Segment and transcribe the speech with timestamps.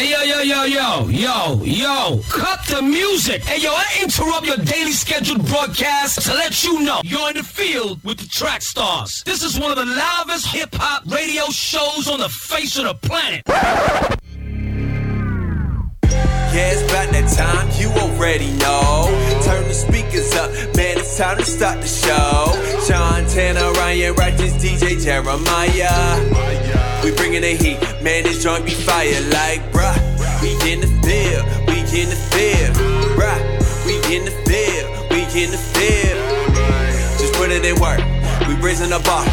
[0.00, 3.42] Hey, yo, yo, yo, yo, yo, yo, cut the music.
[3.42, 7.42] Hey, yo, I interrupt your daily scheduled broadcast to let you know you're in the
[7.42, 9.22] field with the track stars.
[9.26, 12.94] This is one of the loudest hip hop radio shows on the face of the
[12.94, 13.42] planet.
[16.48, 19.04] Yeah, it's about that time, you already know.
[19.44, 22.54] Turn the speakers up, man, it's time to start the show.
[22.88, 26.89] Sean Tanner, Ryan Righteous, DJ Jeremiah.
[27.02, 29.96] We bringing the heat, man, this joint be fire like, bruh.
[30.42, 32.76] We in the field, we in the field,
[33.16, 33.40] bruh.
[33.86, 36.20] We in the field, we in the field.
[37.18, 38.00] Just put it in work,
[38.46, 39.24] we raising the bar.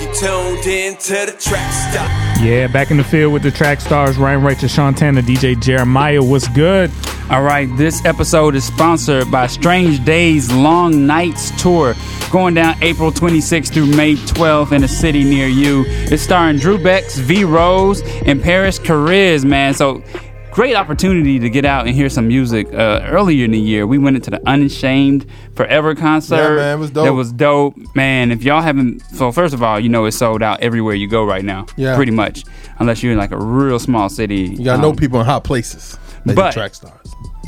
[0.00, 2.27] You tuned in to the track stop.
[2.40, 6.22] Yeah, back in the field with the track stars Ryan Righteous, Shantana, DJ Jeremiah.
[6.22, 6.88] What's good?
[7.30, 11.94] All right, this episode is sponsored by Strange Days Long Nights Tour,
[12.30, 15.84] going down April 26th through May 12th in a city near you.
[15.86, 19.74] It's starring Drew Bex, V Rose, and Paris Cariz, man.
[19.74, 20.04] So
[20.50, 22.66] great opportunity to get out and hear some music.
[22.72, 26.36] Uh, earlier in the year, we went into the Unashamed Forever concert.
[26.36, 27.04] Yeah, man, it was dope.
[27.04, 28.30] That was dope, man.
[28.32, 31.24] If y'all haven't, so first of all, you know it's sold out everywhere you go
[31.24, 31.66] right now.
[31.76, 31.96] Yeah.
[31.96, 32.44] pretty much,
[32.78, 34.42] unless you're in like a real small city.
[34.58, 35.96] You gotta know Um, people in hot places.
[36.24, 36.94] They but- track stars.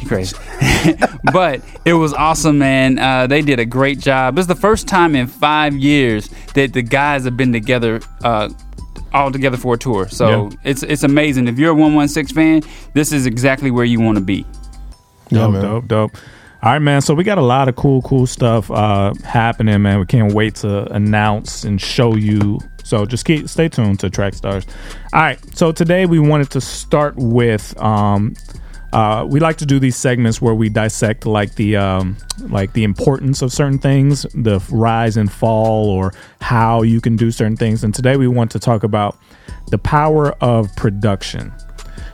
[0.01, 0.37] you crazy.
[1.33, 2.99] but it was awesome, man.
[2.99, 4.39] Uh, they did a great job.
[4.39, 8.01] It's the first time in five years that the guys have been together.
[8.25, 8.49] Uh,
[9.13, 10.57] all together for a tour, so Yeah.
[10.65, 11.49] it's it's amazing.
[11.49, 12.63] If you're a one one six fan,
[12.95, 14.47] this is exactly where you want to be.
[15.31, 15.63] Yeah, dope, man.
[15.63, 16.11] dope, dope.
[16.63, 17.01] All right, man.
[17.01, 19.99] So we got a lot of cool, cool stuff uh, happening, man.
[19.99, 22.59] We can't wait to announce and show you.
[22.85, 24.67] So just keep stay tuned to Track Stars.
[25.13, 25.39] All right.
[25.57, 27.75] So today we wanted to start with.
[27.81, 28.35] Um,
[28.93, 32.17] uh, we like to do these segments where we dissect like the um,
[32.49, 37.31] like the importance of certain things, the rise and fall, or how you can do
[37.31, 37.85] certain things.
[37.85, 39.17] And today we want to talk about
[39.69, 41.53] the power of production.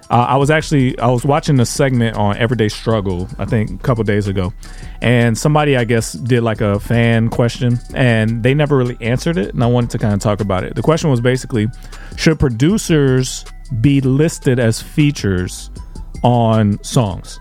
[0.08, 3.78] Uh, I was actually I was watching a segment on Everyday Struggle I think a
[3.78, 4.52] couple days ago,
[5.00, 9.54] and somebody I guess did like a fan question, and they never really answered it,
[9.54, 10.74] and I wanted to kind of talk about it.
[10.74, 11.68] The question was basically,
[12.16, 13.46] should producers
[13.80, 15.70] be listed as features
[16.22, 17.38] on songs?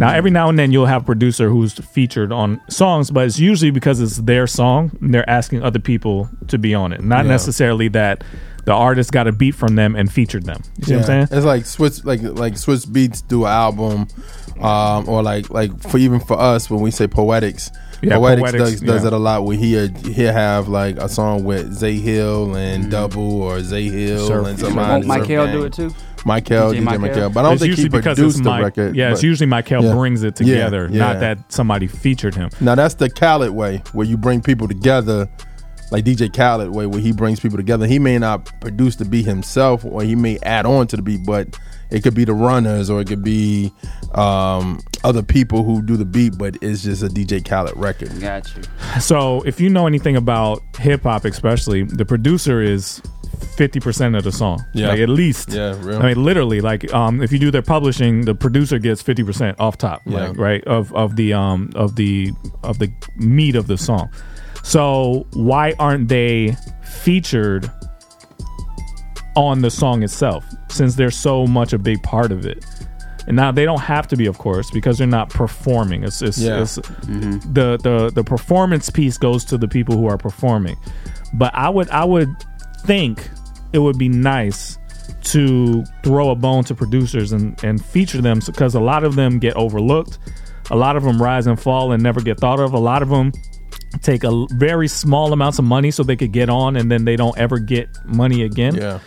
[0.00, 3.40] Now, every now and then you'll have a producer who's featured on songs, but it's
[3.40, 7.24] usually because it's their song and they're asking other people to be on it, not
[7.24, 7.32] Yeah.
[7.32, 8.22] necessarily that
[8.64, 10.62] the artist got a beat from them and featured them.
[10.78, 11.28] You see what I'm saying?
[11.32, 14.06] It's like Swizz, like like Swizz Beatz do an album,
[14.60, 17.72] um, or like like for even for us when we say Poetics.
[18.00, 19.06] Yeah, Poetics, Poetics, does, does yeah.
[19.08, 19.44] it a lot.
[19.44, 22.90] Where he he have like a song with Zay Hill and Mm-hmm.
[22.90, 24.90] Double or Zay Hill Surf- and Surf somebody.
[25.08, 25.38] Won't Gang.
[25.38, 25.90] Michael do it too?
[26.26, 27.00] Michael, DJ DJ Michael?
[27.00, 27.30] Michael.
[27.30, 28.62] But I don't it's think usually he because produced it's the Mike.
[28.64, 28.96] record.
[28.96, 29.94] Yeah, it's usually Michael Yeah.
[29.94, 30.98] brings it Yeah, together, yeah.
[30.98, 32.50] not that somebody featured him.
[32.60, 35.28] Now that's the Khaled way, where you bring people together,
[35.90, 37.86] like DJ Khaled way, where he brings people together.
[37.86, 41.24] He may not produce the beat himself, or he may add on to the beat,
[41.24, 41.58] but
[41.90, 43.72] it could be the runners, or it could be
[44.14, 48.10] um, other people who do the beat, but it's just a DJ Khaled record.
[48.20, 48.62] Got you.
[49.00, 53.00] So if you know anything about hip hop, especially the producer is
[53.38, 54.64] fifty percent of the song.
[54.74, 54.88] Yeah.
[54.88, 55.50] like at least.
[55.52, 55.98] Yeah, real.
[56.02, 59.58] I mean, literally, like um, if you do their publishing, the producer gets fifty percent
[59.60, 60.02] off top.
[60.06, 60.28] Yeah.
[60.28, 62.32] like, right of of the um of the
[62.62, 64.10] of the meat of the song.
[64.62, 66.56] So why aren't they
[67.02, 67.70] featured
[69.36, 72.64] on the song itself since they're so much a big part of it?
[73.26, 76.02] And now they don't have to be, of course, because they're not performing.
[76.02, 76.62] It's, it's, Yeah.
[76.62, 80.76] it's the, the the performance piece goes to the people who are performing.
[81.34, 82.30] But I would I would
[82.88, 83.28] think
[83.74, 84.78] it would be nice
[85.24, 89.38] to throw a bone to producers and, and feature them because a lot of them
[89.38, 90.18] get overlooked.
[90.70, 92.72] A lot of them rise and fall and never get thought of.
[92.72, 93.30] A lot of them
[94.00, 97.14] take a very small amounts of money so they could get on and then they
[97.14, 98.74] don't ever get money again.
[98.74, 99.00] Yeah.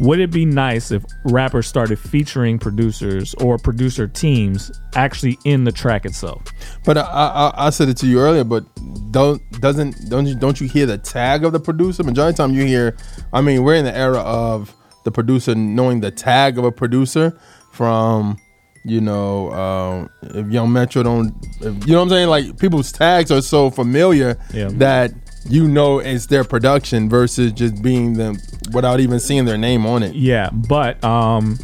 [0.00, 5.72] Would it be nice if rappers started featuring producers or producer teams actually in the
[5.72, 6.42] track itself?
[6.84, 8.64] But I, I I said it to you earlier, but
[9.12, 12.02] don't doesn't don't you don't you hear the tag of the producer?
[12.02, 12.96] Majority of the time you hear,
[13.32, 17.38] I mean, we're in the era of the producer knowing the tag of a producer
[17.72, 18.36] from
[18.84, 22.28] you know um, if Young Metro don't, if, you know what I'm saying?
[22.28, 24.68] Like people's tags are so familiar Yeah.
[24.72, 25.12] that
[25.48, 28.38] you know it's their production versus just being them
[28.72, 30.14] without even seeing their name on it.
[30.14, 31.58] Yeah, but um,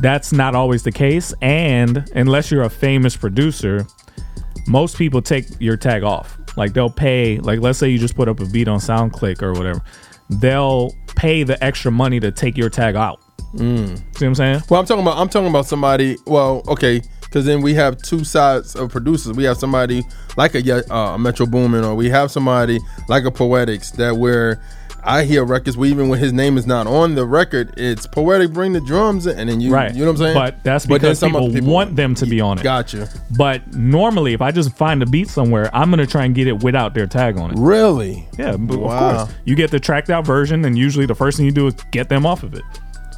[0.00, 1.32] that's not always the case.
[1.40, 3.86] And unless you're a famous producer,
[4.66, 6.38] most people take your tag off.
[6.56, 9.52] Like they'll pay, like let's say you just put up a beat on SoundClick or
[9.52, 9.82] whatever,
[10.28, 13.20] they'll pay the extra money to take your tag out.
[13.56, 14.62] See what I'm saying?
[14.68, 16.16] Well, I'm talking about I'm talking about somebody.
[16.26, 19.34] Well, okay, because then we have two sides of producers.
[19.34, 20.02] We have somebody
[20.36, 24.60] like a uh, Metro Boomin, or we have somebody like a Poetics that where
[25.02, 28.52] I hear records where even when his name is not on the record, it's poetic.
[28.52, 29.94] Bring the drums, in, and then you, Right.
[29.94, 30.34] you know what I'm saying.
[30.34, 32.62] But that's then because some people, other want them to be on it.
[32.62, 33.08] Gotcha.
[33.36, 36.62] But normally, if I just find a beat somewhere, I'm gonna try and get it
[36.62, 37.56] without their tag on it.
[37.58, 38.28] Really?
[38.38, 38.90] Yeah, but Wow.
[38.90, 39.38] of course.
[39.46, 42.10] You get the tracked out version, and usually the first thing you do is get
[42.10, 42.62] them off of it,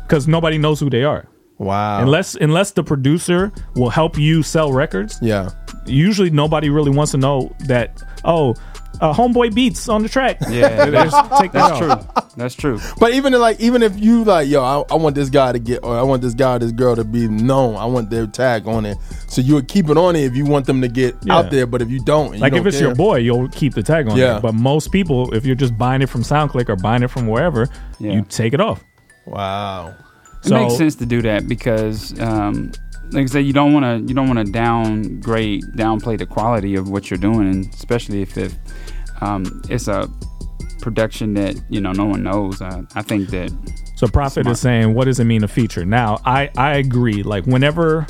[0.06, 1.26] because nobody knows who they are.
[1.58, 2.00] Wow.
[2.02, 5.50] Unless unless the producer will help you sell records, yeah.
[5.86, 8.02] usually nobody really wants to know that.
[8.24, 8.54] Oh,
[9.00, 10.38] uh, homeboy beats on the track.
[10.48, 12.24] Yeah, that's, take that's true.
[12.36, 12.80] That's true.
[12.98, 15.82] But even like, even if you like, yo, I, I want this guy to get,
[15.84, 17.76] or I want this guy, or this girl to be known.
[17.76, 18.96] I want their tag on it.
[19.28, 21.36] So you would keep it on it if you want them to get Yeah.
[21.38, 21.66] out there.
[21.66, 23.74] But if you don't, and you Like if don't it's care- your boy, you'll keep
[23.74, 24.32] the tag on Yeah.
[24.34, 24.40] there.
[24.40, 27.68] But most people, if you're just buying it from SoundClick or buying it from wherever,
[28.00, 28.12] Yeah.
[28.12, 28.82] you take it off.
[29.26, 29.94] wow.
[30.44, 32.70] It So- makes sense to do that because, um,
[33.12, 36.74] like I said, you don't want to you don't want to downgrade downplay the quality
[36.74, 38.54] of what you're doing, and especially if it,
[39.20, 40.08] um, it's a
[40.80, 42.60] production that you know no one knows.
[42.60, 43.50] Uh, I think that
[43.96, 45.84] So Prophet is saying, what does it mean to feature?
[45.84, 47.22] Now, I I agree.
[47.22, 48.06] Like whenever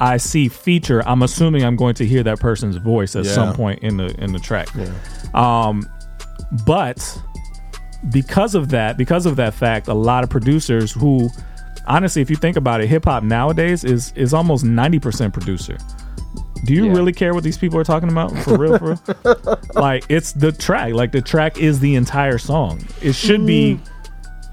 [0.00, 3.32] I see feature, I'm assuming I'm going to hear that person's voice at Yeah.
[3.32, 4.68] some point in the in the track.
[5.34, 5.82] Um,
[6.66, 7.20] but
[8.10, 11.28] because of that, because of that fact, a lot of producers who,
[11.86, 15.76] honestly, if you think about it, hip hop nowadays is is almost ninety percent producer.
[16.64, 16.92] Do you Yeah.
[16.92, 18.78] really care what these people are talking about for real?
[18.78, 19.58] For real?
[19.74, 20.94] like it's the track.
[20.94, 22.82] Like the track is the entire song.
[23.02, 23.74] It should be.
[23.74, 23.88] Mm.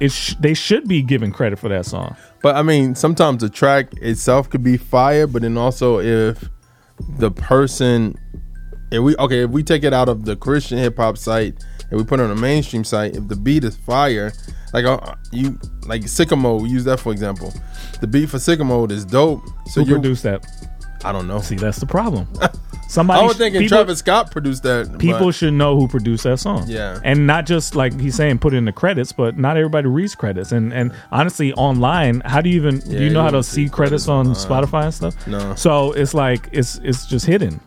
[0.01, 2.15] It sh- they should be given credit for that song.
[2.41, 6.49] But I mean, sometimes the track itself could be fire, but then also if
[7.19, 8.15] the person,
[8.91, 11.99] if we okay, if we take it out of the Christian hip hop site and
[11.99, 14.31] we put it on a mainstream site, if the beat is fire,
[14.73, 17.53] like uh, you like Sicko Mode, we use that for example.
[17.99, 19.43] The beat for Sicko Mode is dope.
[19.67, 20.45] So Who you, produced that?
[21.03, 21.39] I don't know.
[21.39, 22.27] See, that's the problem.
[22.87, 23.21] Somebody.
[23.21, 24.99] I was thinking people- Travis Scott produced that.
[24.99, 26.65] People but- should know who produced that song.
[26.67, 26.99] Yeah.
[27.05, 30.13] And not just like he's saying put it in the credits, but not everybody reads
[30.13, 30.51] credits.
[30.51, 33.65] And and honestly, online, how do you even do you know you how to see
[33.65, 34.67] see credits credits on online.
[34.67, 35.27] Spotify and stuff?
[35.27, 35.55] No.
[35.55, 37.61] So it's like it's it's just hidden.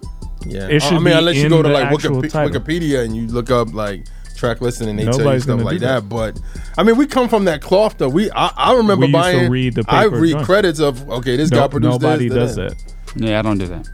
[0.47, 2.61] Yeah, It I- should I mean, be unless you go to like actual Wikipe- title.
[2.61, 4.07] Wikipedia and you look up like
[4.37, 6.03] track listing and they tell you Nobody's stuff like that.
[6.03, 6.09] that.
[6.09, 6.41] But
[6.77, 8.09] I mean, we come from that cloth though.
[8.09, 9.51] We I, I remember We used to buying.
[9.51, 10.45] read the I read joint.
[10.47, 12.55] credits of okay, this No- guy produced nobody this.
[12.55, 12.75] does that.
[13.17, 13.89] yeah, I don't do that.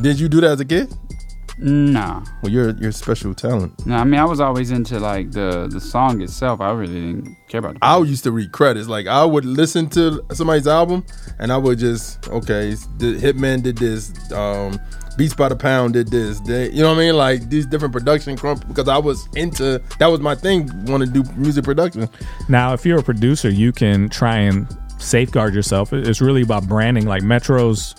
[0.00, 0.92] Did you do that as a kid?
[1.60, 3.84] Nah, Well, you're you're special talent.
[3.84, 3.96] no.
[3.96, 6.60] I mean, I was always into like the the song itself.
[6.60, 7.74] I really didn't care about.
[7.74, 8.86] The I used to read credits.
[8.86, 11.04] Like I would listen to somebody's album
[11.40, 14.12] and I would just okay, the Hitman did this.
[14.32, 14.78] Um,
[15.18, 16.40] Beats by the Pound did this.
[16.40, 17.16] They, you know what I mean?
[17.16, 20.70] Like these different production comp- because I was into that was my thing.
[20.86, 22.08] Want to do music production?
[22.48, 24.66] Now, if you're a producer, you can try and
[24.98, 25.92] safeguard yourself.
[25.92, 27.06] It's really about branding.
[27.06, 27.94] Like Metro's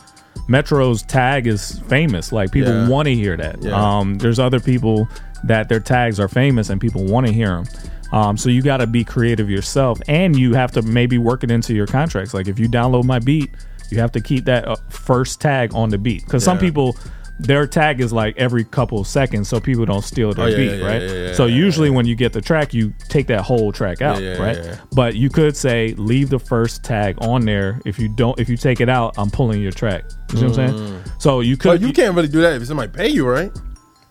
[0.48, 2.31] Metro's tag is famous.
[2.31, 2.88] Like people Yeah.
[2.88, 3.62] want to hear that.
[3.62, 3.74] Yeah.
[4.00, 5.07] Um, there's other people
[5.44, 7.65] that their tags are famous and people want to hear them.
[8.12, 11.51] Um, so you got to be creative yourself, and you have to maybe work it
[11.51, 12.33] into your contracts.
[12.33, 13.51] Like if you download my beat,
[13.91, 16.62] you have to keep that uh, first tag on the beat because some Yeah.
[16.62, 16.97] people.
[17.41, 20.57] Their tag is like every couple of seconds, so people don't steal their Oh, yeah,
[20.57, 21.01] beat, yeah, yeah, right?
[21.01, 24.01] yeah, yeah, so yeah, usually when you get the track, you take that whole track
[24.01, 24.57] out, yeah, right?
[24.62, 24.75] yeah.
[24.91, 27.80] But you could say leave the first tag on there.
[27.86, 30.03] If you don't, if you take it out, I'm pulling your track.
[30.33, 31.03] You see what I'm saying?
[31.18, 33.53] So you could, But you can't really do that if somebody pay you, right?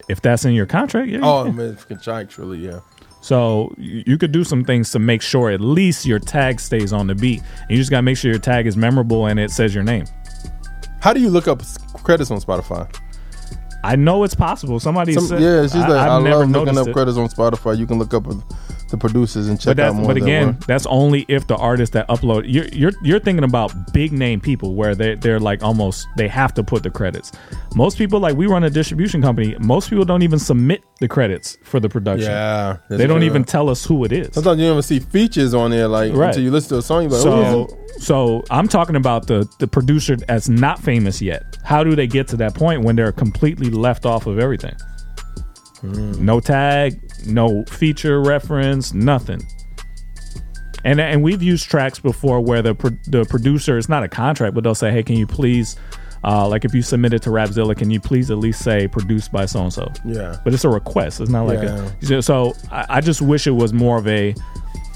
[0.08, 1.18] if that's in your contract, yeah.
[1.18, 1.56] you Oh, can.
[1.56, 2.80] man, contractually, yeah.
[3.28, 7.08] So you could do some things to make sure at least your tag stays on
[7.08, 7.42] the beat.
[7.60, 10.06] And you just gotta make sure your tag is memorable and it says your name.
[11.02, 11.60] How do you look up
[12.04, 12.90] credits on Spotify?
[13.84, 14.80] I know it's possible.
[14.80, 16.92] Somebody Some, said, yeah, it's just I, like I, never love looking up it.
[16.94, 17.76] credits on Spotify.
[17.76, 18.24] You can look up
[18.88, 20.06] the producers and check But out more.
[20.08, 24.12] but again, that's only if the artist that upload you're you're you're thinking about big
[24.12, 27.32] name people where they they're like almost they have to put the credits.
[27.74, 29.54] Most people like we run a distribution company.
[29.60, 32.30] Most people don't even submit the credits for the production.
[32.30, 33.26] yeah, they don't true.
[33.26, 34.34] even tell us who it is.
[34.34, 36.28] Sometimes you don't even see features on there, like Right.
[36.28, 37.08] until you listen to a song.
[37.08, 37.68] Like, So
[37.98, 41.58] so I'm talking about the the producer that's not famous yet.
[41.62, 44.74] How do they get to that point when they're completely left off of everything?
[45.80, 46.24] Hmm.
[46.24, 49.40] No tag, no feature reference, nothing.
[50.84, 54.54] And and we've used tracks before where the pro- the producer it's not a contract,
[54.54, 55.76] but they'll say, "Hey, can you please,
[56.24, 59.32] uh, like if you submit it to Rapzilla, can you please at least say produced
[59.32, 60.36] by so and so?" Yeah.
[60.44, 61.20] but it's a request.
[61.20, 62.18] It's not like Yeah.
[62.18, 62.22] a.
[62.22, 64.34] So I, I just wish it was more of a,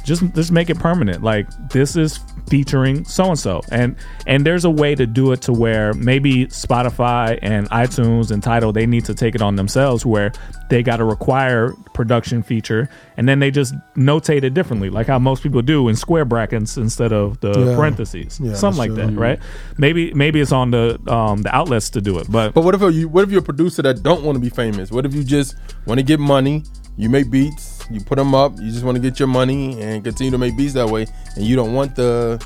[0.05, 1.23] just just make it permanent.
[1.25, 3.97] Like this is featuring so and so, and
[4.27, 8.73] and there's a way to do it to where maybe Spotify and iTunes and Tidal
[8.73, 10.33] they need to take it on themselves, where
[10.69, 15.19] they got to require production feature, and then they just notate it differently, like how
[15.19, 17.75] most people do in square brackets instead of the Yeah.
[17.75, 19.39] parentheses, Yeah, something like that's that, right?
[19.79, 22.81] Maybe maybe it's on the um the outlets to do it, but But what if
[22.95, 24.91] you what if you're a producer that don't want to be famous?
[24.91, 25.57] What if you just
[25.87, 26.65] want to get money,
[26.97, 30.03] you make beats, you put them up, you just want to get your money and
[30.05, 32.45] continue to make beats that way, and you don't want the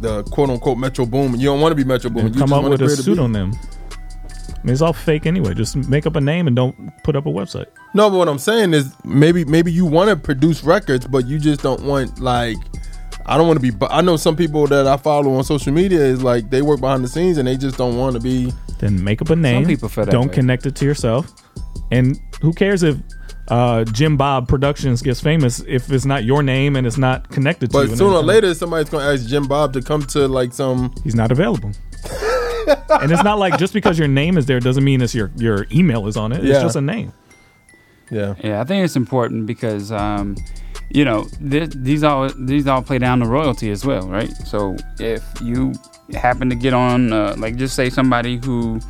[0.00, 1.34] the quote unquote Metro Boom.
[1.36, 2.26] You don't want to be Metro Boom.
[2.26, 3.04] And you come just up with a create beat.
[3.04, 3.52] pseudonym.
[3.54, 5.54] I mean, it's all fake anyway.
[5.54, 7.66] Just make up a name and don't put up a website.
[7.94, 11.38] No, but what I'm saying is maybe maybe you want to produce records, but you
[11.38, 12.56] just don't want like
[13.26, 13.70] I don't want to be.
[13.70, 16.80] bu- I know some people that I follow on social media is like they work
[16.80, 18.52] behind the scenes and they just don't want to be.
[18.78, 19.62] Then make up a name.
[19.62, 20.34] Some people feel that Don't way.
[20.34, 21.32] connect it to yourself.
[21.92, 22.96] And who cares if
[23.48, 27.70] uh, Jim Bob Productions gets famous if it's not your name and it's not connected
[27.70, 27.84] to you?
[27.84, 30.94] But and sooner or later, somebody's gonna ask Jim Bob to come to like some.
[31.04, 31.72] he's not available.
[33.00, 35.66] and it's not like just because your name is there doesn't mean it's your your
[35.72, 36.44] email is on it.
[36.44, 37.12] It's just a name.
[38.10, 40.36] Yeah, Yeah, I think it's important because um,
[40.90, 44.30] you know th- these all these all play down to royalty as well, right?
[44.46, 45.72] So if you
[46.14, 48.80] happen to get on, uh, like, just say somebody who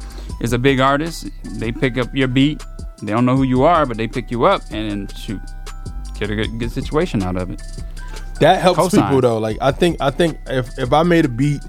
[0.40, 2.62] is a big artist, they pick up your beat.
[3.02, 5.40] They don't know who you are, but they pick you up and shoot,
[6.18, 7.60] get a good, good situation out of it.
[8.40, 9.04] that helps Cosign.
[9.06, 9.38] people though.
[9.38, 11.62] Like I think I think if if I made a beat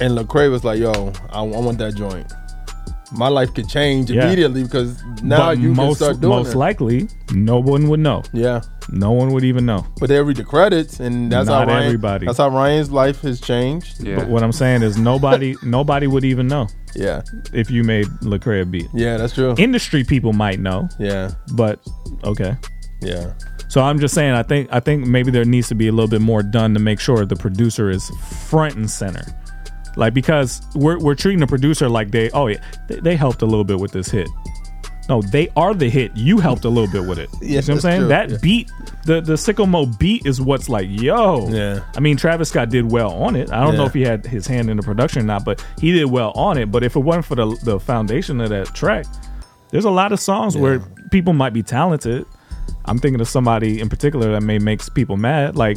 [0.00, 2.32] and Lecrae was like, "Yo, I, I want that joint,"
[3.14, 4.24] my life could change Yeah.
[4.26, 6.58] immediately because now but you most can start doing most it.
[6.58, 8.22] likely no one would know.
[8.32, 8.60] yeah.
[8.90, 9.86] No one would even know.
[10.00, 12.26] But they read the credits, and that's Not how Ryan, everybody.
[12.26, 14.02] That's how Ryan's life has changed.
[14.02, 14.16] Yeah.
[14.16, 16.66] But what I'm saying is nobody nobody would even know
[16.96, 18.88] Yeah, if you made Lecrae a beat.
[18.92, 19.54] yeah, that's true.
[19.56, 21.78] Industry people might know, Yeah, but
[22.24, 22.56] okay.
[23.00, 23.32] yeah,
[23.68, 26.08] So I'm just saying I think I think maybe there needs to be a little
[26.10, 28.10] bit more done to make sure the producer is
[28.50, 29.24] front and center.
[29.96, 32.58] Like because we're we're treating the producer like they oh yeah
[32.88, 34.28] they, they helped a little bit with this hit.
[35.08, 36.16] No, they are the hit.
[36.16, 37.28] You helped a little bit with it.
[37.42, 38.00] you Yeah, see what I'm saying?
[38.02, 38.08] true.
[38.08, 38.36] That Yeah.
[38.40, 38.70] beat,
[39.04, 41.48] the the sicko mode beat is what's like, yo.
[41.50, 41.80] Yeah.
[41.96, 43.50] I mean, Travis Scott did well on it.
[43.52, 45.90] I don't know if he had his hand in the production or not, but he
[45.92, 46.70] did well on it.
[46.70, 49.06] But if it wasn't for the the foundation of that track,
[49.70, 50.78] there's a lot of songs where
[51.10, 52.24] people might be talented.
[52.84, 55.76] I'm thinking of somebody in particular that may makes people mad, like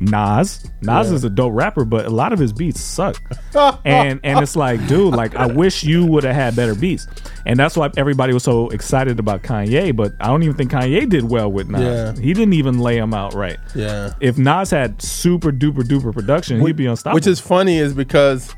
[0.00, 0.64] Nas.
[0.82, 1.14] Nas Yeah.
[1.14, 3.20] is a dope rapper, but a lot of his beats suck.
[3.84, 7.06] and and it's like, dude, like I wish you would have had better beats.
[7.44, 11.08] And that's why everybody was so excited about Kanye, but I don't even think Kanye
[11.08, 11.80] did well with Nas.
[11.80, 12.22] Yeah.
[12.22, 13.58] He didn't even lay him out right.
[13.74, 14.12] yeah.
[14.20, 17.16] If Nas had super duper duper production, he'd be unstoppable.
[17.16, 18.54] Which is funny is because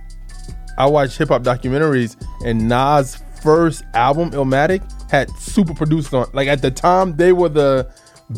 [0.79, 2.17] I watch hip hop documentaries,
[2.47, 6.27] and Nas' first album, Illmatic, had super producers on.
[6.33, 7.91] Like at the time, they were the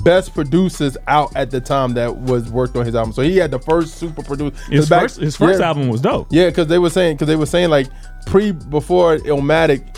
[0.04, 3.12] best producers out at the time that was worked on his album.
[3.12, 4.56] So he had the first super producer.
[4.70, 6.28] his first his first album was dope.
[6.30, 7.88] Yeah, because they were saying because they were saying like
[8.26, 9.96] pre before Illmatic,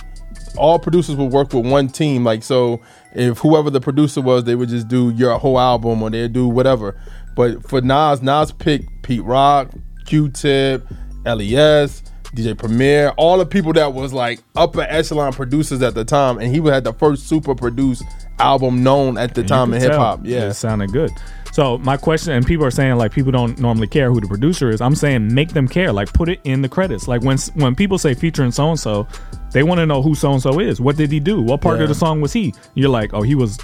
[0.57, 2.25] all producers would work with one team.
[2.25, 2.81] Like so,
[3.13, 6.49] if whoever the producer was, they would just do your whole album or they'd do
[6.49, 6.99] whatever.
[7.35, 9.71] But for Nas, Nas picked Pete Rock,
[10.05, 10.87] Q-Tip,
[11.25, 12.02] Les,
[12.35, 16.55] DJ Premier, all the people that was like upper echelon producers at the time, and
[16.55, 18.05] he had the first super produced
[18.39, 20.21] album known at the You time in hip hop.
[20.25, 21.11] Yeah, it sounded good.
[21.53, 24.71] So my question, and people are saying like people don't normally care who the producer
[24.71, 24.81] is.
[24.81, 25.93] I'm saying make them care.
[25.93, 27.07] Like put it in the credits.
[27.07, 29.07] Like when when people say featuring so and so,
[29.53, 30.81] they want to know who so and so is.
[30.81, 31.43] What did he do?
[31.43, 31.83] What part Yeah.
[31.83, 32.55] of the song was he?
[32.75, 33.59] You're like, oh, he was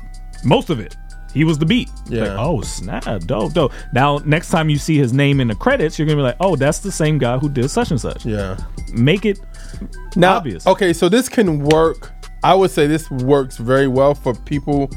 [0.45, 0.95] most of it.
[1.35, 1.91] He was the beat.
[2.09, 2.23] Yeah.
[2.35, 3.73] Like, oh snap, dope, dope.
[3.93, 6.57] Now next time you see his name in the credits, you're gonna be like, oh,
[6.57, 8.25] that's the same guy who did such and such.
[8.27, 8.57] yeah.
[8.93, 9.39] Make it
[10.17, 10.67] Now, obvious.
[10.67, 12.13] okay, so this can work.
[12.43, 14.91] I would say this works very well for people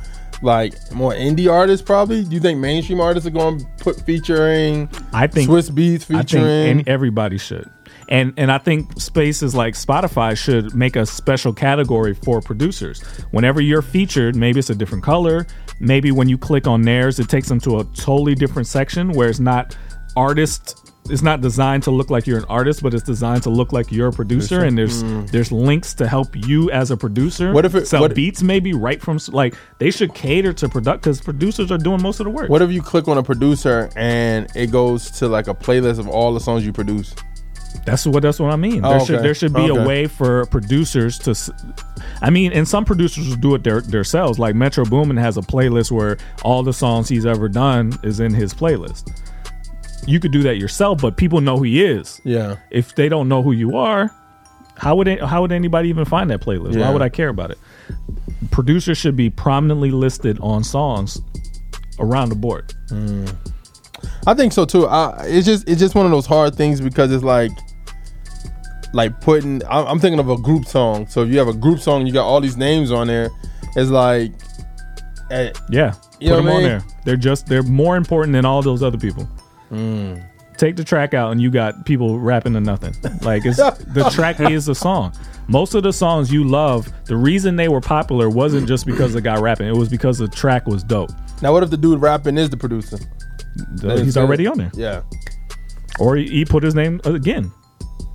[0.43, 1.85] like more indie artists.
[1.85, 4.89] Probably, do you think mainstream artists are going to put featuring?
[5.13, 6.45] I think Swizz Beatz I think featuring.
[6.45, 7.69] any, everybody should.
[8.09, 13.01] And and I think spaces like Spotify should make a special category for producers.
[13.31, 15.47] Whenever you're featured, maybe it's a different color.
[15.81, 19.29] Maybe when you click on theirs, it takes them to a totally different section where
[19.29, 19.75] it's not
[20.15, 20.77] artist.
[21.09, 23.91] It's not designed to look like you're an artist, but it's designed to look like
[23.91, 24.63] you're a producer.
[24.63, 27.49] And there's there's links to help you as a producer.
[27.49, 27.53] Mm.
[27.53, 28.43] What if it- sell what- beats?
[28.43, 32.25] Maybe right from like they should cater to product because producers are doing most of
[32.25, 32.49] the work.
[32.49, 36.07] what if you click on a producer and it goes to like a playlist of
[36.07, 37.15] all the songs you produce?
[37.85, 38.83] That's what that's what I mean.
[38.85, 39.05] Oh, there okay.
[39.05, 39.81] should there should be Okay.
[39.83, 41.35] a way for producers to.
[42.21, 44.37] I mean, and some producers will do it their, themselves.
[44.39, 48.33] Like Metro Boomin has a playlist where all the songs he's ever done is in
[48.33, 49.09] his playlist.
[50.07, 52.19] You could do that yourself, but people know who he is.
[52.23, 54.09] Yeah, If they don't know who you are,
[54.75, 56.73] how would it, how would anybody even find that playlist?
[56.73, 56.81] Yeah.
[56.87, 57.59] Why would I care about it?
[58.49, 61.21] Producers should be prominently listed on songs
[61.99, 62.73] around the board.
[62.89, 63.25] Hmm.
[64.27, 64.87] I think so too.
[64.87, 67.51] I, it's just it's just one of those hard things because it's like
[68.93, 69.63] like putting.
[69.69, 71.07] I'm, I'm thinking of a group song.
[71.07, 73.29] So if you have a group song, you got all these names on there.
[73.75, 74.31] It's like.
[75.31, 75.91] eh, Yeah,
[76.35, 76.83] put them on there.
[77.05, 79.27] They're just they're more important than all those other people.
[79.71, 80.21] Mm.
[80.57, 82.93] take the track out, and you got people rapping to nothing.
[83.21, 83.57] Like it's
[83.93, 85.13] the track is the song.
[85.47, 89.21] Most of the songs you love, the reason they were popular wasn't just because the
[89.21, 91.11] guy rapping; it was because the track was dope.
[91.41, 92.97] Now, what if the dude rapping is the producer?
[93.55, 95.01] The- he's already on there, Yeah.
[95.99, 97.51] or he, he put his name uh, again.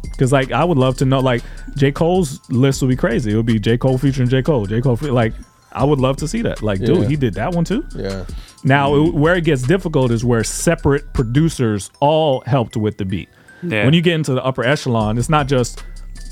[0.03, 1.43] Because like I would love to know, like
[1.77, 3.33] J Cole's list would be crazy.
[3.33, 4.97] It would be J Cole featuring J Cole, J Cole.
[4.97, 5.35] Fe- like
[5.73, 6.63] I would love to see that.
[6.63, 7.09] Like, dude, Yeah.
[7.09, 7.85] he did that one too.
[7.95, 8.25] Yeah.
[8.65, 13.29] Now, it- where it gets difficult is where separate producers all helped with the beat.
[13.63, 13.85] Yeah.
[13.85, 15.83] When you get into the upper echelon, it's not just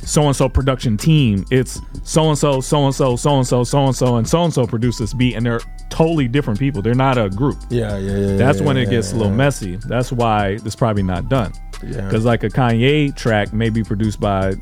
[0.07, 1.45] so and so production team.
[1.51, 4.45] It's so and so, so and so, so and so, so and so, and so
[4.45, 6.83] and so produce this beat, and they're totally different people.
[6.83, 7.57] They're not a group.
[7.71, 8.37] Yeah, yeah, yeah.
[8.37, 9.37] That's yeah, when yeah, it gets a little yeah.
[9.37, 9.77] messy.
[9.77, 11.53] That's why it's probably not done.
[11.83, 12.03] Yeah.
[12.03, 14.55] Because like a Kanye track may be produced by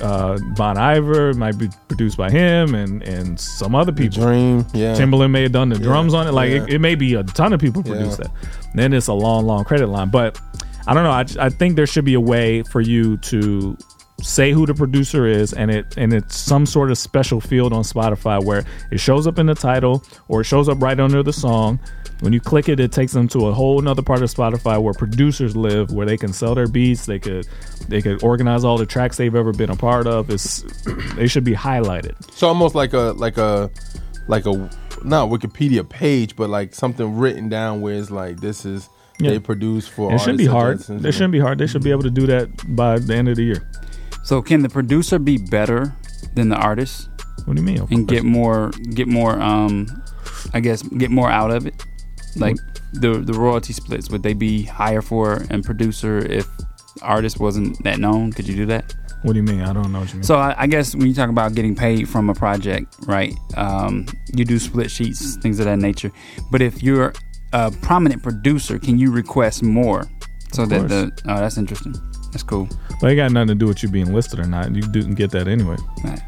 [0.00, 4.22] uh, Bon Iver, might be produced by him and and some other people.
[4.22, 4.94] Dream, yeah.
[4.94, 6.32] Timbaland may have done the drums on it.
[6.32, 6.62] Like yeah.
[6.62, 8.28] it, it may be a ton of people produce Yeah.
[8.28, 8.32] that.
[8.74, 10.10] Then it's a long, long credit line.
[10.10, 10.40] But
[10.86, 11.10] I don't know.
[11.10, 13.76] I, I think there should be a way for you to
[14.22, 17.82] say who the producer is, and it and it's some sort of special field on
[17.82, 21.32] Spotify where it shows up in the title or it shows up right under the
[21.32, 21.78] song.
[22.20, 24.94] When you click it, it takes them to a whole nother part of Spotify where
[24.94, 27.06] producers live, where they can sell their beats.
[27.06, 27.46] They could
[27.88, 30.30] they could organize all the tracks they've ever been a part of.
[30.30, 30.62] It's
[31.16, 32.14] they should be highlighted.
[32.32, 33.68] So almost like a like a
[34.28, 34.52] like a
[35.02, 39.30] not Wikipedia page, but like something written down where it's like this is Yeah.
[39.32, 40.14] they produce for.
[40.14, 40.80] It shouldn't be hard.
[40.88, 41.58] It shouldn't be hard.
[41.58, 43.68] They should be able to do that by the end of the year.
[44.24, 45.94] So can the producer be better
[46.34, 47.08] than the artist
[47.44, 47.80] What do you mean?
[47.80, 48.20] Of and course.
[48.20, 49.86] get more get more um
[50.52, 51.74] I guess get more out of it?
[52.36, 52.56] Like
[52.92, 56.46] the the royalty splits would they be higher for a producer if
[57.02, 58.32] artist wasn't that known?
[58.32, 58.94] Could you do that?
[59.22, 59.62] What do you mean?
[59.62, 60.22] I don't know what you mean.
[60.24, 63.34] So I, I guess when you talk about getting paid from a project, right?
[63.56, 66.12] Um, you do split sheets, things of that nature.
[66.50, 67.14] But if you're
[67.54, 70.04] a prominent producer, can you request more?
[70.52, 71.94] So that the oh, that's interesting.
[72.34, 72.68] That's cool.
[73.00, 74.74] but it got nothing to do with you being listed or not.
[74.74, 75.76] You didn't get that anyway.
[76.02, 76.20] Right.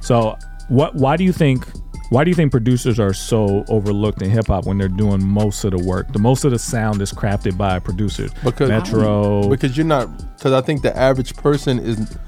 [0.00, 0.36] So
[0.68, 0.94] what?
[0.94, 1.66] Why do you think?
[2.10, 5.64] Why do you think producers are so overlooked in hip hop when they're doing most
[5.64, 6.12] of the work?
[6.12, 8.30] The most of the sound is crafted by producers.
[8.44, 9.48] because Metro.
[9.48, 12.18] because you're not because I think the average person is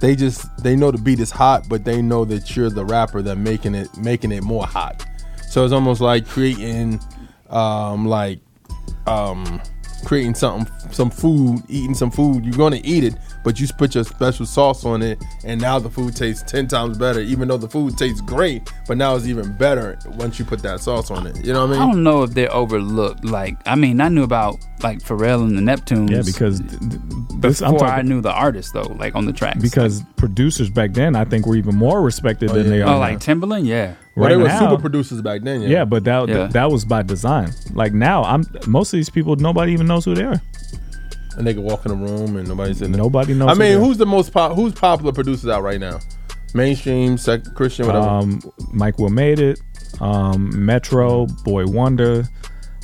[0.00, 3.20] they just they know the beat is hot, but they know that you're the rapper
[3.22, 5.06] that making it making it more hot.
[5.50, 7.00] So it's almost like creating
[7.50, 8.40] um like
[9.06, 9.60] um
[10.04, 12.44] creating something some food, eating some food.
[12.44, 15.90] You're gonna eat it, but you put your special sauce on it, and now the
[15.90, 17.20] food tastes ten times better.
[17.20, 20.80] Even though the food tastes great, but now it's even better once you put that
[20.80, 21.44] sauce on it.
[21.44, 21.82] You know what I mean?
[21.82, 23.24] I don't know if they're overlooked.
[23.24, 26.10] Like I mean, I knew about like Pharrell and the Neptunes.
[26.10, 27.00] yeah, because th- th-
[27.40, 29.60] this, I'm before I knew the artist though, like on the tracks.
[29.60, 32.70] because producers back then I think were even more respected oh, than yeah.
[32.70, 32.94] they oh, are.
[32.94, 32.98] now.
[32.98, 33.94] like Timbaland, yeah.
[34.16, 35.60] Well, right they were now, super producers back then.
[35.62, 36.46] Yeah, Yeah, but that Yeah.
[36.48, 37.52] that was by design.
[37.74, 40.40] Like now, I'm most of these people nobody even knows who they are.
[41.36, 42.92] and they could walk in the room and nobody's in.
[42.92, 43.50] Nobody knows.
[43.50, 43.80] I who mean, they are.
[43.80, 45.98] who's the most pop, who's popular producers out right now?
[46.54, 48.06] Mainstream, sec, Christian, whatever.
[48.08, 48.40] um,
[48.72, 49.60] Mike Will made it,
[50.00, 52.24] um, Metro, Boy Wonder.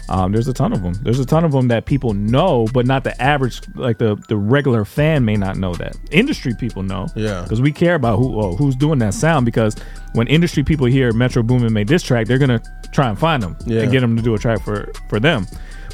[0.08, 0.94] Um, there's a ton of them.
[1.02, 4.36] There's a ton of them that people know, but not the average, like the the
[4.36, 5.96] regular fan may not know that.
[6.10, 7.42] Industry people know, Yeah.
[7.42, 9.46] because we care about who oh, who's doing that sound.
[9.46, 9.76] Because
[10.14, 12.60] when industry people hear Metro Boomin made this track, they're gonna
[12.92, 13.82] try and find them Yeah.
[13.82, 15.46] and get them to do a track for for them.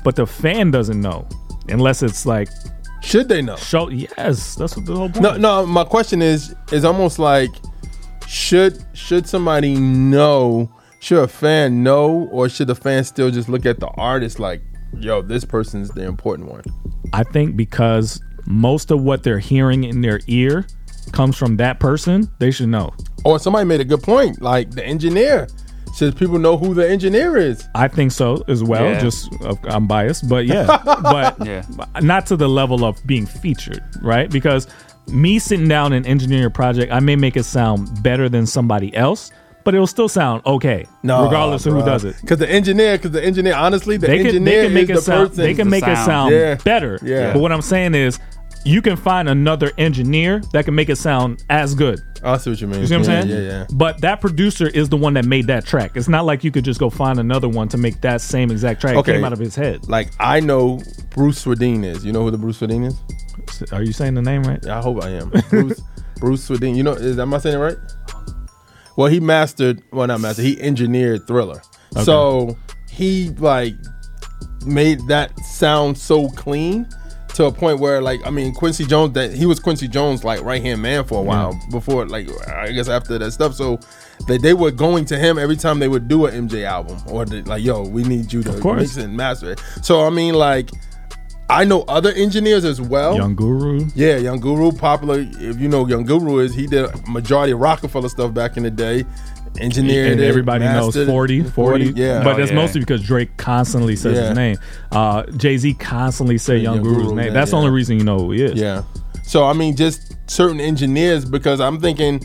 [0.04, 1.26] But the fan doesn't know
[1.68, 2.48] unless it's like
[3.02, 3.56] Should they know?
[3.56, 3.88] show.
[3.90, 5.22] Yes, that's what the whole point.
[5.22, 5.66] No, no.
[5.66, 7.50] My question is, is almost like,
[8.26, 10.70] should should somebody know?
[11.00, 14.60] Should a fan know, or should the fan still just look at the artist like,
[14.98, 16.62] yo, this person's the important one?
[17.12, 20.66] I think because most of what they're hearing in their ear
[21.12, 22.92] comes from that person, they should know.
[23.24, 25.48] Or somebody made a good point, like the engineer.
[25.96, 27.66] Should people know who the engineer is?
[27.74, 28.84] I think so as well.
[28.84, 29.00] Yeah.
[29.00, 31.62] Just uh, I'm biased, but yeah, but Yeah.
[32.00, 34.30] not to the level of being featured, right?
[34.30, 34.66] Because
[35.08, 38.94] me sitting down and engineering a project, I may make it sound better than somebody
[38.94, 39.30] else,
[39.68, 42.16] but it'll still sound okay, No, regardless of who does it.
[42.22, 44.90] Because the engineer, because the engineer, honestly, the They can, engineer they can make is
[44.90, 45.28] it the sound.
[45.28, 45.44] person.
[45.44, 46.06] They can make it sound.
[46.06, 46.54] sound Yeah.
[46.64, 46.98] better.
[47.02, 47.34] Yeah.
[47.34, 48.18] But what I'm saying is,
[48.64, 52.00] you can find another engineer that can make it sound as good.
[52.24, 52.80] I see what you mean.
[52.80, 53.44] You see what I'm yeah, saying?
[53.44, 53.66] Yeah, yeah.
[53.74, 55.90] But that producer is the one that made that track.
[55.96, 58.80] It's not like you could just go find another one to make that same exact
[58.80, 58.96] track.
[58.96, 59.12] Okay.
[59.12, 59.86] It came out of his head.
[59.86, 62.06] Like I know Bruce Swedien is.
[62.06, 63.70] You know who the Bruce Swedien is?
[63.70, 64.66] Are you saying the name right?
[64.66, 65.28] I hope I am.
[65.50, 65.82] Bruce
[66.16, 66.74] Bruce Swedien.
[66.74, 67.76] You know, is am I saying it right?
[68.98, 69.80] Well, he mastered.
[69.92, 70.44] Well, not mastered.
[70.44, 71.62] He engineered Thriller.
[72.02, 72.58] So
[72.90, 73.74] he like
[74.66, 76.84] made that sound so clean
[77.34, 80.42] to a point where like I mean Quincy Jones that he was Quincy Jones like
[80.42, 83.54] right hand man for a while before like I guess after that stuff.
[83.54, 83.78] So
[84.26, 87.24] they they were going to him every time they would do an MJ album or
[87.24, 89.62] like yo we need you to mix and master it.
[89.80, 90.70] So I mean like
[91.50, 93.16] I know other engineers as well.
[93.16, 93.86] Young Guru.
[93.94, 95.20] Yeah, Young Guru, popular.
[95.20, 98.62] If you know Young Guru is, he did a majority of Rockefeller stuff back in
[98.64, 99.04] the day.
[99.58, 101.10] Engineered and it, everybody knows mastered it.
[101.10, 102.22] 40, 40, yeah.
[102.22, 102.56] But Oh, that's yeah.
[102.56, 104.28] mostly because Drake constantly says Yeah.
[104.28, 104.56] his name.
[104.92, 107.26] Uh, Jay Z constantly say Young, Young Guru's Guru, name.
[107.28, 108.54] yeah, That's the only reason you know who he is.
[108.60, 108.82] Yeah.
[109.22, 112.20] So I mean, just certain engineers because I'm thinking,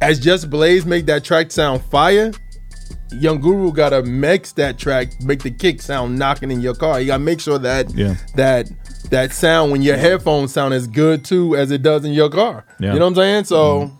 [0.00, 2.32] as Just Blaze make that track sound fire,
[3.12, 7.00] Young Guru gotta mix that track, make the kick sound knocking in your car.
[7.00, 8.16] You gotta make sure that Yeah.
[8.34, 8.68] that
[9.10, 12.64] that sound when your headphones sound as good too as it does in your car.
[12.80, 12.92] Yeah.
[12.94, 13.44] You know what I'm saying?
[13.44, 13.90] So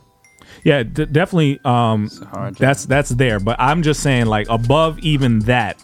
[0.64, 1.60] Yeah, d- definitely.
[1.64, 2.10] Um,
[2.58, 5.76] that's that's there, but I'm just saying, like above even that,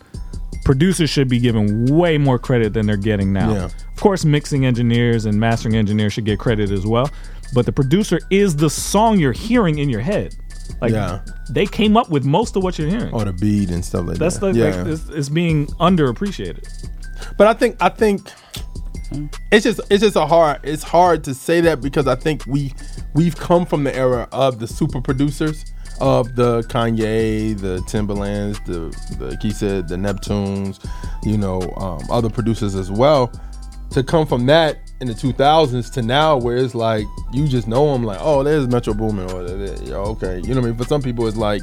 [0.64, 3.52] producers should be given way more credit than they're getting now.
[3.52, 3.64] Yeah.
[3.66, 7.10] Of course, mixing engineers and mastering engineers should get credit as well,
[7.54, 10.34] but the producer is the song you're hearing in your head.
[10.80, 11.20] Like Yeah.
[11.50, 13.12] they came up with most of what you're hearing.
[13.12, 14.18] or the beat and stuff like that.
[14.18, 14.54] that's that.
[14.54, 14.76] the yeah.
[14.82, 16.66] like, it's, it's being underappreciated.
[17.36, 18.30] But I think I think
[19.50, 22.72] it's just it's just a hard it's hard to say that because I think we
[23.14, 25.64] we've come from the era of the super producers
[26.00, 30.82] of the Kanye, the Timbalands, the the like he said the Neptunes,
[31.24, 33.30] you know, um, other producers as well.
[33.90, 37.92] To come from that in the 2000s to now, where it's like you just know
[37.92, 39.46] them, like oh, there's Metro Boomin, or
[39.82, 40.76] yeah, okay, you know what I mean.
[40.76, 41.62] For some people, it's like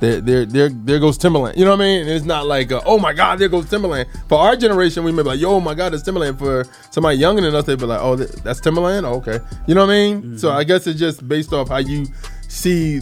[0.00, 1.56] there, there, there, there goes Timbaland.
[1.56, 2.06] You know what I mean?
[2.06, 4.06] It's not like, uh, oh my God, there goes Timbaland.
[4.28, 6.38] For our generation, we may be like, yo, oh my God, it's Timbaland.
[6.38, 9.04] For somebody younger than us, they'd be like, oh, that's Timbaland.
[9.04, 10.38] Oh, okay, you know what I mean?
[10.38, 12.06] So I guess it's just based off how you
[12.48, 13.00] see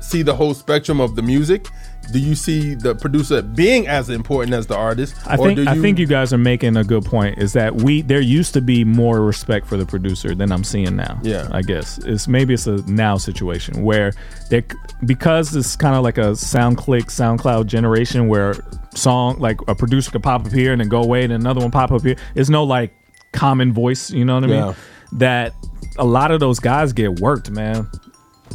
[0.00, 1.68] see the whole spectrum of the music.
[2.12, 5.14] Do you see the producer being as important as the artist?
[5.26, 7.38] I Or think do I think you guys are making a good point.
[7.38, 10.96] Is that we there used to be more respect for the producer than I'm seeing
[10.96, 11.20] now.
[11.22, 11.48] Yeah.
[11.52, 14.12] I guess it's maybe it's a now situation where
[14.48, 14.64] they
[15.06, 18.54] because it's kind of like a SoundClick SoundCloud generation where
[18.94, 21.70] song like a producer could pop up here and then go away and another one
[21.70, 22.16] pop up here.
[22.34, 22.92] It's no like
[23.32, 24.10] common voice.
[24.10, 24.56] You know what I mean?
[24.56, 24.74] Yeah.
[25.12, 25.54] That
[25.98, 27.88] a lot of those guys get worked, man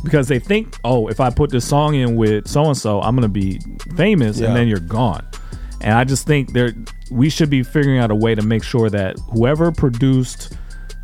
[0.03, 3.15] because they think, oh, if I put this song in with so and so, I'm
[3.15, 3.59] gonna be
[3.95, 4.47] famous, Yeah.
[4.47, 5.25] and then you're gone.
[5.81, 6.73] And I just think there
[7.11, 10.53] we should be figuring out a way to make sure that whoever produced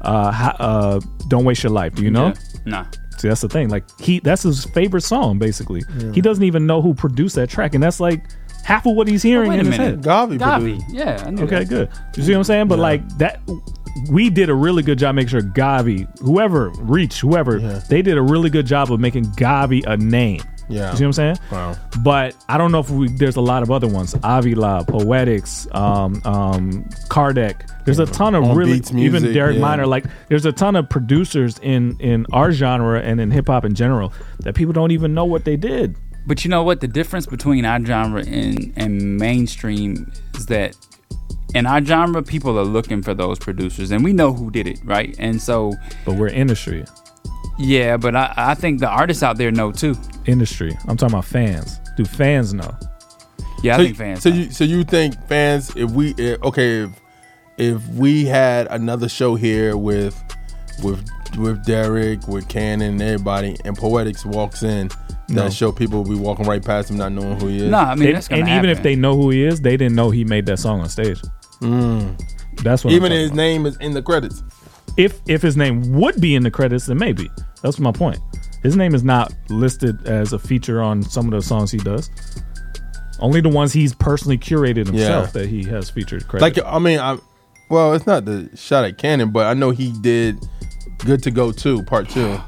[0.01, 2.27] uh, uh "Don't Waste Your Life," do you know?
[2.27, 2.33] Yeah.
[2.65, 2.85] Nah.
[3.17, 3.69] See, that's the thing.
[3.69, 5.83] Like he, that's his favorite song, basically.
[6.13, 8.23] He doesn't even know who produced that track, and that's like
[8.63, 9.95] half of what he's hearing wait a in his minute.
[9.97, 10.01] head.
[10.03, 10.77] Gawvi, Gawvi.
[10.77, 10.85] produced.
[10.95, 11.23] Yeah.
[11.25, 11.69] I knew Okay, that.
[11.69, 11.89] good.
[12.15, 12.67] You see what I'm saying?
[12.67, 13.39] But like that,
[14.09, 18.21] we did a really good job making sure Gawvi, whoever Reach, whoever, they did a
[18.21, 20.41] really good job of making Gawvi a name.
[20.71, 20.91] Yeah.
[20.91, 21.37] You see what I'm saying?
[21.51, 21.75] Wow.
[22.01, 24.15] But I don't know if we, there's a lot of other ones.
[24.23, 27.69] Avila, Poetics, um, um, Kardec.
[27.83, 29.61] There's a ton of On really, Beats even Derek yeah.
[29.61, 29.85] Minor.
[29.85, 33.75] Like, there's a ton of producers in in our genre and in hip hop in
[33.75, 35.97] general that people don't even know what they did.
[36.25, 36.79] But you know what?
[36.79, 40.75] The difference between our genre and, and mainstream is that
[41.55, 44.79] in our genre, people are looking for those producers, and we know who did it,
[44.83, 45.15] right?
[45.19, 45.73] And so,
[46.05, 46.85] But we're industry,
[47.59, 49.95] yeah, but I, I think the artists out there know too.
[50.25, 50.77] industry.
[50.87, 51.79] I'm talking about fans.
[51.97, 52.73] Do fans know?
[53.63, 54.23] Yeah, I so, think fans.
[54.23, 54.35] So know.
[54.37, 56.89] you so you think fans if we eh, okay if
[57.57, 60.15] if we had another show here with
[60.81, 61.05] with
[61.37, 64.89] with Derek with Cannon and everybody and Poetics walks in
[65.29, 65.43] No.
[65.43, 67.69] that show people will be walking right past him not knowing who he is.
[67.69, 69.77] Nah, I mean and that's gonna and even if they know who he is, they
[69.77, 71.21] didn't know he made that song on stage.
[71.61, 72.19] Mm.
[72.63, 72.91] That's what.
[72.91, 73.37] I'm Even talking his about.
[73.37, 74.43] name is in the credits.
[74.97, 77.29] if if his name would be in the credits, then maybe.
[77.61, 78.19] That's my point.
[78.63, 82.09] His name is not listed as a feature on some of the songs he does.
[83.19, 85.41] Only the ones he's personally curated himself Yeah.
[85.41, 86.43] that he has featured credit.
[86.57, 87.17] Like I mean, I
[87.69, 90.37] well, it's not the shot at Cannon, but I know he did
[90.99, 92.39] "Good to Go" too, part two.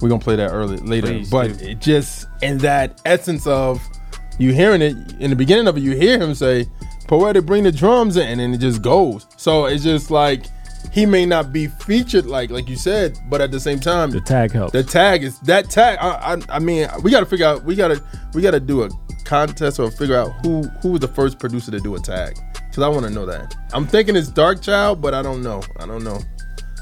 [0.00, 1.64] We're gonna play that early later, Please but do.
[1.66, 3.80] it just in that essence of
[4.38, 6.66] you hearing it in the beginning of it, you hear him say,
[7.10, 9.26] "Poetic, bring the drums in," and then it just goes.
[9.36, 10.46] So it's just like
[10.92, 14.20] he may not be featured like like you said, but at the same time, the
[14.20, 14.72] tag helps.
[14.72, 15.98] the tag is that tag.
[16.00, 17.64] I, I, I mean, we got to figure out.
[17.64, 18.00] We got to
[18.32, 18.90] we got to do a
[19.24, 22.38] contest or figure out who who was the first producer to do a tag.
[22.54, 23.56] Because I want to know that.
[23.72, 25.64] I'm thinking it's Darkchild, but I don't know.
[25.80, 26.20] I don't know.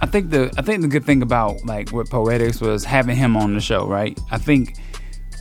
[0.03, 3.35] I think the I think the good thing about like what Poetics was having him
[3.35, 4.19] on the show, right?
[4.31, 4.77] I think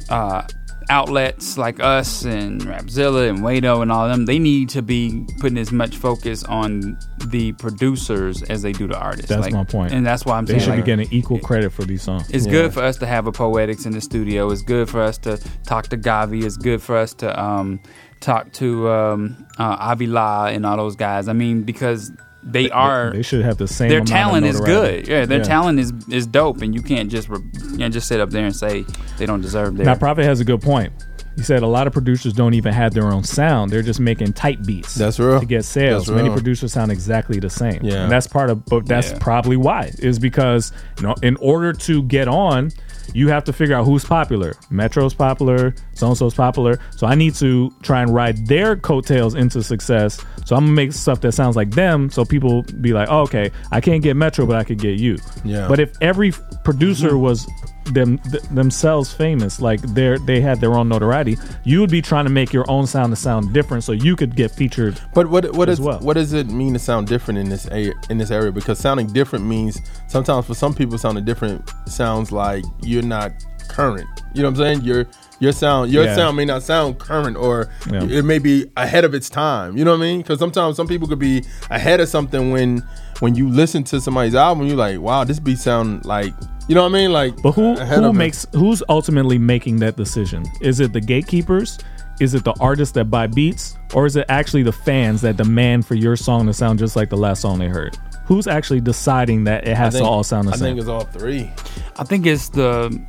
[0.10, 0.43] uh,
[0.89, 5.26] outlets like us and Rapzilla and Wade-O and all of them, they need to be
[5.39, 6.97] putting as much focus on
[7.28, 9.28] the producers as they do the artists.
[9.30, 9.91] That's Like, my point.
[9.93, 12.30] and that's why I'm they saying should like, be getting equal credit for these songs.
[12.30, 12.52] it's Yeah.
[12.52, 14.50] good for us to have a poetics in the studio.
[14.50, 16.43] It's good for us to talk to Gawvi.
[16.43, 17.80] It's good for us to um,
[18.21, 21.28] talk to um, uh, Avila and all those guys.
[21.28, 22.12] I mean, because
[22.52, 23.90] they are They should have the same.
[23.90, 25.08] their amount of talent is good.
[25.08, 25.44] Yeah, their Yeah.
[25.44, 27.40] talent is is dope, and you can't just re-
[27.72, 28.86] you can't just sit up there and say
[29.18, 29.86] they don't deserve their.
[29.86, 30.92] Now, Prophet has a good point.
[31.36, 34.34] He said a lot of producers don't even have their own sound; they're just making
[34.34, 34.96] type beats.
[34.96, 35.40] That's real.
[35.40, 36.08] to get sales.
[36.08, 36.38] That's Many real.
[36.38, 37.80] producers sound exactly the same.
[37.84, 38.04] Yeah.
[38.04, 38.66] and that's part of.
[38.66, 39.18] But that's Yeah.
[39.20, 42.72] probably why is because you know, in order to get on,
[43.13, 44.54] you have to figure out who's popular.
[44.70, 45.74] Metro's popular.
[45.93, 46.80] So and so's popular.
[46.96, 50.24] So I need to try and ride their coattails into success.
[50.46, 53.52] So I'm gonna make stuff that sounds like them, so people be like, oh, okay,
[53.72, 55.17] I can't get Metro, but I could get you.
[55.43, 55.67] Yeah.
[55.67, 56.32] But if every
[56.63, 57.22] producer mm-hmm.
[57.22, 57.48] was
[57.93, 62.26] them th- themselves famous, like they they had their own notoriety, you would be trying
[62.26, 65.00] to make your own sound to sound different, so you could get featured.
[65.13, 66.00] But what what as well.
[66.00, 68.52] what does it mean to sound different in this a, in this area?
[68.52, 73.32] Because sounding different means sometimes for some people sounding different sounds like you're not
[73.67, 74.08] current.
[74.34, 74.82] You know what I'm saying?
[74.82, 75.06] Your
[75.39, 76.15] your sound your Yeah.
[76.15, 78.04] sound may not sound current or Yeah.
[78.06, 79.78] it may be ahead of its time.
[79.78, 80.21] You know what I mean?
[80.21, 82.82] Because sometimes some people could be ahead of something when
[83.20, 86.34] when you listen to somebody's album, you're like, wow, this beat sound like
[86.68, 87.14] you know what I mean?
[87.14, 88.18] Like, But who ahead who of it.
[88.18, 90.46] makes who's ultimately making that decision?
[90.62, 91.80] Is it the gatekeepers?
[92.20, 95.86] Is it the artists that buy beats, or is it actually the fans that demand
[95.86, 97.96] for your song to sound just like the last song they heard?
[98.26, 100.66] Who's actually deciding that it has think- to all sound the I same?
[100.66, 101.50] I think it's all three.
[101.98, 103.00] I think it's the,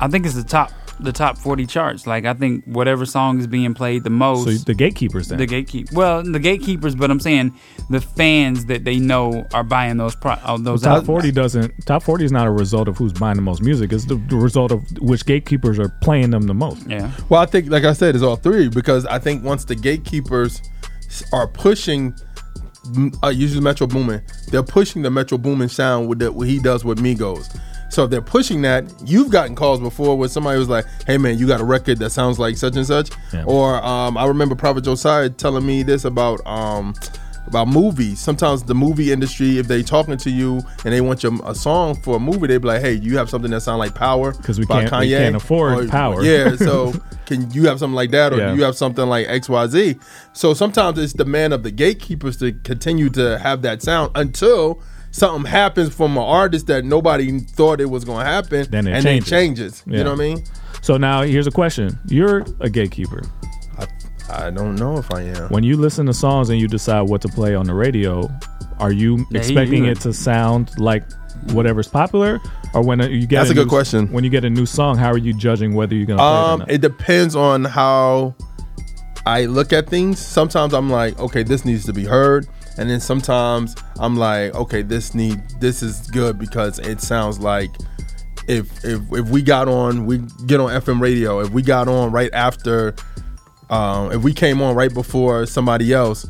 [0.00, 2.06] I think it's the top the top forty charts.
[2.06, 4.44] Like I think whatever song is being played the most.
[4.44, 5.38] so the gatekeepers then.
[5.38, 5.92] the gatekeep.
[5.92, 7.58] Well, the gatekeepers, but I'm saying
[7.88, 11.06] the fans that they know are buying those pro, uh, those top albums.
[11.06, 11.72] forty doesn't.
[11.86, 13.92] Top forty is not a result of who's buying the most music.
[13.92, 16.86] It's the, the result of which gatekeepers are playing them the most.
[16.88, 17.10] Yeah.
[17.28, 20.62] Well, I think, like I said, it's all three because I think once the gatekeepers
[21.32, 22.14] are pushing,
[23.22, 26.84] uh, usually Metro Boomin, they're pushing the Metro Boomin sound with the, what he does
[26.84, 27.58] with Migos.
[27.90, 31.38] So if they're pushing that, you've gotten calls before where somebody was like, "Hey man,
[31.38, 33.44] you got a record that sounds like such and such," Yeah.
[33.46, 36.94] or um, I remember Prophet Josiah telling me this about um,
[37.46, 38.20] about movies.
[38.20, 41.96] Sometimes the movie industry, if they talking to you and they want your a song
[42.02, 44.58] for a movie, they be like, "Hey, you have something that sound like Power 'Cause
[44.60, 46.22] we can't- we can't afford Or- Power.
[46.22, 46.92] Yeah, so
[47.26, 48.50] can you have something like that, or Yeah.
[48.52, 49.96] do you have something like X Y Z?
[50.32, 54.80] So sometimes it's the man of the gatekeepers to continue to have that sound until
[55.10, 58.92] something happens from an artist that nobody thought it was going to happen, Then it
[58.94, 59.30] and changes.
[59.30, 59.82] then changes.
[59.86, 59.98] Yeah.
[59.98, 60.44] You know what I mean?
[60.82, 63.22] So now here's a question: You're a gatekeeper.
[63.78, 63.86] I,
[64.46, 65.48] I don't know if I am.
[65.50, 68.30] When you listen to songs and you decide what to play on the radio,
[68.78, 71.04] are you Yeah, expecting it to sound like
[71.52, 72.40] whatever's popular,
[72.74, 74.12] or when you get That's a good new- question.
[74.12, 76.30] When you get a new song, how are you judging whether you're gonna play it
[76.30, 78.34] or Um, it depends on how
[79.26, 80.18] I look at things.
[80.18, 82.46] Sometimes I'm like, okay, this needs to be heard,
[82.80, 87.70] and then sometimes I'm like, okay, this need this is good because it sounds like
[88.48, 91.40] if if if we got on, we get on FM radio.
[91.40, 92.94] If we got on right after,
[93.68, 96.26] um, if we came on right before somebody else,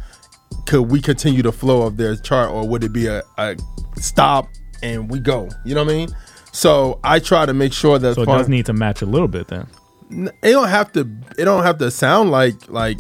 [0.67, 3.57] could we continue the flow of their chart, or would it be a, a
[3.97, 4.49] stop
[4.83, 5.49] and we go?
[5.65, 6.09] You know what I mean?
[6.51, 9.07] So I try to make sure that so it far- does need to match a
[9.07, 9.69] little bit then.
[10.11, 11.09] it don't have to
[11.39, 12.99] it don't have to sound like like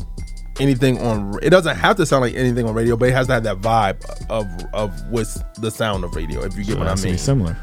[0.60, 3.32] anything on it doesn't have to sound like anything on radio but it has to
[3.34, 3.96] have that vibe
[4.28, 7.56] of of what's the sound of radio if you get So what i mean similar.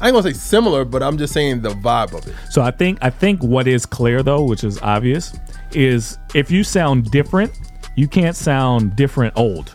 [0.00, 2.70] i ain't gonna say similar but i'm just saying the vibe of it So I
[2.70, 5.32] think I think what is clear though, which is obvious,
[5.72, 7.52] is if you sound different,
[7.96, 9.72] you can't sound different old.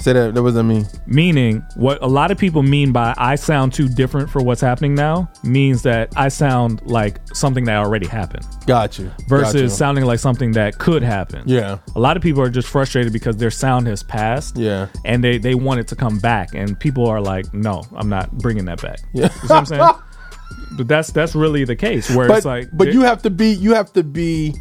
[0.00, 3.72] Say that that wasn't me Meaning, what a lot of people mean by I sound
[3.72, 8.46] too different for what's happening now means that I sound like something that already happened
[8.66, 9.68] got you versus Got you.
[9.68, 11.42] sounding like something that could happen.
[11.46, 11.78] Yeah.
[11.96, 14.56] A lot of people are just frustrated because their sound has passed.
[14.56, 14.88] Yeah.
[15.04, 16.54] And they, they want it to come back.
[16.54, 19.00] And people are like, no, I'm not bringing that back.
[19.12, 19.24] Yeah.
[19.24, 19.90] You see what I'm saying?
[20.76, 23.50] but that's that's really the case where but it's like but you have to be
[23.52, 24.54] you have to be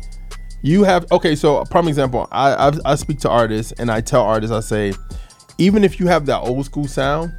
[0.62, 4.02] you have okay so a prime example I, I i speak to artists and i
[4.02, 4.93] tell artists i say
[5.57, 7.31] even if you have that old school sound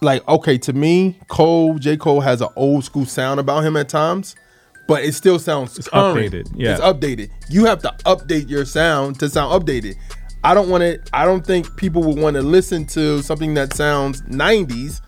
[0.00, 3.88] like okay to me cole j cole has an old school sound about him at
[3.88, 4.34] times
[4.86, 6.32] but it still sounds It's current.
[6.32, 6.72] updated, yeah.
[6.72, 9.94] it's updated you have to update your sound to sound updated
[10.42, 13.72] i don't want to i don't think people would want to listen to something that
[13.74, 15.00] sounds 90s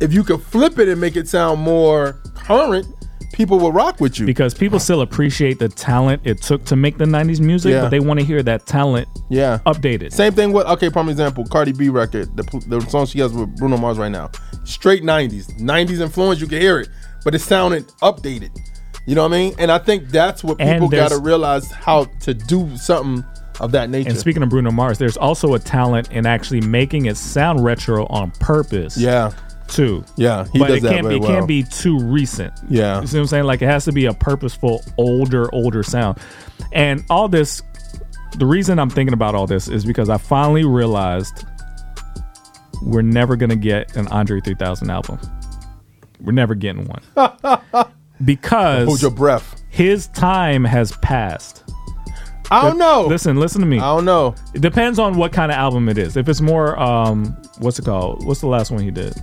[0.00, 2.86] if you could flip it and make it sound more current,
[3.32, 4.26] people will rock with you.
[4.26, 7.82] because people still appreciate the talent it took to make the 90s music, Yeah.
[7.82, 9.58] but they want to hear that talent yeah.
[9.66, 10.12] updated.
[10.12, 13.56] Same thing with okay, prime example, Cardi B record, the, the song she has with
[13.56, 14.30] Bruno Mars right now.
[14.64, 15.58] Straight 90s.
[15.58, 16.88] 90s influence, you can hear it,
[17.24, 18.56] but it sounded updated.
[19.06, 19.54] You know what I mean?
[19.58, 23.24] And I think that's what people got to realize how to do something
[23.60, 24.08] of that nature.
[24.10, 28.06] And speaking of Bruno Mars, there's also a talent in actually making it sound retro
[28.06, 28.96] on purpose.
[28.96, 29.32] yeah.
[29.72, 30.04] Too.
[30.16, 32.52] Yeah, he but does it that can't very be it can't be too recent.
[32.68, 33.00] Yeah.
[33.00, 33.44] You see what I'm saying?
[33.44, 36.18] Like it has to be a purposeful, older, older sound.
[36.72, 37.62] And all this
[38.38, 41.46] the reason I'm thinking about all this is because I finally realized
[42.82, 45.18] we're never gonna get an Andre 3000 album.
[46.20, 47.02] We're never getting one.
[48.24, 49.62] because Hold your breath.
[49.70, 51.64] his time has passed.
[52.50, 53.06] I don't know.
[53.06, 53.78] Listen, listen to me.
[53.78, 54.34] I don't know.
[54.52, 56.18] It depends on what kind of album it is.
[56.18, 58.26] If it's more, um, what's it called?
[58.26, 59.14] What's the last one he did?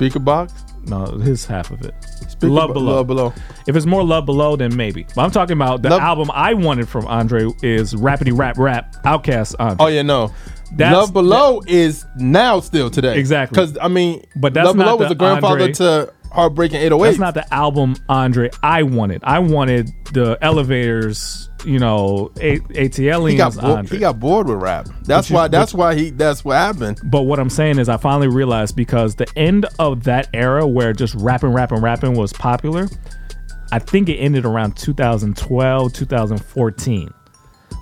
[0.00, 0.88] Speakerboxxx.
[0.88, 1.94] No, his half of it.
[2.28, 2.94] Speaker Love Bo- Below.
[2.96, 3.34] Love below.
[3.66, 5.06] If it's more Love Below, then maybe.
[5.14, 8.96] But I'm talking about the Love- album I wanted from Andre is Rappity Rap Rap
[9.04, 9.76] OutKast Andre.
[9.78, 10.32] Oh yeah, no.
[10.72, 13.18] That's- Love Below is now still today.
[13.18, 13.54] Exactly.
[13.56, 16.76] Because I mean, But that's Love not Below was the the grandfather Andre- to Heartbreaking
[16.80, 17.08] 808.
[17.08, 19.22] That's not the album Andre I wanted.
[19.24, 24.62] I wanted the elevators, you know, A- ATL he got bo- he got bored with
[24.62, 24.88] rap.
[25.02, 25.48] That's why.
[25.48, 26.10] That's but- why he.
[26.10, 27.00] That's what happened.
[27.04, 30.92] But what I'm saying is, I finally realized because the end of that era where
[30.92, 32.88] just rapping, rapping, rapping was popular,
[33.72, 37.12] I think it ended around 2012, 2014,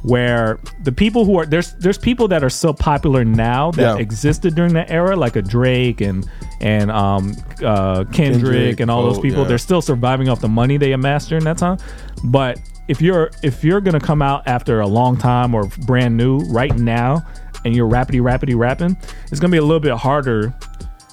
[0.03, 4.01] where the people who are there's there's people that are still popular now that Yeah.
[4.03, 6.29] existed during that era, like a Drake and
[6.61, 7.35] and um
[7.65, 9.43] uh, Kendrick, Kendrick, and all those people.
[9.43, 9.49] yeah.
[9.49, 11.79] They're still surviving off the money they amassed during that time,
[12.25, 16.39] but if you're if you're gonna come out after a long time or brand new
[16.51, 17.23] right now
[17.65, 18.97] and you're rapidy rapidy rapping
[19.31, 20.55] it's gonna be a little bit harder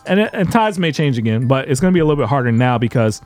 [0.06, 2.50] and, it- and tides may change again but it's gonna be a little bit harder
[2.52, 3.21] now because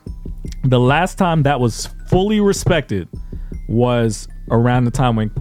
[0.64, 3.08] the last time that was fully respected
[3.68, 5.32] was around the time when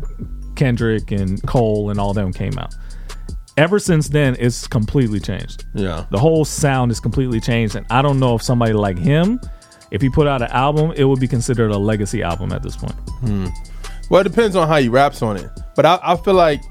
[0.56, 2.74] kendrick and cole and all them came out
[3.56, 6.04] ever since then it's completely changed Yeah.
[6.10, 9.40] the whole sound is completely changed and i don't know if somebody like him
[9.90, 12.76] if he put out an album it would be considered a legacy album at this
[12.76, 12.94] point
[14.10, 15.50] Well, it depends on how he raps on it.
[15.76, 16.62] But I, I feel like,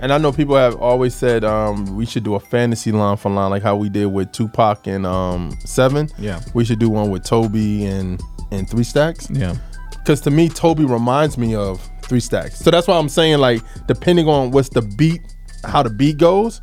[0.00, 3.30] and I know people have always said um, we should do a fantasy line for
[3.30, 6.10] line, like how we did with Tupac and um, Seven.
[6.18, 6.40] Yeah.
[6.52, 9.26] We should do one with Toby and and Three Stacks.
[9.30, 9.54] yeah
[10.02, 12.58] Because to me, Toby reminds me of Three Stacks.
[12.58, 15.20] So that's why I'm saying, like, depending on what's the beat,
[15.64, 16.60] how the beat goes,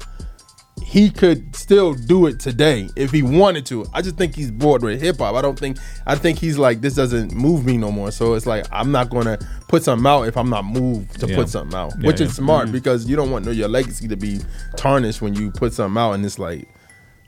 [0.83, 3.85] he could still do it today if he wanted to.
[3.93, 5.35] I just think he's bored with hip hop.
[5.35, 8.11] I don't think I think he's like this doesn't move me no more.
[8.11, 11.35] So it's like I'm not gonna put something out if I'm not moved to Yeah.
[11.35, 12.27] put something out, Yeah, which yeah.
[12.27, 12.73] is smart mm-hmm.
[12.73, 14.39] because you don't want your legacy to be
[14.77, 16.67] tarnished when you put something out and it's like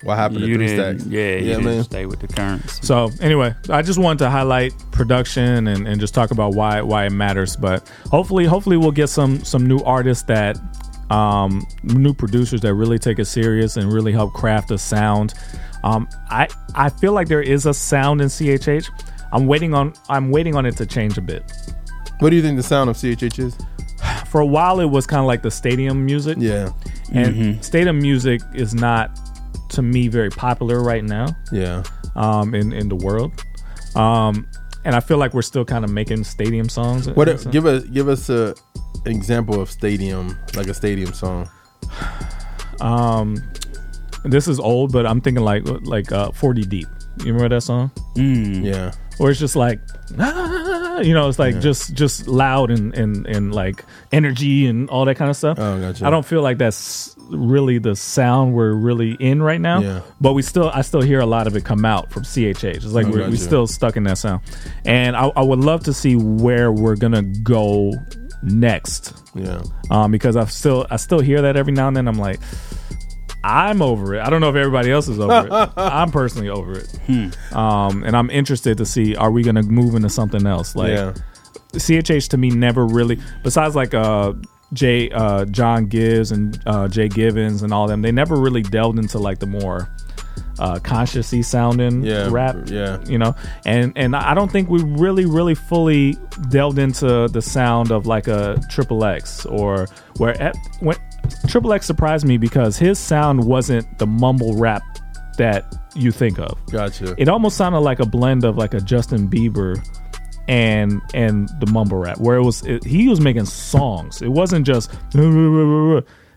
[0.03, 1.11] what happened You to Three didn't, Stacks.
[1.11, 1.83] yeah, you yeah, didn't man.
[1.83, 2.85] stay with the currents.
[2.87, 7.05] So anyway, I just wanted to highlight production and, and just talk about why why
[7.05, 7.55] it matters.
[7.55, 10.57] But hopefully, hopefully we'll get some some new artists that
[11.09, 15.33] um, new producers that really take it serious and really help craft a sound.
[15.83, 18.87] Um, I I feel like there is a sound in CHH.
[19.33, 21.43] I'm waiting on I'm waiting on it to change a bit.
[22.19, 23.57] What do you think the sound of CHH is?
[24.27, 26.37] For a while, it was kind of like the stadium music.
[26.39, 26.71] Yeah,
[27.13, 29.11] and stadium music is not
[29.71, 31.27] to me very popular right now.
[31.51, 31.84] yeah.
[32.15, 33.31] um, in in the world.
[33.95, 34.47] Um,
[34.84, 37.10] and I feel like we're still kind of making stadium songs.
[37.10, 37.27] What?
[37.51, 38.55] Give us give us a
[39.05, 41.49] example of stadium, like a stadium song.
[42.79, 43.36] um,
[44.23, 46.88] this is old, but I'm thinking like like uh, 40 Deep.
[47.19, 47.91] You remember that song?
[48.15, 48.63] Mm.
[48.63, 48.91] Yeah.
[49.19, 49.79] Or it's just like,
[50.17, 55.05] "Ah," you know, it's like just just loud and, and and like energy and all
[55.05, 55.60] that kind of stuff.
[55.60, 56.05] Oh, gotcha.
[56.05, 59.80] I don't feel like that's really the sound we're really in right now.
[59.82, 60.02] Yeah.
[60.20, 62.63] But we still, I still hear a lot of it come out from CHH.
[62.76, 63.32] It's like Oh, we're, gotcha.
[63.32, 64.41] we still stuck in that sound,
[64.86, 67.94] and I, I would love to see where we're gonna go
[68.44, 69.13] next.
[69.36, 69.62] Yeah.
[69.89, 72.08] um, because I still I still hear that every now and then.
[72.08, 72.39] I'm like,
[73.44, 74.22] I'm over it.
[74.22, 75.70] I don't know if everybody else is over it.
[75.78, 76.88] I'm personally over it.
[77.08, 77.58] Hmm.
[77.58, 80.76] Um, and I'm interested to see are we gonna move into something else?
[80.76, 81.13] Like yeah.
[81.74, 84.34] CHH to me never really besides like uh
[84.73, 88.97] Jay uh John Givez and uh Jay Givens and all them, they never really delved
[88.99, 89.89] into like the more
[90.60, 92.55] uh consciously sounding Yeah, rap.
[92.67, 92.99] yeah.
[93.05, 93.36] You know?
[93.65, 96.17] And and I don't think we really, really fully
[96.49, 100.95] delved into the sound of like a triple X or where at, when
[101.47, 104.84] Triple X surprised me because his sound wasn't the mumble rap
[105.38, 107.15] that you think of Gotcha.
[107.17, 109.77] it almost sounded like a blend of like a Justin Bieber
[110.51, 114.21] and and the mumble rap where it was it, he was making songs.
[114.21, 114.91] It wasn't just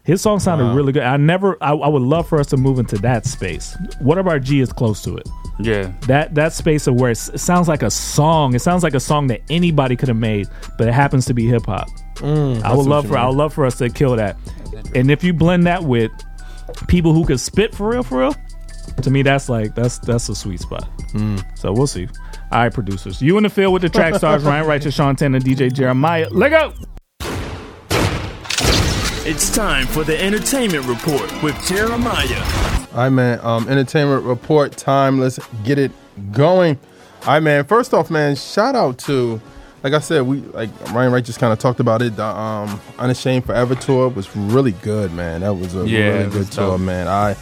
[0.05, 0.75] his song sounded Wow.
[0.77, 1.03] really good.
[1.03, 3.77] I never I, I would love for us to move into that space.
[4.01, 5.29] What about g is close to it?
[5.59, 5.93] Yeah.
[6.09, 8.55] that that space of where it sounds like a song.
[8.55, 10.49] It sounds like a song that anybody could have made
[10.79, 11.89] but it happens to be hip-hop
[12.23, 14.37] i would love for i would love for us to kill that.
[14.95, 16.13] And if you blend that with
[16.87, 18.35] people who could spit for real for real
[19.03, 20.89] to me that's like that's that's a sweet spot.
[21.57, 22.07] So we'll see
[22.53, 25.41] all right producers you in the field with the track stars ryan righteous sean tanner
[25.41, 26.73] dj jeremiah let go
[29.27, 32.45] It's time for the entertainment report with Jeremiah.
[32.93, 33.41] All right, man.
[33.43, 35.19] Um, entertainment report time.
[35.19, 35.93] Let's get it
[36.33, 36.79] going.
[37.23, 37.65] All right, man.
[37.65, 39.41] First off, man, shout out to,
[39.83, 42.17] like I said, we like Ryan Wright just kind of talked about it.
[42.17, 45.41] The um, Unashamed Forever tour was really good, man.
[45.41, 46.81] That was a Yeah, really it good was tour, dope.
[46.83, 47.09] man.
[47.09, 47.35] I,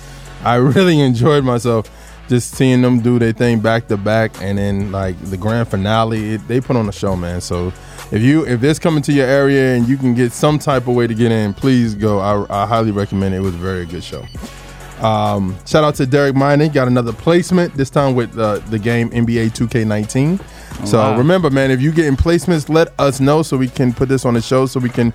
[0.44, 1.90] I really enjoyed myself.
[2.28, 6.34] Just seeing them do their thing back to back, and then like the grand finale,
[6.34, 7.40] it, they put on a show, man.
[7.40, 7.72] So
[8.10, 10.94] if you if this coming to your area and you can get some type of
[10.94, 12.18] way to get in, please go.
[12.18, 13.38] I, I highly recommend it.
[13.38, 14.24] It was a very good show.
[15.03, 19.11] Um, shout out to Derek Minor, got another placement this time with uh, the game
[19.11, 20.86] NBA 2K19.
[20.86, 21.18] so wow.
[21.18, 24.34] remember, man, if you getting placements, let us know so we can put this on
[24.34, 25.12] the show, so we can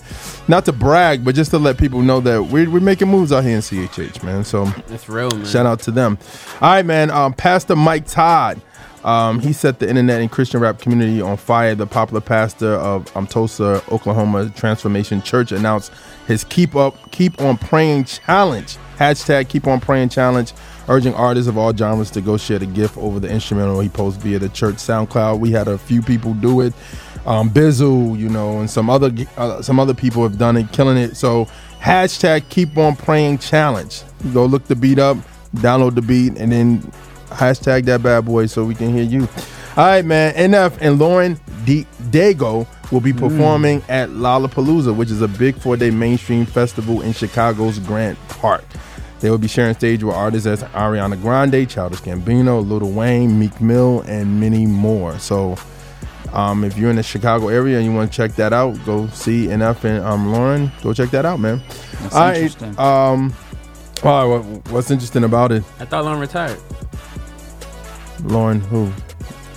[0.49, 3.45] not to brag, but just to let people know that we're, we're making moves out
[3.45, 4.43] here in CHH, man.
[4.43, 5.45] So That's real, man.
[5.45, 6.17] Shout out to them.
[6.61, 7.09] All right, man.
[7.09, 8.61] Um, Pastor Mike Todd.
[9.07, 11.73] Um, he set the internet and Christian rap community on fire.
[11.75, 15.93] The popular pastor of um, Tulsa, Oklahoma Transformation Church announced
[16.27, 18.75] his "Keep Up, Keep on Praying" challenge.
[18.97, 20.51] Hashtag Keep on Praying challenge,
[20.89, 24.23] urging artists of all genres to go share the gift over the instrumental he posted
[24.23, 25.39] via the church SoundCloud.
[25.39, 26.73] We had a few people do it.
[27.25, 30.97] Um, Bizzle, you know, and some other uh, some other people have done it, killing
[30.97, 31.15] it.
[31.15, 31.45] So
[31.79, 34.03] hashtag Keep on Praying challenge.
[34.33, 35.15] Go look the beat up,
[35.55, 36.91] download the beat, and then
[37.29, 39.27] hashtag that bad boy so we can hear you.
[39.75, 40.33] All right, man.
[40.33, 45.91] NF and Lauren D- Daigle will be performing at Lollapalooza, which is a big four-day
[45.91, 48.63] mainstream festival in Chicago's Grant Park.
[49.19, 53.59] They will be sharing stage with artists as Ariana Grande, Childish Gambino, Lil Wayne, Meek
[53.59, 55.17] Mill, and many more.
[55.19, 55.57] So,
[56.33, 59.07] um, if you're in the Chicago area and you want to check that out, go
[59.07, 60.71] see NF and um, Lauren.
[60.83, 61.61] Go check that out, man.
[62.01, 62.79] That's All right.
[62.79, 63.33] Um,
[64.03, 66.59] all right, what, what's interesting about it, I thought Lauren retired.
[68.23, 68.59] Lauren?
[68.61, 68.91] Who?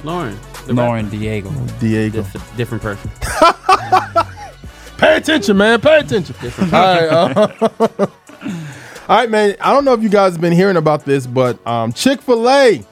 [0.04, 0.38] Lauren.
[0.66, 1.50] the Lauren Diego.
[1.78, 2.22] Diego.
[2.22, 2.38] rapper.
[2.38, 3.10] That's a different person.
[4.98, 5.80] Pay attention, man.
[5.80, 6.36] Pay attention.
[6.42, 7.08] All right.
[7.10, 7.88] uh,
[9.08, 9.56] all right, man.
[9.60, 12.48] I don't know if you guys have been hearing about this, but um, Chick fil
[12.48, 12.84] A,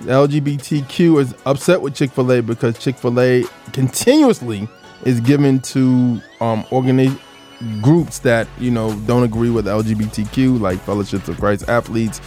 [0.00, 4.68] LGBTQ is upset with Chick fil A because Chick fil A continuously
[5.04, 7.18] is given to um, organi-
[7.82, 12.20] groups that, you know, don't agree with LGBTQ, like Fellowships of Christ Athletes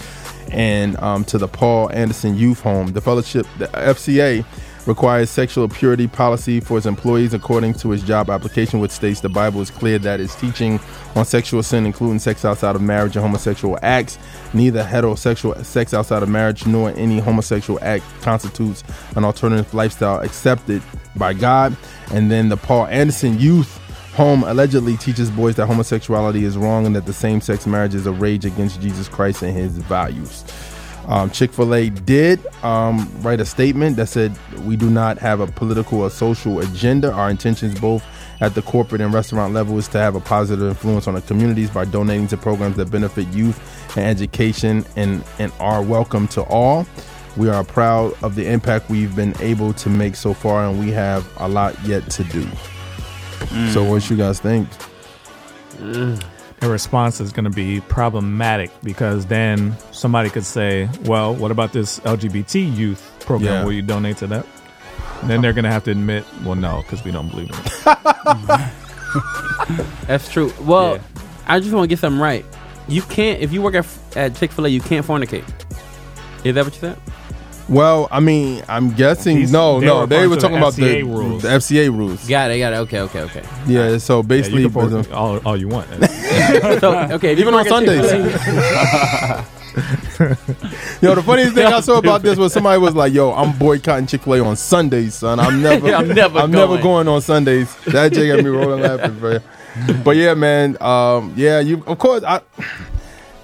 [0.55, 2.87] and um, to the Paul Anderson Youth Home.
[2.93, 4.45] The fellowship, the FCA,
[4.87, 9.29] requires sexual purity policy for its employees according to its job application, which states the
[9.29, 10.79] Bible is clear that its teaching
[11.15, 14.17] on sexual sin, including sex outside of marriage and homosexual acts,
[14.53, 18.83] neither heterosexual sex outside of marriage nor any homosexual act constitutes
[19.15, 20.81] an alternative lifestyle accepted
[21.15, 21.75] by God.
[22.11, 23.81] And then the Paul Anderson Youth
[24.15, 28.07] Home allegedly teaches boys that homosexuality is wrong and that the same sex marriage is
[28.07, 30.45] a rage against Jesus Christ and his values.
[31.07, 35.41] Um, Chick fil A did um, write a statement that said, We do not have
[35.41, 37.11] a political or social agenda.
[37.11, 38.05] Our intentions, both
[38.39, 41.69] at the corporate and restaurant level, is to have a positive influence on the communities
[41.69, 43.59] by donating to programs that benefit youth
[43.97, 46.87] and education and, and are welcome to all.
[47.35, 50.91] We are proud of the impact we've been able to make so far, and we
[50.91, 52.47] have a lot yet to do.
[53.73, 54.67] So, what you guys think?
[55.77, 56.23] Mm.
[56.61, 61.73] the response is going to be problematic because then somebody could say, "Well, what about
[61.73, 63.53] this LGBT youth program?
[63.53, 63.63] Yeah.
[63.65, 64.45] Will you donate to that?"
[65.21, 67.55] And then they're going to have to admit, "Well, no, because we don't believe in
[67.55, 68.71] it."
[70.07, 70.51] That's true.
[70.61, 71.01] Well, Yeah.
[71.47, 72.45] I just want to get something right.
[72.87, 73.85] You can't if you work at,
[74.15, 75.43] at Chick Fil A, you can't fornicate.
[76.43, 76.97] Is that what you said?
[77.67, 80.01] Well, I mean, I'm guessing These- no, they no.
[80.01, 81.41] were They referring were to talking the about the, FCA rules.
[81.41, 82.27] the FCA rules.
[82.27, 82.59] Got it.
[82.59, 82.75] Got it.
[82.77, 82.99] Okay.
[83.01, 83.21] Okay.
[83.21, 83.43] Okay.
[83.67, 85.87] Yeah, so Yeah, basically, you can pour all, all you want.
[86.79, 88.11] So okay, if you even on work at Sundays.
[91.01, 94.07] Yo, the funniest thing I saw about this was somebody was like, "Yo, I'm boycotting
[94.07, 95.39] Chick Fil A on Sundays, son.
[95.39, 98.81] I'm never, I'm never I'm never going." going on Sundays." That J got me rolling
[98.81, 99.39] laughing, bro.
[100.03, 100.77] But yeah, man.
[100.81, 101.83] Um, yeah, you.
[101.87, 102.41] Of course, I.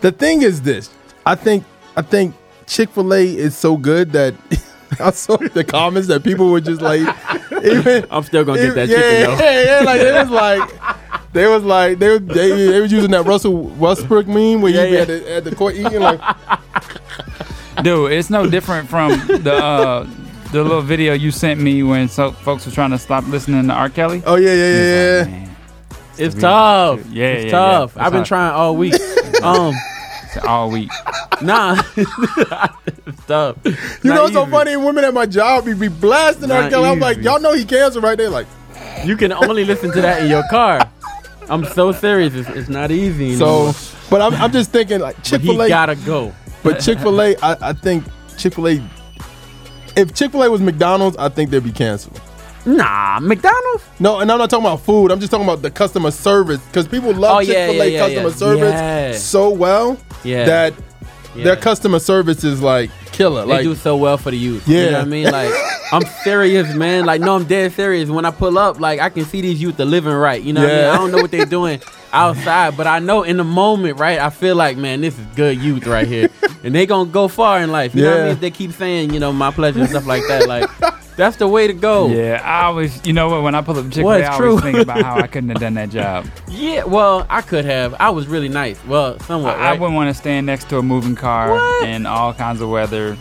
[0.02, 0.90] The thing is this.
[1.26, 1.64] I think.
[1.98, 2.36] I think
[2.72, 4.34] Chick Fil A is so good that.
[5.00, 7.00] I saw the comments that people were just like,
[7.64, 9.44] even I'm still gonna get that yeah, chicken though.
[9.46, 13.26] Yeah, yeah, like it was like they was like they they, they was using that
[13.26, 15.02] Russell Westbrook meme where Yeah, you be yeah.
[15.02, 16.20] at the, at the court eating like
[17.84, 20.04] Dude, it's no different from the uh,
[20.52, 23.74] the little video you sent me when so folks were trying to stop listening to
[23.74, 23.90] R.
[23.90, 24.22] Kelly.
[24.26, 25.24] oh yeah yeah yeah yeah.
[25.26, 25.56] Man,
[26.18, 27.00] It's tough.
[27.10, 27.94] Yeah, it's yeah, tough.
[27.96, 28.06] yeah.
[28.06, 28.94] I've been It's trying all week.
[29.42, 30.01] um, it's
[30.48, 30.90] all week.
[31.42, 33.58] nah, it's tough.
[33.66, 34.76] You know what's so funny?
[34.78, 36.64] Women at my job be, be blasting R.
[36.64, 36.90] Not Kelly.
[36.90, 38.30] I'm like, y'all know he canceled right there.
[38.30, 38.48] Like.
[39.06, 40.90] You can only listen to that in your car.
[41.50, 42.34] I'm so serious.
[42.36, 43.36] It's, it's not easy.
[43.36, 43.74] so, anymore.
[44.10, 46.34] but I'm, I'm just thinking like Chick Fil A gotta go.
[46.64, 48.04] But Chick Fil A, I, I think
[48.38, 48.90] Chick Fil A.
[49.96, 52.22] If Chick Fil A was McDonald's, I think they'd be canceled.
[52.66, 53.84] Nah, McDonald's.
[54.00, 55.12] No, and I'm not talking about food.
[55.12, 57.92] I'm just talking about the customer service because people love Oh, Chick Fil A yeah,
[57.92, 58.36] yeah, customer yeah.
[58.36, 59.12] service Yeah.
[59.14, 60.46] so well Yeah.
[60.46, 60.74] that
[61.36, 61.44] Yeah.
[61.46, 63.42] their customer service is like killer.
[63.42, 64.68] They like, do so well for the youth.
[64.68, 64.86] You Yeah.
[64.92, 65.32] know what I mean?
[65.32, 65.52] Like,
[65.94, 67.06] I'm serious, man.
[67.06, 68.10] Like, no, I'm dead serious.
[68.10, 70.42] When I pull up, like, I can see these youth are living right.
[70.42, 70.86] You know what I mean?
[70.86, 71.82] I don't know what they're doing
[72.14, 74.20] outside, but I know in the moment, right?
[74.20, 76.30] I feel like, man, this is good youth right here,
[76.64, 77.94] and they gonna go far in life.
[77.96, 78.30] You know what I Yeah.
[78.34, 78.40] mean?
[78.42, 80.70] They keep saying, you know, my pleasure and stuff like that, like
[81.22, 82.08] that's the way to go.
[82.08, 83.44] Yeah, I always, you know what?
[83.44, 85.28] When I pull up Chick Well, Fil A, it's I always think about how I
[85.34, 86.26] couldn't have done that job.
[86.48, 87.94] Yeah, well, I could have.
[88.00, 88.84] I was really nice.
[88.86, 89.58] Well, somewhat.
[89.58, 91.88] I, I wouldn't want to stand next to a moving car What?
[91.88, 93.16] in all kinds of weather.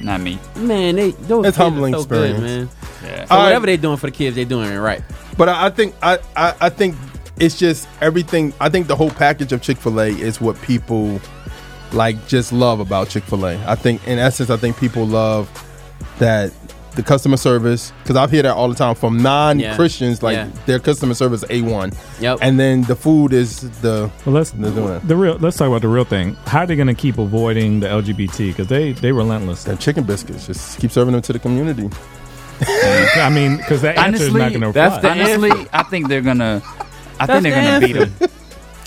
[0.00, 0.38] Not me.
[0.56, 2.72] Man, they those It's kids are humbling so good, experience.
[2.74, 3.10] man.
[3.10, 3.24] Yeah.
[3.24, 3.44] So All right.
[3.44, 5.02] whatever they're doing for the kids, they're doing it right.
[5.38, 6.96] But I, I think I, I I think
[7.40, 8.52] it's just everything.
[8.60, 11.18] I think the whole package of Chick Fil A is what people
[11.92, 13.56] like just love about Chick Fil A.
[13.66, 15.48] I think in essence, I think people love
[16.18, 16.52] that
[16.96, 20.22] the customer service because I've heard that all the time from non Christians.
[20.22, 20.48] Like Yeah.
[20.66, 21.92] their customer service a one.
[22.20, 22.38] Yep.
[22.42, 25.06] And then the food is the Well, let's They're doing it.
[25.06, 25.36] the real.
[25.38, 26.36] Let's talk about the real thing.
[26.46, 28.48] How are they going to keep avoiding the LGBT?
[28.48, 29.64] Because they they relentless.
[29.64, 30.46] the chicken biscuits.
[30.46, 31.88] Just keep serving them to the community.
[33.16, 36.08] I mean, because that answer is Honestly, not going to that's the Honestly, I think
[36.08, 36.62] they're gonna.
[37.20, 38.30] I That's think they're the gonna beat them.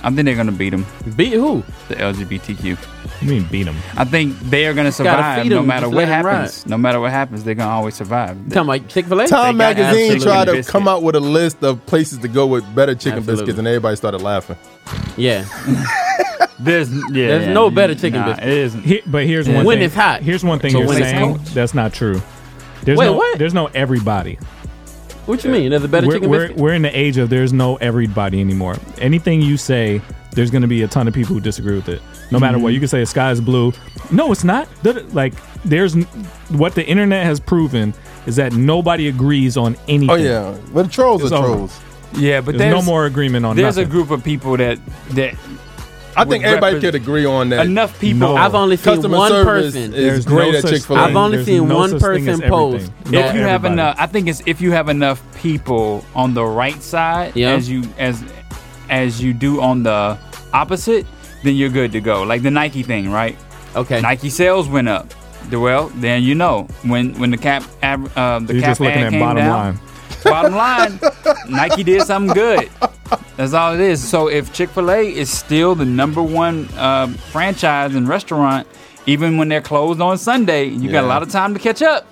[0.04, 0.86] I think they're gonna beat them.
[1.16, 1.64] Beat who?
[1.88, 2.78] The LGBTQ.
[3.22, 3.76] You mean beat them?
[3.98, 6.66] I think they are gonna survive no no 'em, matter what happens.
[6.66, 8.38] No matter what happens, they're gonna always survive.
[8.46, 9.28] You talking about Chick Fil A?
[9.28, 10.72] Time magazine tried to biscuit.
[10.72, 13.44] come out with a list of places to go with better chicken Absolutely.
[13.46, 14.58] biscuits, and everybody started laughing.
[15.18, 15.46] Yeah.
[16.60, 18.48] There's yeah, There's no better chicken nah, biscuit.
[18.48, 18.82] It isn't.
[18.84, 19.56] He- but here's Yeah.
[19.58, 19.86] one When thing.
[19.86, 20.22] it's hot.
[20.22, 22.22] Here's one thing So you're saying that's not true.
[22.84, 23.40] There's Wait, no what?
[23.40, 24.38] there's no everybody.
[25.26, 25.70] What you mean?
[25.70, 26.58] There's a better We're, chicken we're, biscuit?
[26.58, 28.76] we're in the age of there's no everybody anymore.
[28.98, 30.02] Anything you say,
[30.32, 32.02] there's going to be a ton of people who disagree with it.
[32.32, 32.64] No matter Mm-hmm.
[32.64, 33.74] what, you can say the sky is blue.
[34.12, 34.68] No, it's not.
[35.14, 35.34] Like
[35.66, 35.96] there's
[36.50, 37.94] what the internet has proven
[38.26, 40.10] is that nobody agrees on anything.
[40.12, 41.54] Oh yeah, but the trolls It's are over.
[41.56, 41.80] trolls.
[42.14, 44.80] Yeah, but There's there's no more agreement on There's a group of people that
[45.12, 45.36] that
[46.18, 47.66] I think everybody represent- could agree on that.
[47.68, 48.20] enough people.
[48.20, 48.36] No.
[48.36, 49.94] I've only seen Customer one person.
[49.94, 51.02] is great no at Chick Fil A.
[51.02, 52.76] I've only There's seen no one person as post.
[52.76, 52.94] everything.
[53.06, 56.44] if that- you have enough, I think it's if you have enough people on the
[56.46, 57.52] right side Yeah.
[57.52, 58.24] as you as
[58.90, 60.18] as you do on the
[60.52, 61.06] opposite,
[61.44, 62.24] then you're good to go.
[62.24, 63.38] Like the Nike thing, right?
[63.76, 64.02] Okay.
[64.02, 65.14] Nike sales went up.
[65.50, 68.80] The- Well, then you know when when the cap ab- uh, the You're cap just
[68.82, 69.80] looking ad at came bottom down, line.
[70.24, 71.00] Bottom line,
[71.50, 72.70] Nike did something good.
[73.38, 74.06] That's all it is.
[74.08, 78.68] So if Chick Fil A is still the number one uh, franchise and restaurant,
[79.06, 82.06] even when they're closed on Sunday, you got a lot of time to catch up.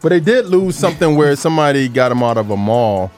[0.00, 3.12] But they did lose something where somebody got them out of a mall.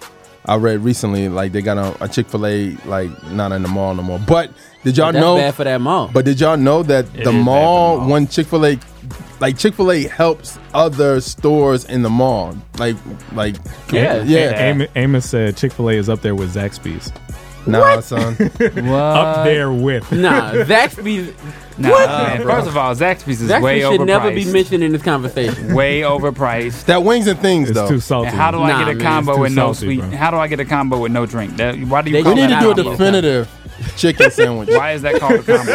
[0.44, 3.68] I read recently, like they got a, a Chick Fil A, like not in the
[3.68, 4.18] mall no more.
[4.18, 4.50] But
[4.85, 5.37] did y'all That's know?
[5.37, 6.11] bad for that mall.
[6.12, 8.09] But did y'all know that It the is bad for the mall, mall.
[8.11, 8.78] when Chick Fil A,
[9.41, 12.97] like Chick Fil A helps other stores in the mall, like
[13.33, 13.57] like
[13.91, 14.22] Yeah.
[14.24, 14.59] yeah.
[14.59, 17.12] Amos, Amos said Chick Fil A is up there with Zaxby's.
[17.64, 18.35] Nah, son.
[18.59, 18.99] What?
[19.01, 20.11] up there with.
[20.11, 21.33] nah, Zaxby's.
[21.78, 24.07] Nah, man, first of all, Zaxby's is way Zaxby's should overpriced.
[24.07, 25.72] never be mentioned in this conversation.
[25.72, 26.87] Way overpriced.
[26.87, 27.89] that wings and things It's though.
[27.89, 28.28] too salty.
[28.28, 30.01] And how do I Nah, get a man, combo it's too with no salty, sweet?
[30.01, 30.11] bro.
[30.18, 31.57] How do I get a combo with no drink?
[31.57, 32.97] That, why do you They call we need Nah, to do a nah, nah.
[32.97, 33.49] definitive
[33.97, 34.68] chicken sandwich.
[34.70, 35.72] Why is that called a combo?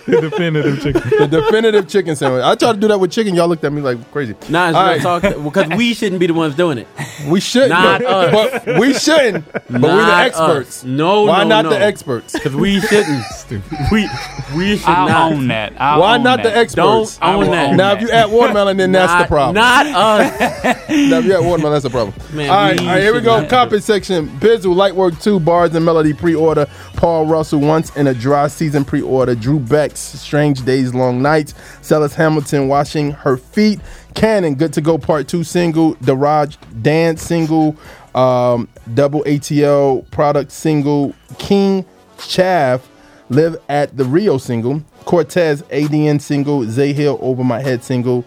[0.10, 1.02] The definitive chicken.
[1.18, 2.42] the definitive chicken sandwich.
[2.42, 3.34] I tried to do that with chicken.
[3.34, 4.34] Y'all looked at me like crazy.
[4.48, 5.00] Nah, it's real right.
[5.00, 6.88] talk because we shouldn't be the ones doing it.
[7.28, 7.70] We shouldn't.
[7.70, 8.62] Not but, us.
[8.64, 9.52] but we shouldn't.
[9.52, 10.78] But we're the experts.
[10.80, 10.84] us.
[10.84, 11.70] No, Why no, not no.
[11.70, 12.32] the experts?
[12.32, 13.22] Because we shouldn't.
[13.92, 14.08] we
[14.56, 15.32] we should I'll not.
[15.32, 15.74] own that.
[15.80, 17.18] I'll Why own not the experts?
[17.18, 17.70] Don't I own that.
[17.70, 19.54] own now, if you add watermelon, then that's the problem.
[19.54, 20.40] Not us.
[20.88, 22.14] now, if you add watermelon, that's the problem.
[22.36, 23.40] Man, all right, all right, here we go.
[23.40, 24.28] not- Comment section.
[24.40, 26.66] Bizzle, Lightwork 2, Bars and Melody pre-order.
[27.00, 29.34] Paul Russell, Once in a Dry Season pre-order.
[29.34, 31.54] Drew Beck's Strange Days, Long Nights.
[31.80, 33.80] Celis Hamilton, Washing Her Feet.
[34.14, 35.94] Cannon, Good to Go Part 2 single.
[36.02, 37.74] The Raj Dance single.
[38.14, 41.14] Um, double ATL product single.
[41.38, 41.86] King
[42.18, 42.86] Chaff
[43.30, 44.82] Live at the Rio single.
[45.06, 46.64] Cortez, ADN single.
[46.64, 48.26] Zay Hill, Over My Head single.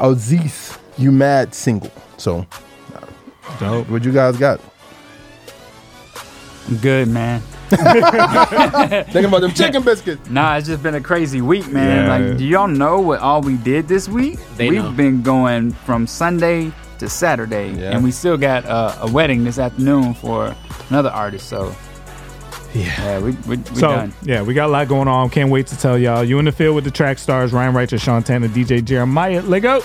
[0.00, 1.92] Aziz, You Mad single.
[2.16, 2.46] So,
[3.60, 3.86] Dope.
[3.90, 4.62] what you guys got?
[6.68, 7.42] I'm good, man.
[9.04, 10.28] Thinking about them chicken biscuits.
[10.30, 12.06] Nah, it's just been a crazy week, man.
[12.06, 12.28] Yeah.
[12.28, 14.38] Like, do y'all know what all we did this week?
[14.56, 14.90] They We've know.
[14.92, 17.90] been going from Sunday to Saturday, Yeah.
[17.92, 20.54] and we still got uh, a wedding this afternoon for
[20.90, 21.48] another artist.
[21.48, 21.74] So,
[22.72, 24.14] yeah, we we, we so done.
[24.22, 25.30] yeah, we got a lot going on.
[25.30, 26.24] Can't wait to tell y'all.
[26.24, 29.42] You in the field with the track stars, Ryan Righteous, Sean Tanner, DJ Jeremiah.
[29.42, 29.82] Let go.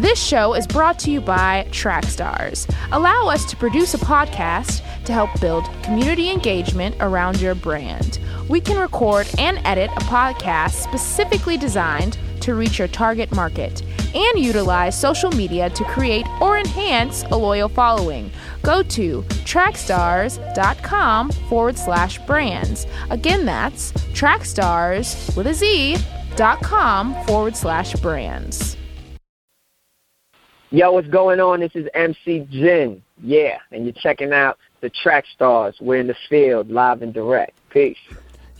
[0.00, 2.74] This show is brought to you by Trackstars.
[2.90, 8.18] Allow us to produce a podcast to help build community engagement around your brand.
[8.48, 13.82] We can record and edit a podcast specifically designed to reach your target market
[14.14, 18.30] and utilize social media to create or enhance a loyal following.
[18.62, 22.86] Go to trackstars.com forward slash brands.
[23.10, 25.98] Again, that's trackstars with a Z
[26.36, 28.78] dot com forward slash brands.
[30.72, 31.58] Yo, what's going on?
[31.58, 33.02] This is MC Jin.
[33.20, 35.76] Yeah, and you're checking out the track stars.
[35.80, 37.58] We're in the field, live and direct.
[37.70, 37.98] Peace.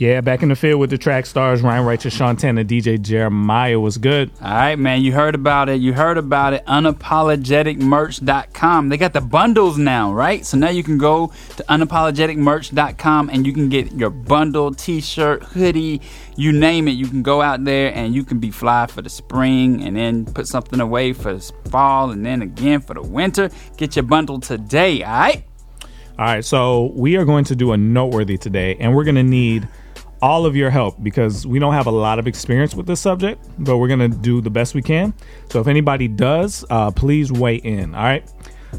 [0.01, 3.79] Yeah, back in the field with the track stars, Ryan Righteous, Sean Tanner, DJ Jeremiah
[3.79, 4.31] was good.
[4.41, 5.03] All right, man.
[5.03, 5.83] You heard about it.
[5.83, 6.65] You heard about it.
[6.65, 8.89] Unapologeticmerch.com.
[8.89, 10.47] They got the bundles now, right?
[10.47, 15.43] So now you can go to unapologeticmerch.com and you can get your bundle, t shirt,
[15.43, 16.01] hoodie,
[16.35, 16.93] you name it.
[16.93, 20.25] You can go out there and you can be fly for the spring and then
[20.25, 23.51] put something away for the fall and then again for the winter.
[23.77, 25.45] Get your bundle today, all right?
[26.19, 29.23] All right, so we are going to do a noteworthy today, and we're going to
[29.23, 29.69] need
[30.23, 33.45] all of your help because we don't have a lot of experience with this subject,
[33.59, 35.15] but we're going to do the best we can.
[35.51, 37.95] So if anybody does, uh, please weigh in.
[37.95, 38.31] All right.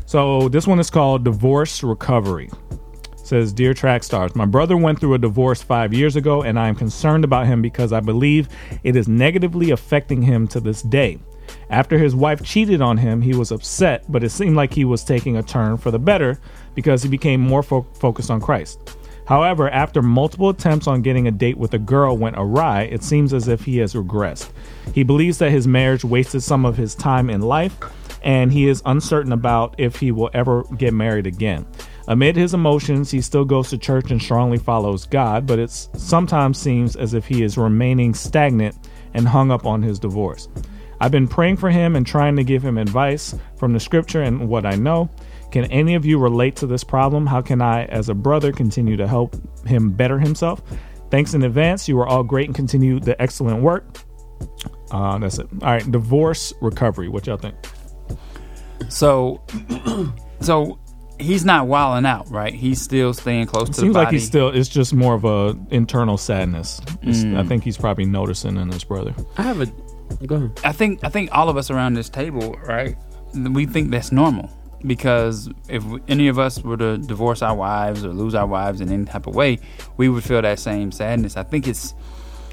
[0.06, 2.50] So this one is called Divorce Recovery.
[3.12, 6.60] It says, Dear Track Stars, my brother went through a divorce five years ago, and
[6.60, 8.48] I am concerned about him because I believe
[8.84, 11.20] it is negatively affecting him to this day.
[11.70, 15.04] After his wife cheated on him, he was upset, but it seemed like he was
[15.04, 16.40] taking a turn for the better
[16.76, 18.98] because he became more fo- focused on Christ.
[19.26, 23.34] However, after multiple attempts on getting a date with a girl went awry, it seems
[23.34, 24.50] as if he has regressed.
[24.94, 27.78] He believes that his marriage wasted some of his time in life,
[28.24, 31.66] and he is uncertain about if he will ever get married again.
[32.08, 36.58] Amid his emotions, he still goes to church and strongly follows God, but it sometimes
[36.58, 38.76] seems as if he is remaining stagnant
[39.14, 40.50] and hung up on his divorce.
[41.00, 44.48] I've been praying for him and trying to give him advice from the scripture and
[44.48, 45.10] what I know.
[45.52, 47.26] Can any of you relate to this problem?
[47.26, 49.36] How can I, as a brother, continue to help
[49.66, 50.62] him better himself?
[51.10, 51.90] Thanks in advance.
[51.90, 53.86] You are all great and continue the excellent work.
[54.92, 55.48] Uh, that's it.
[55.62, 57.10] All right, divorce recovery.
[57.10, 57.56] What y'all think?
[58.88, 59.42] So,
[60.40, 60.80] so
[61.20, 62.54] he's not wilding out, right?
[62.54, 64.06] He's still staying close It to the seems body.
[64.06, 64.50] like he's still.
[64.50, 66.80] It's just more of a internal sadness.
[67.04, 67.38] Mm.
[67.38, 69.14] I think he's probably noticing in his brother.
[69.38, 69.66] I have a.
[70.26, 70.60] Go ahead.
[70.64, 72.96] I think I think all of us around this table, right?
[73.34, 74.50] We think that's normal
[74.86, 78.92] because if any of us were to divorce our wives or lose our wives in
[78.92, 79.60] any type of way,
[79.98, 81.38] we would feel that same sadness.
[81.38, 81.94] I think it's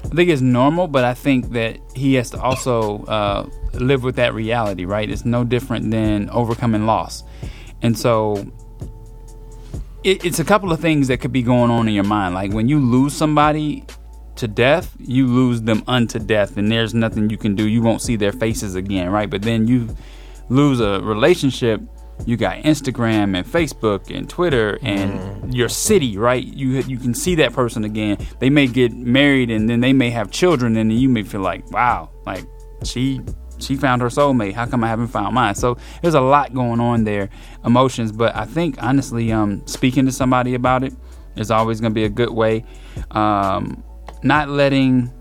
[0.05, 4.15] I think it's normal, but I think that he has to also uh, live with
[4.15, 5.09] that reality, right?
[5.09, 7.23] It's no different than overcoming loss,
[7.81, 8.45] and so
[10.03, 12.33] it, it's a couple of things that could be going on in your mind.
[12.33, 13.85] Like when you lose somebody
[14.35, 17.67] to death, you lose them unto death, and there's nothing you can do.
[17.67, 19.29] You won't see their faces again, right?
[19.29, 19.93] But then you
[20.47, 21.81] lose a relationship.
[22.25, 26.43] You got Instagram and Facebook and Twitter and your city, right?
[26.43, 28.17] You you can see that person again.
[28.39, 31.41] They may get married and then they may have children, and then you may feel
[31.41, 32.45] like, wow, like
[32.83, 33.21] she
[33.59, 34.53] she found her soulmate.
[34.53, 35.55] How come I haven't found mine?
[35.55, 37.29] So there's a lot going on there,
[37.65, 38.11] emotions.
[38.11, 40.93] But I think honestly, um, speaking to somebody about it
[41.35, 42.65] is always going to be a good way.
[43.11, 43.83] Um,
[44.23, 45.11] not letting,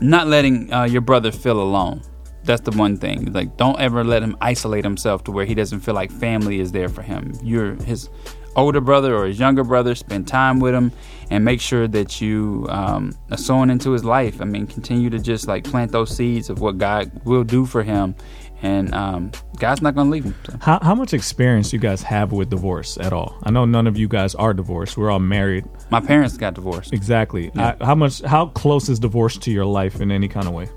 [0.00, 2.02] not letting uh, your brother feel alone.
[2.44, 3.32] That's the one thing.
[3.32, 6.72] Like, don't ever let him isolate himself to where he doesn't feel like family is
[6.72, 7.32] there for him.
[7.42, 8.10] You're his
[8.56, 9.94] older brother or his younger brother.
[9.94, 10.92] Spend time with him
[11.30, 14.40] and make sure that you um, are sowing into his life.
[14.40, 17.82] I mean, continue to just like plant those seeds of what God will do for
[17.82, 18.14] him,
[18.62, 20.34] and um, God's not going to leave him.
[20.46, 20.58] So.
[20.60, 23.38] How, how much experience you guys have with divorce at all?
[23.42, 24.96] I know none of you guys are divorced.
[24.96, 25.64] We're all married.
[25.90, 26.92] My parents got divorced.
[26.92, 27.50] Exactly.
[27.54, 27.76] Yeah.
[27.80, 28.20] I, how much?
[28.22, 30.68] How close is divorce to your life in any kind of way?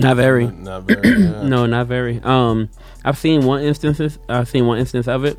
[0.00, 0.46] Not very.
[0.46, 1.08] Not very.
[1.24, 1.42] yeah.
[1.42, 2.20] No, not very.
[2.22, 2.68] Um,
[3.04, 4.18] I've seen one instances.
[4.28, 5.38] I've seen one instance of it,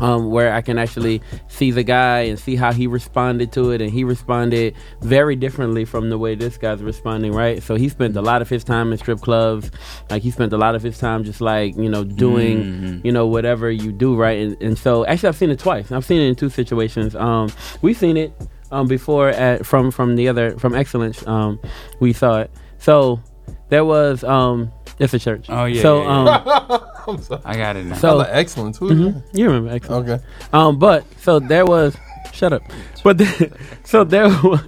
[0.00, 3.80] um, where I can actually see the guy and see how he responded to it,
[3.80, 7.32] and he responded very differently from the way this guy's responding.
[7.32, 7.62] Right.
[7.62, 9.70] So he spent a lot of his time in strip clubs.
[10.10, 13.04] Like he spent a lot of his time just like you know doing Mhm.
[13.04, 14.14] you know whatever you do.
[14.16, 14.38] Right.
[14.40, 15.90] And, and so actually I've seen it twice.
[15.92, 17.14] I've seen it in two situations.
[17.16, 17.50] Um,
[17.82, 18.32] we've seen it
[18.72, 21.26] um before at from from the other from Excellence.
[21.26, 21.58] Um,
[22.00, 22.50] we saw it.
[22.78, 23.20] So
[23.68, 25.46] there was um it's a church.
[25.48, 25.82] Oh yeah.
[25.82, 26.54] So yeah, yeah.
[26.56, 27.42] um I'm sorry.
[27.44, 27.96] I got it now.
[27.96, 28.78] so- I like excellence.
[28.78, 30.08] Who is mhm, you remember excellent.
[30.08, 30.24] Okay.
[30.52, 31.96] Um but so there was
[32.32, 32.62] shut up.
[33.04, 33.52] But the,
[33.84, 34.60] so there was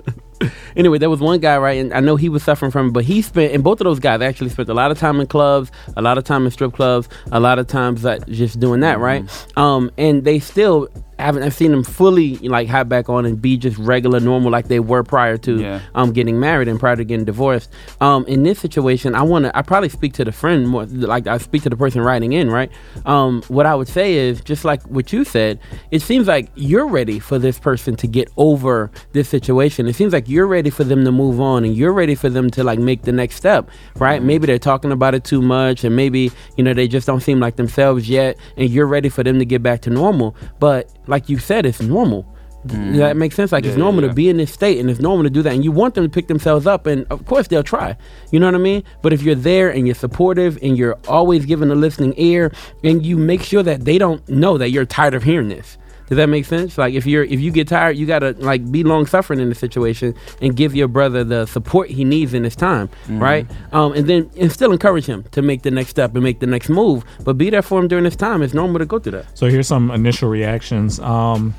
[0.76, 3.04] anyway, there was one guy, right, and I know he was suffering from it, but
[3.04, 5.70] he spent and both of those guys actually spent a lot of time in clubs,
[5.96, 8.98] a lot of time in strip clubs, a lot of times like, just doing that,
[9.00, 9.24] right?
[9.56, 10.88] Um and they still
[11.18, 14.68] haven't I've seen them fully like hop back on and be just regular normal like
[14.68, 15.80] they were prior to Yeah.
[15.94, 17.70] um getting married and prior to getting divorced.
[18.00, 21.38] Um in this situation I wanna I probably speak to the friend more like I
[21.38, 22.70] speak to the person writing in, right?
[23.06, 25.58] Um what I would say is just like what you said,
[25.90, 29.86] it seems like you're ready for this person to get over this situation.
[29.86, 32.50] It seems like you're ready for them to move on and you're ready for them
[32.50, 34.22] to like make the next step, right?
[34.22, 37.40] Maybe they're talking about it too much and maybe, you know, they just don't seem
[37.40, 40.36] like themselves yet and you're ready for them to get back to normal.
[40.60, 42.26] But like you said, it's normal.
[42.66, 42.88] Mm.
[42.90, 43.52] Does that make sense?
[43.52, 44.08] Like it's Yeah, normal yeah.
[44.08, 46.04] to be in this state, and it's normal to do that, and you want them
[46.04, 47.96] to pick themselves up, and of course they'll try.
[48.30, 48.82] You know what I mean?
[49.00, 52.52] But if you're there and you're supportive, and you're always giving a listening ear,
[52.82, 55.78] and you make sure that they don't know that you're tired of hearing this.
[56.08, 56.78] Does that make sense?
[56.78, 59.54] Like if you're if you get tired, you gotta like be long suffering in the
[59.54, 63.46] situation and give your brother the support he needs in this time, right?
[63.72, 66.46] Um, and then and still encourage him to make the next step and make the
[66.46, 68.42] next move, but be there for him during this time.
[68.42, 69.26] It's normal to go through that.
[69.36, 70.98] So here's some initial reactions.
[71.00, 71.54] Um,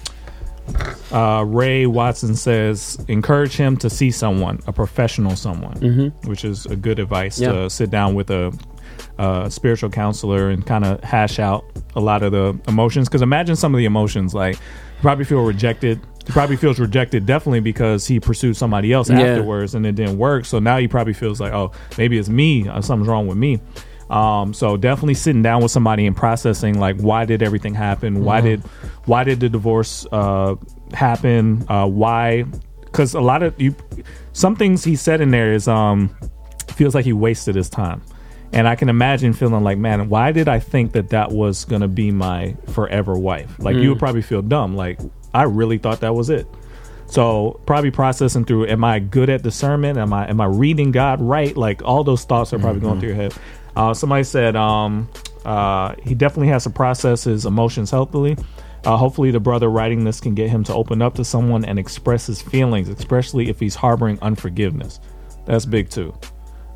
[1.11, 6.75] uh, Ray Watson says, encourage him to see someone, a professional someone, which is a
[6.75, 7.51] good advice Yeah.
[7.51, 8.53] to sit down with a,
[9.19, 11.65] a spiritual counselor and kind of hash out
[11.95, 13.07] a lot of the emotions.
[13.07, 15.99] Because imagine some of the emotions, like you probably feel rejected.
[16.25, 19.19] He probably feels rejected definitely because he pursued somebody else Yeah.
[19.21, 20.45] afterwards and it didn't work.
[20.45, 22.67] So now he probably feels like, oh, maybe it's me.
[22.67, 23.59] Uh, something's wrong with me.
[24.09, 28.23] Um, so definitely sitting down with somebody and processing like why did everything happen?
[28.23, 28.61] Why did
[29.05, 30.55] why did the divorce uh,
[30.93, 31.63] happen?
[31.67, 32.43] Uh, why?
[32.85, 33.75] Because a lot of you,
[34.33, 36.09] some things he said in there is um
[36.69, 38.01] feels like he wasted his time.
[38.51, 41.87] And I can imagine feeling like, man, why did I think that that was gonna
[41.87, 43.55] be my forever wife?
[43.59, 44.75] Like you would probably feel dumb.
[44.75, 44.99] Like
[45.33, 46.47] I really thought that was it.
[47.05, 49.97] So probably processing through, am I good at discernment?
[49.97, 51.55] Am I am I reading God right?
[51.55, 53.33] Like all those thoughts are probably going through your head.
[53.75, 55.09] Uh, somebody said um,
[55.45, 58.37] uh, he definitely has to process his emotions healthily.
[58.85, 61.77] Uh, hopefully, the brother writing this can get him to open up to someone and
[61.77, 64.99] express his feelings, especially if he's harboring unforgiveness.
[65.45, 66.13] That's big too.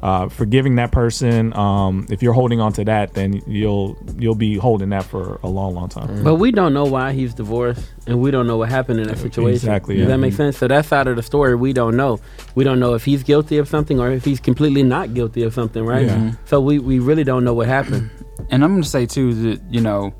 [0.04, 1.56] Uh, forgiving that person.
[1.56, 5.48] Um, if you're holding on to that, then you'll you'll be holding that for a
[5.48, 6.26] long, long time.
[6.26, 9.18] But we don't know why he's divorced, and we don't know what happened in that
[9.18, 9.54] situation.
[9.54, 10.08] Exactly, Does yeah.
[10.10, 10.58] that make sense?
[10.58, 12.20] So that side of the story, we don't know.
[12.54, 15.54] We don't know if he's guilty of something or if he's completely not guilty of
[15.54, 16.08] something, right?
[16.08, 16.34] Yeah.
[16.44, 18.12] So we, we really don't know what happened.
[18.50, 20.14] And I'm going to say too that you know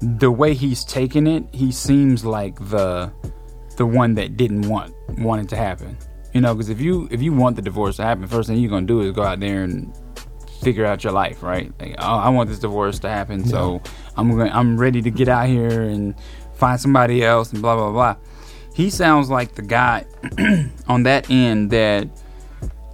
[0.00, 3.12] the way he's taking it, he seems like the
[3.78, 5.98] the one that didn't want want it to happen.
[6.34, 8.70] You know, because if you if you want the divorce to happen, first thing you're
[8.70, 9.96] gonna do is go out there and
[10.60, 11.72] figure out your life, right?
[11.80, 13.80] Like, oh, I want this divorce to happen, so
[14.16, 16.14] I'm going I'm ready to get out here and
[16.54, 18.16] find somebody else and blah blah blah.
[18.74, 20.06] He sounds like the guy
[20.88, 22.08] on that end that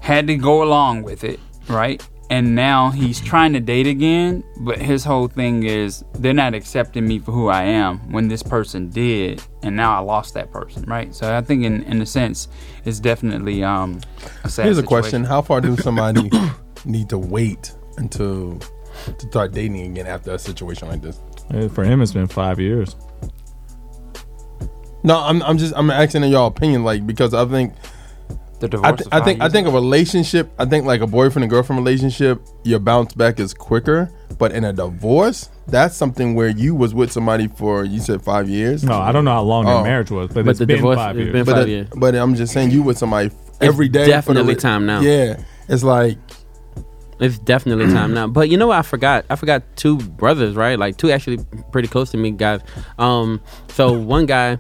[0.01, 2.07] had to go along with it, right?
[2.31, 7.05] And now he's trying to date again, but his whole thing is they're not accepting
[7.05, 10.85] me for who I am when this person did, and now I lost that person,
[10.85, 11.12] right?
[11.12, 12.47] So I think in in a sense,
[12.85, 14.01] it's definitely um
[14.45, 16.31] a sad Here's a question: How far do somebody
[16.85, 18.61] need to wait until
[19.07, 21.20] to start dating again after a situation like this?
[21.74, 22.95] For him, it's been five years.
[25.03, 27.74] No, I'm I'm just I'm asking in y'all opinion, like because I think
[28.61, 30.52] The I, th- I think I years think a relationship.
[30.58, 34.12] I think like a boyfriend and girlfriend relationship, your bounce back is quicker.
[34.38, 38.48] But in a divorce, that's something where you was with somebody for you said five
[38.48, 38.84] years.
[38.84, 39.74] No, I don't know how long Oh.
[39.76, 41.32] their marriage was, but, But it's the been divorce five has years.
[41.32, 41.88] been but five it- years.
[41.96, 43.30] but I'm just saying you with somebody
[43.61, 44.00] every day.
[44.00, 45.00] for the definitely re- time now.
[45.00, 46.16] Yeah, it's like
[47.18, 48.26] It's definitely time now.
[48.28, 48.78] But you know what?
[48.78, 49.26] I forgot.
[49.28, 50.78] I forgot two brothers, right?
[50.78, 51.38] Like two actually
[51.70, 52.61] pretty close to me guys.
[52.98, 54.58] Um, so one guy,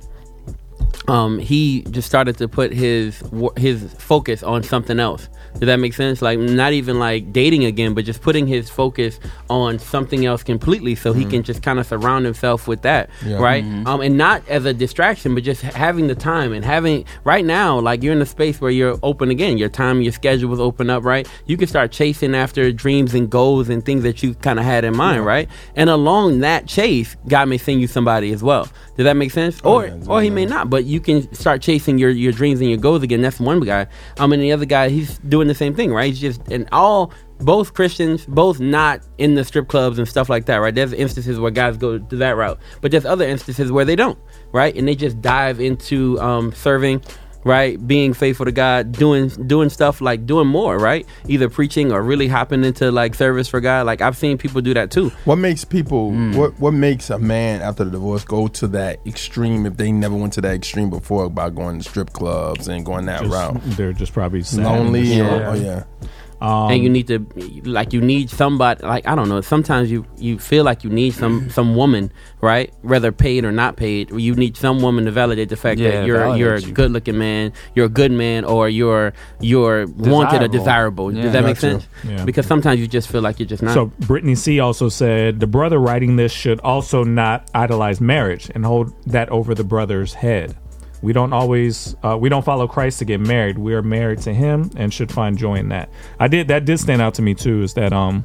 [1.08, 3.22] um, he just started to put his
[3.56, 5.28] his focus on something else.
[5.54, 6.22] Does that make sense?
[6.22, 10.94] Like not even like dating again, but just putting his focus on something else completely,
[10.94, 13.36] so he can just kind of surround himself with that, Yeah.
[13.36, 13.64] right?
[13.86, 17.78] Um, and not as a distraction, but just having the time and having right now,
[17.80, 19.58] like you're in a space where you're open again.
[19.58, 21.28] Your time, your schedule is open up, right?
[21.46, 24.84] You can start chasing after dreams and goals and things that you kind of had
[24.84, 25.48] in mind, right?
[25.76, 28.68] And along that chase, God may send you somebody as well.
[28.96, 29.60] Does that make sense?
[29.64, 32.68] or yeah, or he may not, but you can start chasing your your dreams and
[32.68, 33.20] your goals again.
[33.22, 33.86] That's one guy.
[34.18, 36.14] Um, and the other guy, he's doing the same thing, right?
[36.14, 40.56] Just and all both Christians, both not in the strip clubs and stuff like that,
[40.56, 40.74] right?
[40.74, 44.18] There's instances where guys go to that route, but there's other instances where they don't,
[44.52, 44.74] right?
[44.76, 47.02] And they just dive into um, serving,
[47.44, 47.84] right?
[47.86, 51.06] Being faithful to God, doing doing stuff like doing more, right?
[51.28, 53.86] Either preaching or really hopping into like service for God.
[53.86, 55.10] Like I've seen people do that too.
[55.24, 56.34] what makes people Mm.
[56.36, 60.14] what what makes a man after the divorce go to that extreme if they never
[60.14, 63.60] went to that extreme before about going to strip clubs and going that Just- route.
[63.76, 65.42] They're just probably sad Lonely, distraught.
[65.42, 65.82] or, oh yeah.
[66.40, 67.18] Um, and you need to
[67.64, 69.40] like you need somebody like I don't know.
[69.42, 72.10] Sometimes you you feel like you need some some woman,
[72.40, 72.72] right?
[72.82, 76.06] Whether paid or not paid, you need some woman to validate the fact Yeah, that
[76.06, 76.72] you're you're a you.
[76.72, 81.14] good looking man, you're a good man, or you're you're wanted or desirable.
[81.14, 81.24] Yeah.
[81.24, 81.86] Does that make sense?
[82.08, 82.24] Yeah.
[82.24, 83.74] Because sometimes you just feel like you're just not.
[83.74, 88.64] So Brittany C also said the brother writing this should also not idolize marriage and
[88.64, 90.56] hold that over the brother's head.
[91.02, 93.58] We don't always uh, we don't follow Christ to get married.
[93.58, 95.88] We are married to Him and should find joy in that.
[96.18, 97.62] I did that did stand out to me too.
[97.62, 98.24] Is that um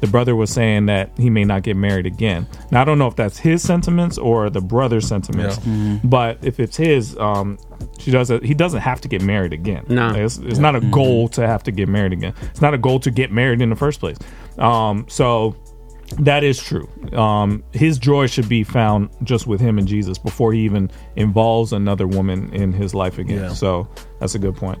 [0.00, 2.46] the brother was saying that he may not get married again.
[2.70, 5.58] Now I don't know if that's his sentiments or the brother's sentiments,
[6.04, 7.58] but if it's his, um,
[7.98, 8.44] she doesn't.
[8.44, 9.84] He doesn't have to get married again.
[9.88, 10.08] No.
[10.08, 12.34] Like, it's, it's not a goal to have to get married again.
[12.42, 14.18] It's not a goal to get married in the first place.
[14.58, 15.56] Um, so
[16.18, 16.88] that is true.
[17.12, 21.72] Um, his joy should be found just with him and Jesus before he even involves
[21.72, 23.44] another woman in his life again.
[23.44, 23.52] Yeah.
[23.52, 23.88] So
[24.20, 24.78] that's a good point.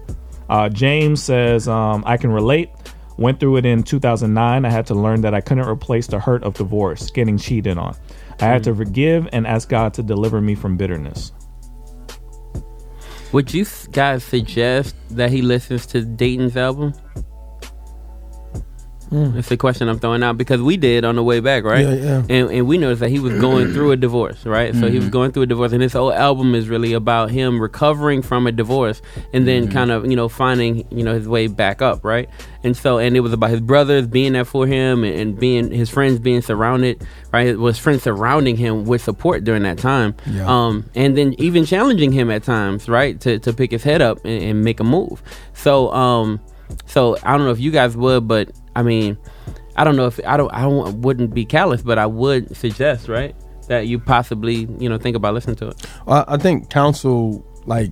[0.48, 2.70] Uh, James says, um, I can relate.
[3.18, 4.64] Went through it in 2009.
[4.64, 7.96] I had to learn that I couldn't replace the hurt of divorce, getting cheated on.
[8.40, 11.32] I had to forgive and ask God to deliver me from bitterness.
[13.32, 16.94] Would you guys suggest that he listens to Dayton's album?
[19.10, 21.86] It's a question I'm throwing out because we did on the way back, right?
[21.86, 22.22] Yeah, yeah.
[22.28, 24.74] And, and we noticed that he was going through a divorce, right?
[24.74, 27.60] So he was going through a divorce, and this whole album is really about him
[27.60, 29.00] recovering from a divorce
[29.32, 32.28] and then kind of, you know, finding, you know, his way back up, right?
[32.64, 35.70] And so, and it was about his brothers being there for him and, and being
[35.70, 37.46] his friends being surrounded, right?
[37.46, 40.46] It was friends surrounding him with support during that time, Yeah.
[40.48, 44.18] um, and then even challenging him at times, right, to to pick his head up
[44.24, 45.22] and, and make a move.
[45.54, 46.40] So, um,
[46.86, 49.16] so I don't know if you guys would, but I mean,
[49.74, 53.34] I don't know if I don't I wouldn't be callous, but I would suggest, right,
[53.68, 55.86] that you possibly you know think about listening to it.
[56.06, 57.90] I, I think counsel, like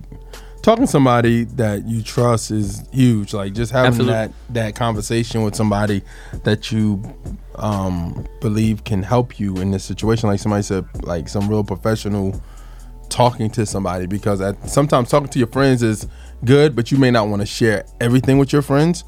[0.61, 3.33] talking to somebody that you trust, is huge.
[3.33, 4.13] Like just having Absolutely.
[4.13, 6.03] that that conversation with somebody
[6.43, 7.01] that you
[7.55, 10.29] um, believe can help you in this situation.
[10.29, 12.39] Like somebody said, like some real professional
[13.09, 16.07] talking to somebody because at, sometimes talking to your friends is
[16.43, 19.03] good, but you may not want to share everything with your friends.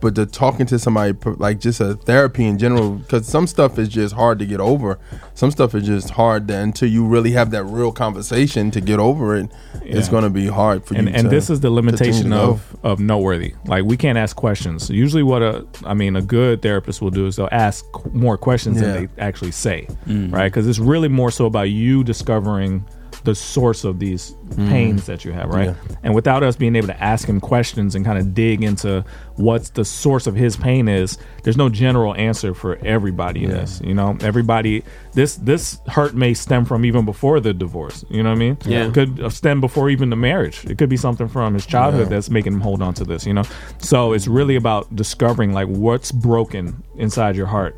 [0.00, 3.88] But the talking to somebody, like just a therapy in general, because some stuff is
[3.88, 4.98] just hard to get over.
[5.34, 8.98] Some stuff is just hard to, until you really have that real conversation to get
[8.98, 9.50] over it.
[9.82, 11.14] It's going to be hard for and you.
[11.14, 13.54] and to this is the limitation of of noteworthy.
[13.64, 14.90] Like we can't ask questions.
[14.90, 18.80] Usually, what a I mean, a good therapist will do is they'll ask more questions
[18.80, 18.92] Yeah.
[18.92, 20.32] than they actually say, mm.
[20.32, 20.50] right?
[20.52, 22.84] Because it's really more so about you discovering
[23.24, 24.68] the source of these mm.
[24.68, 25.66] pains that you have, right?
[25.68, 25.96] Yeah.
[26.02, 29.04] And without us being able to ask him questions and kind of dig into
[29.38, 33.56] what's the source of his pain is, there's no general answer for everybody in Yeah.
[33.60, 33.80] this.
[33.84, 34.82] You know, everybody
[35.14, 38.04] this this hurt may stem from even before the divorce.
[38.10, 38.58] You know what I mean?
[38.66, 38.86] Yeah.
[38.86, 40.64] It could uh, stem before even the marriage.
[40.66, 42.16] It could be something from his childhood Yeah.
[42.16, 43.24] that's making him hold on to this.
[43.26, 43.44] You know,
[43.78, 47.76] so it's really about discovering like what's broken inside your heart,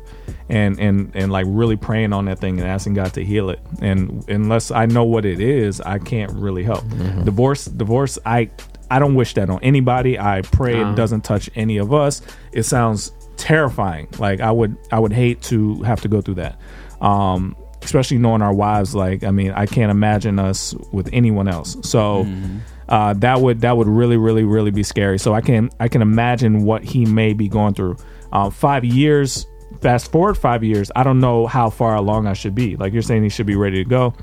[0.49, 3.59] and and and like really praying on that thing and asking God to heal it.
[3.81, 6.83] And unless I know what it is, I can't really help.
[6.85, 7.23] Mm-hmm.
[7.25, 8.17] Divorce, divorce.
[8.25, 8.49] I
[8.91, 10.19] I don't wish that on anybody.
[10.19, 12.21] I pray it doesn't touch any of us.
[12.51, 14.09] It sounds terrifying.
[14.19, 16.59] Like I would I would hate to have to go through that.
[16.99, 21.77] Um, especially knowing our wives like I mean I can't imagine us with anyone else.
[21.81, 22.27] So
[22.89, 25.17] uh, that would that would really really really be scary.
[25.17, 27.95] So I can I can imagine what he may be going through.
[28.33, 29.45] Uh, five years,
[29.81, 30.91] fast forward five years.
[30.95, 32.75] I don't know how far along I should be.
[32.75, 34.13] Like you're saying, he should be ready to go.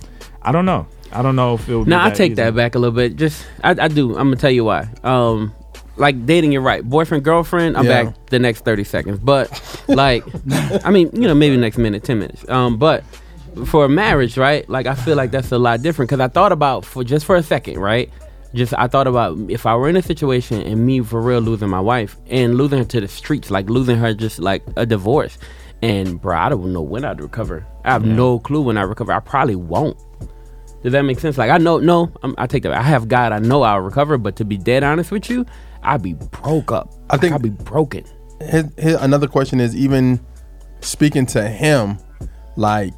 [0.42, 0.86] I don't know.
[1.12, 1.88] I don't know if it would.
[1.88, 2.34] No, be I take easy.
[2.42, 3.16] that back a little bit.
[3.16, 4.10] Just I, I do.
[4.10, 4.88] I'm gonna tell you why.
[5.02, 5.54] Um,
[5.96, 6.82] like dating, you're right.
[6.88, 7.76] Boyfriend, girlfriend.
[7.76, 8.04] I'm Yeah.
[8.04, 9.18] back the next thirty seconds.
[9.18, 9.48] But
[9.88, 10.24] like,
[10.84, 12.48] I mean, you know, maybe next minute, ten minutes.
[12.48, 13.02] Um, but
[13.66, 14.68] for a marriage, right?
[14.68, 17.34] Like, I feel like that's a lot different because I thought about for just for
[17.36, 18.10] a second, right?
[18.54, 21.68] Just I thought about if I were in a situation and me for real losing
[21.68, 25.36] my wife and losing her to the streets, like losing her just like a divorce.
[25.82, 27.66] And bro, I don't know when I'd recover.
[27.84, 29.12] I have no clue when I recover.
[29.12, 29.96] I probably won't.
[30.82, 31.36] Does that make sense?
[31.38, 32.72] Like I know, no, I'm, I take that.
[32.72, 33.32] I have God.
[33.32, 34.16] I know I'll recover.
[34.18, 35.44] But to be dead honest with you,
[35.82, 36.92] I'd be broke up.
[37.10, 38.04] I think- I'd be broken.
[38.40, 40.20] his, his, another question is even
[40.80, 41.98] speaking to him,
[42.56, 42.94] like,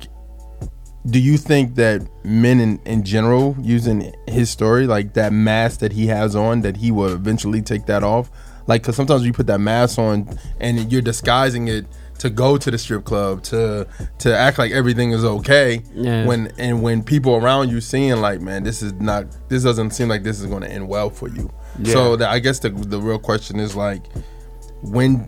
[1.06, 5.92] do you think that men in, in general, using his story, like that mask that
[5.92, 8.30] he has on, that he will eventually take that off?
[8.66, 10.28] Like, because sometimes you put that mask on
[10.60, 11.86] and you're disguising it
[12.20, 13.86] to go to the strip club to
[14.18, 16.26] to act like everything is okay Yeah.
[16.26, 20.08] when and when people around you seeing like man this is not this doesn't seem
[20.08, 21.50] like this is going to end well for you.
[21.84, 24.02] So the, i guess the the real question is like
[24.82, 25.18] when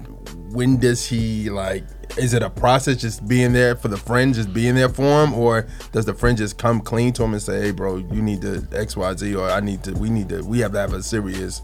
[0.53, 1.85] when does he like
[2.19, 5.33] is it a process just being there for the friend just being there for him?
[5.33, 8.43] Or does the friend just come clean to him and say hey bro you need
[8.43, 11.63] to xyz or i need to we need to we have to have a serious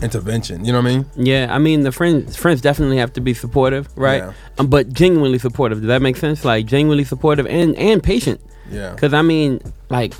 [0.00, 3.20] intervention you know what i mean Yeah, I mean the friends friends definitely have to
[3.20, 4.22] be supportive, right?
[4.22, 4.32] Yeah.
[4.58, 5.78] Um, but genuinely supportive.
[5.80, 6.44] Does that make sense?
[6.44, 8.40] Like genuinely supportive and and patient.
[8.70, 8.92] Yeah.
[8.94, 10.14] Because I mean, like,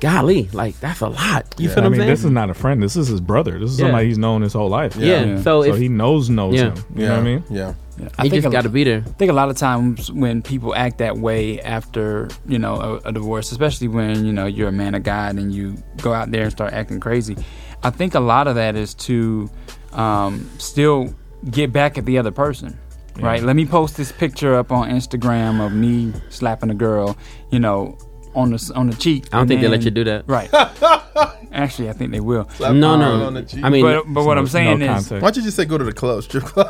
[0.00, 1.54] golly, like that's a lot.
[1.58, 1.74] You Yeah.
[1.74, 2.10] feel I what I'm mean, saying?
[2.10, 2.82] this is not a friend.
[2.82, 3.58] This is his brother.
[3.58, 3.86] This is Yeah.
[3.86, 4.96] somebody he's known his whole life.
[4.96, 5.24] yeah.
[5.24, 5.36] Yeah.
[5.38, 6.62] So, So if he knows knows Yeah.
[6.70, 6.74] him.
[6.94, 7.44] You yeah know what I mean?
[7.50, 7.72] yeah
[8.16, 9.02] I he think just a- got to be there.
[9.04, 13.08] I think a lot of times when people act that way after you know a,
[13.08, 16.30] a divorce, especially when you know you're a man of God and you go out
[16.30, 17.36] there and start acting crazy,
[17.82, 19.48] I think a lot of that is to
[19.92, 21.14] um, still
[21.50, 22.78] get back at the other person.
[23.20, 23.42] right?
[23.42, 27.16] Let me post this picture up on Instagram of me slapping a girl,
[27.50, 27.96] you know,
[28.34, 29.26] on the on the cheek.
[29.26, 30.24] I don't and think they let you do that.
[30.28, 30.48] Right.
[31.52, 32.48] Actually, I think they will.
[32.50, 33.26] Slap No, no.
[33.26, 33.64] on the cheek.
[33.64, 35.10] I mean, But but what I'm saying no is context.
[35.10, 36.68] why don't you just say go to the club, strip club?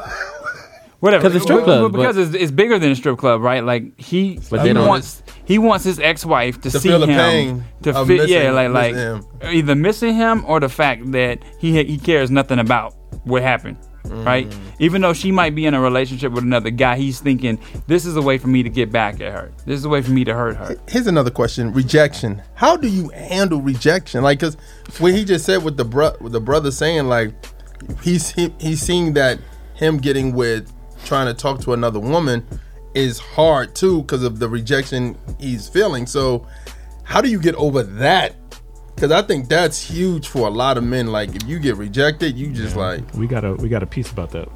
[1.01, 3.65] Whatever 'Cause it's strip Well, club, because it's, it's bigger than a strip club, right?
[3.65, 7.17] Like he But he wants he wants his ex-wife to, To see feel the him
[7.19, 11.11] pain to of fit missing- yeah like like missing either missing him or the fact
[11.13, 12.95] that he he cares nothing about
[13.25, 13.77] what happened.
[14.11, 14.57] Right, Mm.
[14.79, 18.17] even though she might be in a relationship with another guy, he's thinking this is
[18.17, 19.51] a way for me to get back at her.
[19.67, 20.77] This is a way for me to hurt her.
[20.89, 22.41] Here's another question: rejection.
[22.55, 24.23] How do you handle rejection?
[24.23, 24.57] Like, cause
[24.99, 27.35] when he just said with the bro, with the brother saying like
[28.03, 29.41] he's he, he's seeing that
[29.75, 30.73] him getting with
[31.05, 32.47] trying to talk to another woman
[32.95, 36.07] is hard too because of the rejection he's feeling.
[36.07, 36.47] So,
[37.05, 38.35] how do you get over that?
[38.95, 41.07] Because I think that's huge for a lot of men.
[41.09, 44.11] Like, if you get rejected, you just like We got a we got a piece
[44.11, 44.49] about that.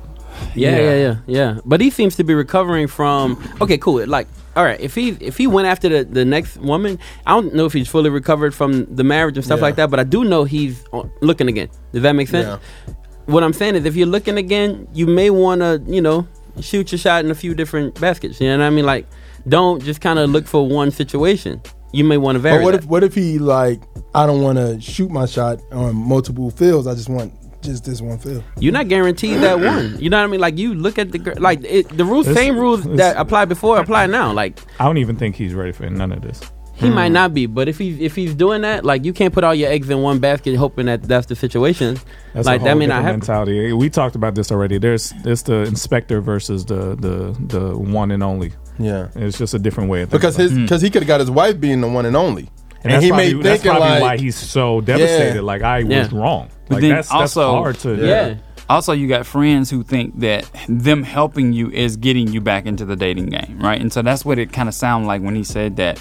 [0.55, 0.79] Yeah, Yeah.
[0.81, 1.59] yeah, yeah, yeah.
[1.65, 3.41] But he seems to be recovering from.
[3.61, 4.05] Okay, cool.
[4.07, 4.27] Like,
[4.57, 7.67] all right, if he if he went after the, the next woman, I don't know
[7.67, 9.63] if he's fully recovered from the marriage and stuff Yeah.
[9.67, 9.91] like that.
[9.91, 11.69] But I do know he's uh, looking again.
[11.93, 12.47] Does that make sense?
[12.89, 12.95] Yeah.
[13.33, 16.29] What I'm saying is, if you're looking again, you may want to, you know,
[16.61, 18.41] shoot your shot in a few different baskets.
[18.41, 18.85] You know what I mean?
[18.85, 19.07] Like,
[19.49, 21.63] don't just kind of look for one situation.
[21.93, 22.59] You may want to vary.
[22.59, 22.83] But what that.
[22.83, 23.81] if what if he like
[24.15, 26.87] I don't want to shoot my shot on multiple fields.
[26.87, 28.45] I just want just this one field.
[28.59, 29.99] You're not guaranteed that one.
[29.99, 30.41] You know what I mean?
[30.41, 33.47] Like you look at the gir- like it, the rules, It's- same rules that apply
[33.47, 34.33] before apply now.
[34.33, 36.41] Like I don't even think he's ready for none of this.
[36.83, 37.15] He might hmm.
[37.15, 39.71] not be, but if he's if he's doing that, like you can't put all your
[39.71, 41.99] eggs in one basket hoping that that's the situation.
[42.35, 43.45] That's like a that whole may not different happen.
[43.45, 43.73] mentality.
[43.73, 44.79] We talked about this already.
[44.79, 48.53] There's it's the inspector versus the the the one and only.
[48.79, 49.09] yeah.
[49.15, 50.21] It's just a different way of thinking.
[50.21, 50.87] Because his because hmm.
[50.87, 52.49] he could have got his wife being the one and only,
[52.85, 55.37] and, and, that's he probably, may that's probably like why he's so devastated.
[55.37, 55.41] Yeah.
[55.43, 56.01] Like I Yeah.
[56.01, 56.51] was wrong.
[56.69, 57.95] But Like then that's that's also- hard to.
[57.97, 58.35] Yeah.
[58.69, 62.87] Also, you got friends who think that them helping you is getting you back into
[62.87, 63.79] the dating game, right?
[63.79, 66.01] And so that's what it kind of sounded like when he said that.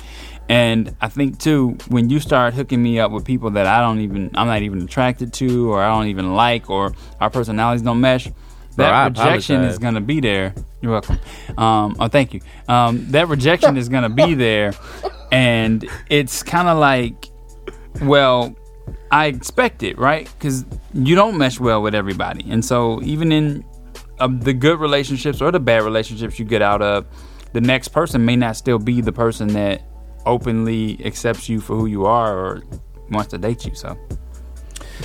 [0.51, 4.01] And I think too, when you start hooking me up with people that I don't
[4.01, 8.01] even, I'm not even attracted to, or I don't even like, or our personalities don't
[8.01, 8.27] mesh,
[8.75, 10.53] that I rejection is going to be there.
[10.81, 11.19] You're welcome.
[11.57, 12.41] Um, oh, thank you.
[12.67, 14.73] Um, that rejection is going to be there,
[15.31, 17.29] and it's kind of like,
[18.01, 18.53] well,
[19.09, 20.29] I expect it, right?
[20.37, 23.63] Because you don't mesh well with everybody, and so even in
[24.19, 27.05] uh, the good relationships or the bad relationships you get out of,
[27.53, 29.83] the next person may not still be the person that
[30.25, 32.63] openly accepts you for who you are or
[33.09, 33.75] wants to date you.
[33.75, 33.97] So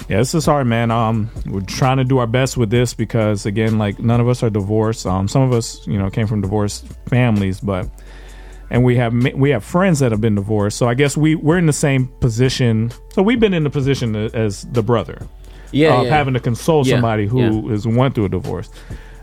[0.09, 0.91] Yeah, this is hard, man.
[0.91, 4.43] Um, we're trying to do our best with this because, again, like none of us
[4.43, 5.07] are divorced.
[5.07, 7.89] Um, some of us, you know, came from divorced families, but
[8.71, 10.77] and we have we have friends that have been divorced.
[10.77, 12.91] So I guess we we're in the same position.
[13.13, 15.27] So we've been in the position as the brother
[15.73, 16.11] Yeah, of yeah.
[16.17, 18.69] having to console Yeah, somebody who is went through a divorce.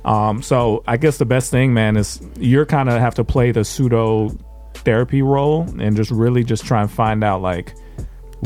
[0.05, 3.51] Um, so I guess the best thing, man, is you're kind of have to play
[3.51, 4.29] the pseudo
[4.85, 7.75] therapy role and just really just try and find out like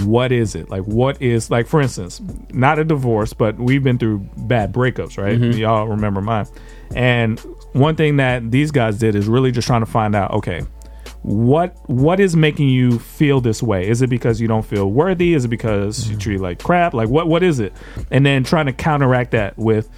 [0.04, 0.70] what is it?
[0.70, 2.22] Like what is like for instance
[2.52, 5.40] not a divorce but we've been through bad breakups right?
[5.40, 5.60] Mm-hmm.
[5.60, 6.48] Y'all remember mine.
[6.96, 7.40] And
[7.74, 10.62] one thing that these guys did is really just trying to find out okay
[11.24, 13.88] what what is making you feel this way?
[13.88, 15.34] Is it because you don't feel worthy?
[15.34, 16.20] Is it because you mm-hmm.
[16.20, 16.94] treat like crap?
[16.94, 17.74] Like what what is it?
[18.12, 19.90] And then trying to counteract that with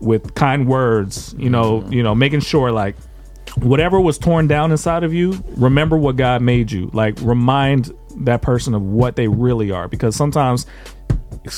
[0.00, 1.52] with kind words you mm-hmm.
[1.52, 2.96] know you know making sure like
[3.56, 6.90] whatever was torn down inside of you, remember what God made you.
[6.92, 9.88] Like remind that person of what they really are.
[9.88, 10.66] Because sometimes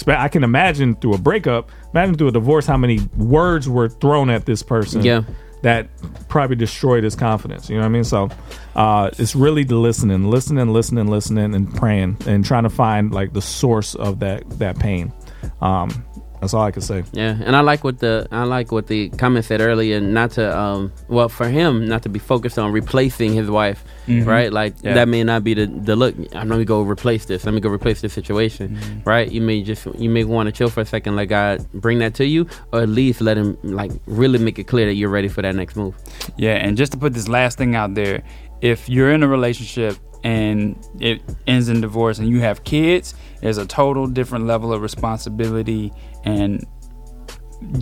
[0.07, 4.31] I can imagine through a breakup, imagine through a divorce, how many words were thrown
[4.31, 5.05] at this person.
[5.05, 5.23] Yeah.
[5.63, 5.89] That
[6.29, 7.69] probably destroyed his confidence.
[7.69, 8.05] You know what I mean?
[8.05, 8.29] So
[8.77, 13.33] uh, it's really the listening, listening, listening, listening, and praying, and trying to find like
[13.33, 15.13] the source of that that pain.
[15.61, 16.05] Um,
[16.41, 17.05] that's all I can say.
[17.13, 20.01] Yeah, and I like what the I like what the comment said earlier.
[20.01, 24.53] Not to um, well for him not to be focused on replacing his wife, right?
[24.53, 24.95] Like Yeah.
[24.95, 26.15] that may not be the the look.
[26.35, 27.45] I'm gonna go replace this.
[27.45, 29.31] Let me go replace this situation, right?
[29.31, 32.15] You may just you may want to chill for a second, let God bring that
[32.15, 35.29] to you, or at least let him like really make it clear that you're ready
[35.29, 35.95] for that next move.
[36.37, 38.23] Yeah, and just to put this last thing out there,
[38.61, 43.57] if you're in a relationship and it ends in divorce and you have kids, there's
[43.59, 45.93] a total different level of responsibility
[46.25, 46.67] and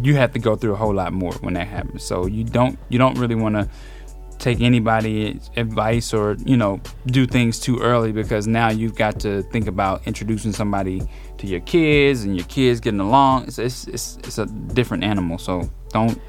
[0.03, 2.03] you have to go through a whole lot more when that happens.
[2.03, 3.69] So you don't you don't really want to
[4.39, 9.43] take anybody's advice or you know do things too early because now you've got to
[9.45, 11.03] think about introducing somebody
[11.39, 13.45] to your kids and your kids getting along.
[13.45, 15.39] It's it's it's, it's a different animal.
[15.39, 16.21] So don't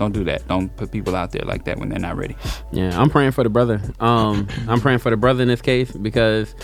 [0.00, 0.48] don't do that.
[0.48, 2.34] Don't put people out there like that when they're not ready.
[2.72, 3.82] Yeah, I'm praying for the brother.
[4.00, 6.54] Um, I'm praying for the brother in this case because,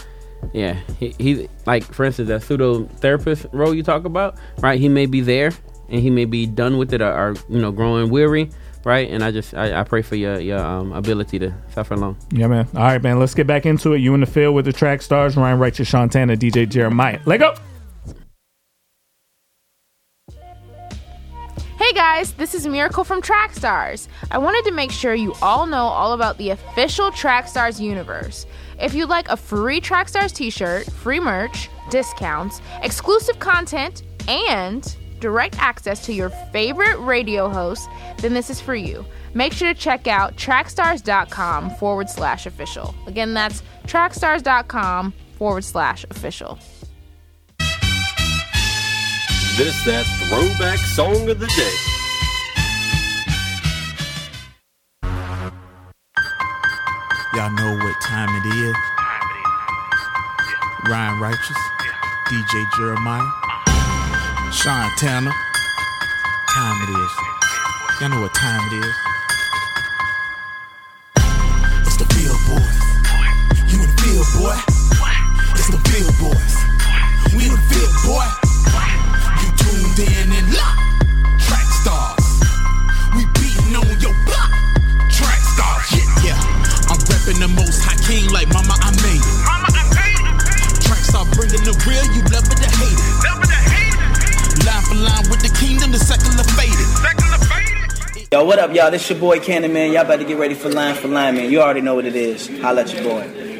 [0.53, 4.81] yeah, he, he like for instance that pseudo therapist role you talk about, right?
[4.81, 5.53] He may be there
[5.89, 8.51] and he may be done with it or, or you know growing weary,
[8.85, 9.11] right?
[9.11, 12.17] And I just I, I pray for your your um, ability to suffer long.
[12.33, 12.69] Yeah, man.
[12.75, 13.19] All right, man.
[13.19, 13.99] Let's get back into it.
[13.99, 17.21] You in the field with the track stars, Ryan Righteous, Shantana, DJ Jeremiah.
[17.27, 17.55] Let go.
[21.79, 24.09] Hey guys, this is Miracle from Track Stars.
[24.31, 28.45] I wanted to make sure you all know all about the official Track Stars universe.
[28.81, 35.59] If you'd like a free Trackstars t shirt, free merch, discounts, exclusive content, and direct
[35.59, 39.05] access to your favorite radio hosts, then this is for you.
[39.35, 42.95] Make sure to check out trackstars.com forward slash official.
[43.07, 46.59] Again, that's trackstars.com forward slash official.
[49.57, 51.96] This that throwback song of the day.
[57.37, 58.75] Y'all know what time it is.
[60.89, 61.59] Ryan Righteous,
[62.29, 63.29] DJ Jeremiah,
[64.51, 65.33] Sean Tanner.
[66.49, 67.13] Time it is.
[68.01, 68.95] Y'all know what time it is.
[71.85, 72.81] It's the Bill Boys.
[73.71, 74.57] You in the field, boy.
[75.57, 76.57] It's the Bill Boys.
[77.37, 78.27] We in the field, boy.
[79.43, 80.76] You tuned in and locked.
[87.27, 87.35] Yeah.
[87.35, 89.37] I'm repping the most high king like mama, I made it.
[89.45, 90.83] Mama, I made it.
[90.83, 93.15] Track star bringing the real, you love it to hate it.
[93.25, 94.67] Love it to hate it.
[94.67, 96.87] Line for line with the kingdom, the secular faded.
[97.03, 98.29] Secular faded.
[98.33, 98.91] Yo, what up, y'all?
[98.91, 99.93] This your boy Cannon, man.
[99.93, 101.51] Y'all better get ready for line for line, man.
[101.51, 102.49] You already know what it is.
[102.61, 103.56] Holla at your boy.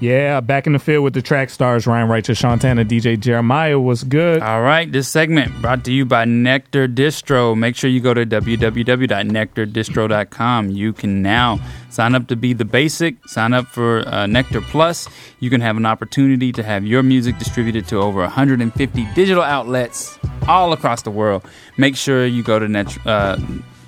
[0.00, 4.04] Yeah, back in the field with the track stars, Ryan Righteous, Shantana, DJ Jeremiah was
[4.04, 4.40] good.
[4.42, 7.58] All right, this segment brought to you by Nectar Distro.
[7.58, 10.70] Make sure you go to www.nectardistro.com.
[10.70, 11.58] You can now
[11.90, 15.08] sign up to be the basic, sign up for uh, Nectar Plus.
[15.40, 20.16] You can have an opportunity to have your music distributed to over 150 digital outlets
[20.46, 21.44] all across the world.
[21.76, 23.36] Make sure you go to Net- uh,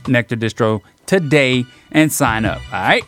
[0.08, 2.60] Nectar Distro today and sign up.
[2.72, 3.04] All right?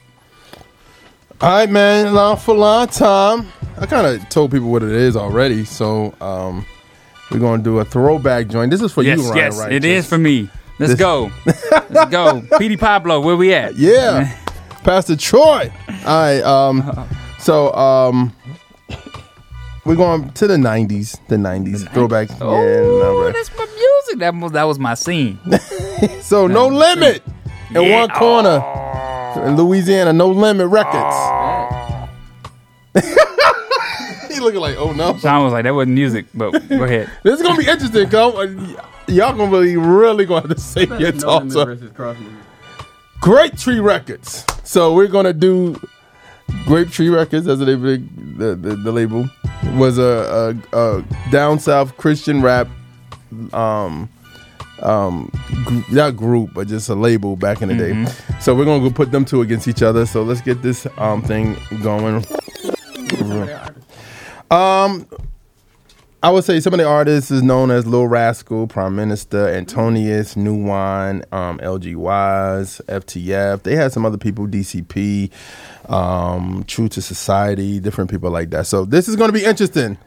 [1.42, 2.14] All right, man.
[2.14, 3.48] Long for long time.
[3.78, 6.64] I kind of told people what it is already, so um,
[7.32, 8.70] we're gonna do a throwback joint.
[8.70, 9.36] This is for yes, you, Ryan.
[9.36, 9.72] yes, right?
[9.72, 10.48] it is for me.
[10.78, 11.32] Let's This- go.
[11.44, 12.40] Let's go.
[12.52, 13.74] PD Pablo, where we at?
[13.74, 14.32] Yeah,
[14.84, 15.72] Pastor Troy.
[15.88, 16.42] All right.
[16.42, 17.08] Um,
[17.40, 18.32] so um,
[19.84, 21.18] we're going to the '90s.
[21.26, 22.28] The '90s throwback.
[22.30, 23.32] yeah, Oh, number.
[23.32, 24.20] that's my music.
[24.20, 25.40] That was, that was my scene.
[26.20, 27.22] So no limit
[27.74, 28.00] in Yeah.
[28.00, 28.58] one corner
[29.36, 30.12] in Louisiana.
[30.12, 31.16] No limit records.
[34.32, 35.16] he looking like, oh no.
[35.18, 37.10] Sean was like, that wasn't music, but go ahead.
[37.22, 38.76] This is gonna be interesting, come.
[39.08, 41.54] Y'all gonna be really gonna have to say your thoughts.
[41.56, 42.36] on-
[43.20, 44.44] Grape Tree Records.
[44.64, 45.80] So we're gonna do
[46.66, 49.28] Grape Tree Records as they big the, the, the label
[49.74, 52.68] was a, a, a down south Christian rap
[53.52, 54.08] um
[54.82, 55.30] um
[55.64, 58.04] gr- not group but just a label back in the day.
[58.40, 60.06] So we're gonna go put them two against each other.
[60.06, 62.24] So let's get this um thing going.
[64.50, 65.06] Um
[66.24, 70.36] I would say some of the artists is known as Lil Raskull, Prime Minister, Antonius,
[70.36, 73.64] New Wine, um, LG Wise, FTF.
[73.64, 75.32] They had some other people, DCP,
[75.88, 78.68] um, True to Society, different people like that.
[78.68, 79.98] So this is going to be interesting.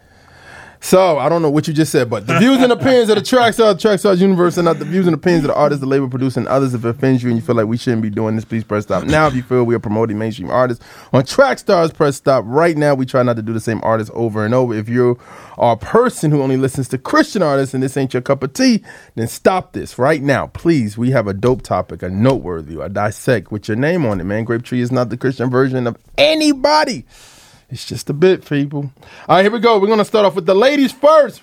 [0.86, 3.22] So I don't know what you just said, but the views and opinions of the
[3.24, 6.40] Trackstar, Trackstar Universe, and not the views and opinions of the artists, the label, producer,
[6.40, 6.76] and others.
[6.76, 8.84] If it offends you and you feel like we shouldn't be doing this, please press
[8.84, 9.26] stop now.
[9.26, 12.94] If you feel we are promoting mainstream artists on Trackstars, press stop right now.
[12.94, 14.76] We try not to do the same artists over and over.
[14.76, 15.18] If you
[15.58, 18.54] are a person who only listens to Christian artists and this ain't your cup of
[18.54, 18.84] tea,
[19.16, 21.00] then stop this right now, please.
[21.00, 24.44] We have a dope topic, a noteworthy, a dissect with your name on it, man.
[24.44, 27.06] Grape Tree is not the Christian version of anybody.
[27.70, 28.92] It's just a bit, people.
[29.28, 29.80] All right, here we go.
[29.80, 31.42] We're gonna start off with the ladies first.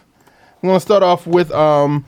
[0.62, 2.04] We're gonna start off with um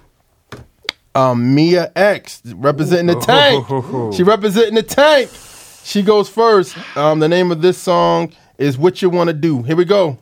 [1.14, 3.66] um Mia X representing the tank.
[4.14, 5.30] She representing the tank.
[5.84, 6.76] She goes first.
[6.96, 10.18] Um, the name of this song is "What You Want to Do." Here we go.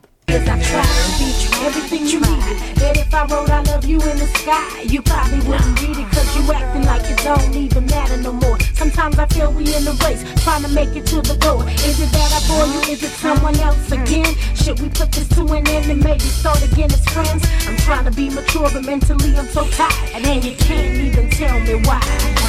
[3.12, 6.34] If I wrote I love you in the sky, you probably wouldn't read it cause
[6.34, 8.58] you acting like it don't even matter no more.
[8.72, 11.60] Sometimes I feel we in a race, trying to make it to the goal.
[11.84, 12.80] Is it that I bore you?
[12.92, 14.32] Is it someone else again?
[14.54, 17.44] Should we put this to an end and maybe start again as friends?
[17.68, 19.92] I'm trying to be mature, but mentally I'm so tired.
[20.14, 22.00] And then you can't even tell me why.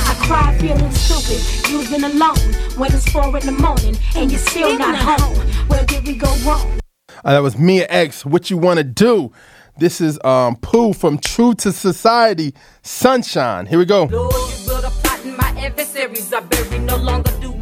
[0.07, 2.39] I cry feeling stupid, you've been alone
[2.79, 5.35] when it's four in the morning and you're still not home.
[5.67, 6.79] Where did we go wrong?
[7.25, 8.25] Uh, that was Mia X.
[8.25, 9.31] What you want to do?
[9.77, 13.65] This is um Pooh from True to Society, Sunshine.
[13.65, 14.05] Here we go.
[14.05, 14.33] Lord.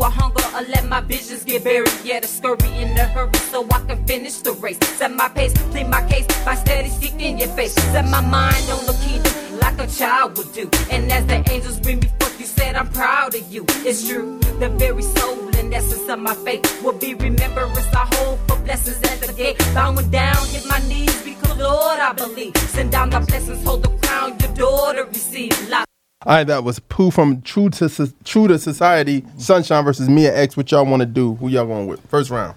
[0.02, 1.88] I hunger or let my visions get buried.
[2.26, 4.80] Scurry in the hurry so I can finish the race.
[4.98, 7.74] Set my pace, plead my case by steady seeking your face.
[7.74, 10.70] Set my mind on the kingdom like a child would do.
[10.90, 12.10] And as the angels bring me
[12.42, 13.64] You said I'm proud of you.
[13.86, 14.40] It's true.
[14.60, 17.78] The very soul and essence of my faith will be remembrance.
[17.94, 19.60] I hope for blessings at the gate.
[19.76, 22.58] Bowing down, hit my knees because Lord I believe.
[22.58, 25.52] Send down my blessings, hold the crown your daughter receive.
[25.70, 25.86] Lock
[26.26, 30.58] All right, that was Pooh from True to True to Society, Sunshine versus Mia X.
[30.58, 31.36] What y'all want to do?
[31.36, 32.02] Who y'all going with?
[32.08, 32.56] First round.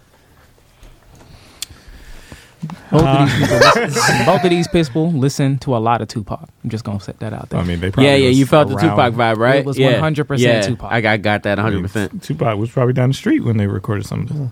[2.90, 6.08] Both, Uh, of these people listen, both of these people listen to a lot of
[6.08, 6.48] Tupac.
[6.62, 7.60] I'm just gonna set that out there.
[7.60, 9.56] I mean, they probably Yeah, yeah, you felt the Tupac vibe, right?
[9.56, 10.00] It was yeah.
[10.00, 10.62] 100% yeah.
[10.62, 10.90] Tupac.
[10.92, 12.22] I got, got that 100%.
[12.22, 14.48] Tupac was probably down the street when they recorded some of this.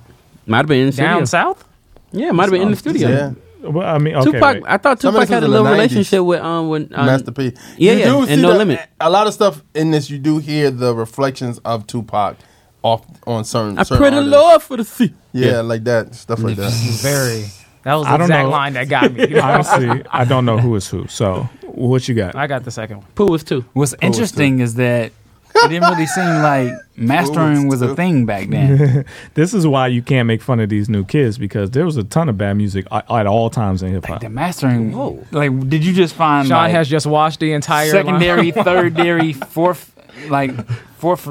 [0.47, 1.10] Might have been in the studio.
[1.12, 1.64] Down south?
[2.12, 3.09] Yeah, it might have been in the studio.
[3.09, 3.32] Yeah.
[3.62, 4.64] Well, I mean, okay, Tupac, wait.
[4.66, 7.52] I thought Tupac had a little relationship with um with um, Master P.
[7.78, 8.80] Yeah, You yeah, do and see no the- limit.
[9.01, 12.36] A lot of stuff in this, you do hear the reflections of Tupac
[12.82, 13.78] off on certain.
[13.78, 14.20] I certain pray the.
[14.20, 15.14] Lord for the sea.
[15.32, 15.60] Yeah, Yeah.
[15.60, 16.72] like that stuff like that.
[17.02, 17.44] Very.
[17.84, 18.50] That was the I don't exact know.
[18.50, 19.38] line that got me.
[19.40, 21.06] Honestly, I don't know who is who.
[21.09, 22.36] So, what you got?
[22.36, 23.06] I got the second one.
[23.14, 23.64] Pooh was two.
[23.72, 25.12] What's interesting is that
[25.54, 29.04] it didn't really seem like mastering was a thing back then.
[29.34, 32.04] this is why you can't make fun of these new kids because there was a
[32.04, 34.20] ton of bad music at, at all times in hip hop.
[34.20, 35.24] The mastering, Whoa.
[35.30, 38.64] like, did you just find Sean like, has just watched the entire secondary, line.
[38.64, 39.92] thirdary, fourth,
[40.28, 40.68] like
[40.98, 41.28] fourth,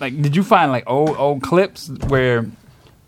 [0.00, 2.46] like, did you find like old old clips where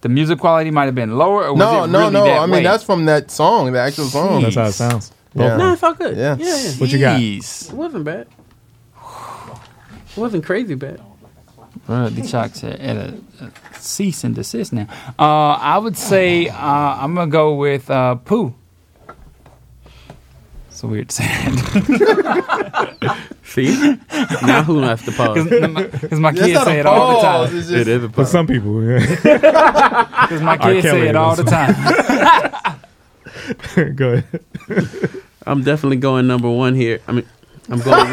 [0.01, 1.45] the music quality might have been lower?
[1.47, 2.25] Or was No, it no, really no.
[2.25, 2.63] that I mean, way?
[2.63, 4.43] that's from that song, the actual song.
[4.43, 5.13] That's how it sounds.
[5.35, 5.57] Yeah.
[5.57, 6.17] No, it felt good.
[6.17, 6.37] Yeah.
[6.39, 6.71] Yeah, yeah.
[6.73, 7.21] What you got?
[7.21, 7.69] Jeez.
[7.71, 8.27] It wasn't bad.
[10.11, 11.01] It wasn't crazy bad.
[11.87, 14.87] Bro, the chalk's at at a, a cease and desist now.
[15.19, 18.55] Uh, I would say uh, I'm gonna go with uh, Pooh.
[20.79, 21.27] It's weird to say.
[23.43, 23.97] See?
[24.47, 25.43] now who has to pause?
[25.45, 27.43] Because my That's kids say it all the time.
[27.47, 28.31] it's just- It is a For pause.
[28.31, 29.01] some people, yeah.
[30.29, 30.71] Because my R.
[30.71, 31.75] kids Kelly say it all the does.
[33.75, 33.95] time.
[33.97, 34.41] Go ahead.
[35.49, 37.01] I'm definitely going number one here.
[37.09, 37.27] I mean,
[37.71, 38.13] I'm going.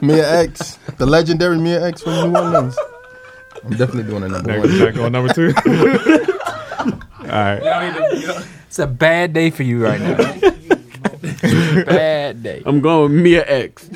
[0.00, 2.76] Mia X, the legendary Mia X from New Orleans.
[3.64, 4.78] I'm definitely doing a number Now, one.
[4.78, 5.52] now going number two.
[6.86, 6.90] all
[7.28, 7.60] right.
[8.66, 10.16] It's a bad day for you right now.
[11.86, 12.62] bad day.
[12.66, 13.88] I'm going with Mia X.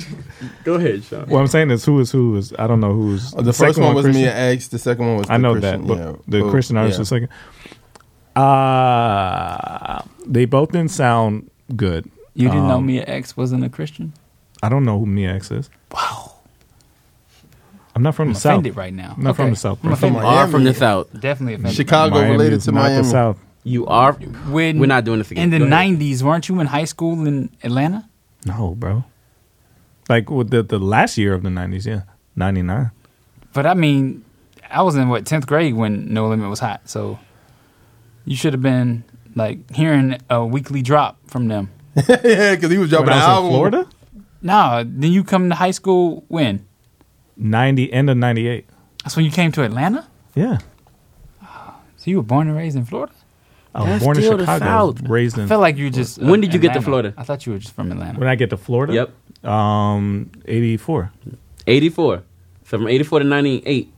[0.64, 1.26] Go ahead, Sean.
[1.28, 3.76] What I'm saying is, who is who is I don't know who's Oh, the first
[3.76, 4.22] second one was Christian.
[4.22, 4.68] Mia X.
[4.68, 5.30] The second one was.
[5.30, 6.12] I know Christian, that, but yeah.
[6.28, 7.00] the Pooh, Christian artist yeah.
[7.00, 7.28] was second.
[8.36, 12.10] Uh they both didn't sound good.
[12.34, 14.12] You didn't know Um, Mia X wasn't a Christian?
[14.62, 15.70] I don't know who Mia X is.
[15.92, 16.32] Wow.
[17.94, 18.52] I'm not from I'm the south.
[18.54, 19.14] offended right now.
[19.16, 19.78] I'm not from the south.
[19.84, 19.92] I'm bro.
[19.92, 20.22] offended.
[20.22, 20.50] Miami.
[20.50, 21.20] From the south.
[21.20, 21.76] Definitely offended.
[21.76, 23.02] Chicago Miami related to not Miami.
[23.02, 23.38] the south.
[23.64, 24.12] You are.
[24.12, 25.44] When, We're not doing this again.
[25.44, 25.98] In the Go ahead.
[25.98, 28.08] 90s, weren't you in high school in Atlanta?
[28.46, 29.04] No, bro.
[30.08, 32.02] Like with the the last year of the '90s, yeah,
[32.36, 32.90] '99.
[33.54, 34.22] But I mean,
[34.70, 36.82] I was in what 10th grade when No Limit was hot.
[36.90, 37.18] So
[38.26, 39.04] you should have been
[39.34, 41.70] like hearing a weekly drop from them.
[41.96, 43.50] yeah, because he was dropping When I an was in album.
[43.50, 43.88] Florida,
[44.42, 46.66] No, then you come to high school when?
[47.38, 48.66] '90 end of '98.
[49.04, 50.06] That's when you came to Atlanta?
[50.34, 50.58] Yeah,
[51.96, 53.12] So you were born and raised in Florida?
[53.74, 55.08] I was That's born in still the Chicago, South.
[55.08, 55.48] raised I in.
[55.48, 56.18] felt like you were just.
[56.22, 57.12] When did you get to Florida?
[57.16, 58.18] I thought you were just from Atlanta.
[58.20, 58.92] When I get to Florida,
[59.42, 59.50] Yep.
[59.50, 61.10] um, '84.
[61.66, 62.22] 84.
[62.64, 63.92] So from 84 to 98,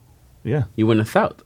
[0.45, 1.43] Yeah, you went to south.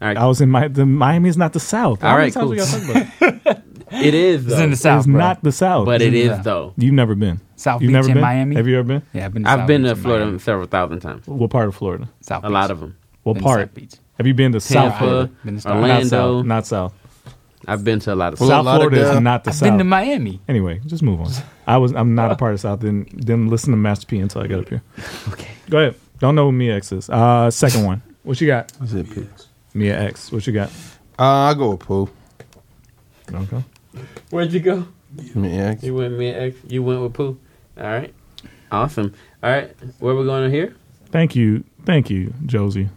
[0.00, 0.16] All right.
[0.16, 0.68] I was in my.
[0.68, 2.02] The Miami is not the South.
[2.04, 2.48] All How right, cool.
[2.48, 3.62] we gotta about it?
[3.92, 5.18] It is It's in the South, it's bro.
[5.18, 6.74] not the South, but it is in though.
[6.76, 7.40] You've never been.
[7.54, 8.20] South You've Beach never in been?
[8.22, 8.56] Miami?
[8.56, 9.02] Have you ever been?
[9.14, 10.38] Yeah, I've been to I've South been Beach to Florida Miami.
[10.40, 11.26] several thousand times.
[11.26, 12.08] What part of Florida?
[12.20, 12.52] South A Beach.
[12.52, 12.96] lot of them.
[13.22, 13.60] What Been part?
[13.60, 13.92] South Beach.
[14.18, 15.30] Have you been to South Florida?
[15.44, 16.08] Been to South- Not Orlando.
[16.08, 16.46] South.
[16.46, 16.94] Not South.
[17.66, 19.56] I've been to a lot of Well, South lot of Florida is not the I've
[19.56, 19.66] South.
[19.68, 20.40] been to Miami.
[20.48, 21.30] Anyway, just move on.
[21.66, 21.92] I was.
[21.92, 22.80] I'm not a part of South.
[22.80, 24.82] Didn't didn't listen to Master P until I got up here.
[25.32, 25.48] Okay.
[25.68, 25.94] Go ahead.
[26.20, 27.10] Don't know who Mia X is.
[27.10, 28.02] Uh, second one.
[28.22, 28.72] What you got?
[28.78, 29.26] What's it, P?
[29.74, 30.30] Mia X.
[30.32, 30.70] What you got?
[31.18, 32.08] Uh, I go with Pooh.
[33.32, 33.64] Okay.
[34.30, 34.86] Where'd you go?
[35.34, 35.82] Mia X.
[35.82, 36.56] You went Mia X.
[36.68, 37.36] You went with Pooh.
[37.78, 38.14] All right.
[38.70, 39.12] Awesome.
[39.42, 39.74] All right.
[39.98, 40.74] Where we going to here?
[41.10, 41.64] Thank you.
[41.84, 42.88] Thank you, Josie.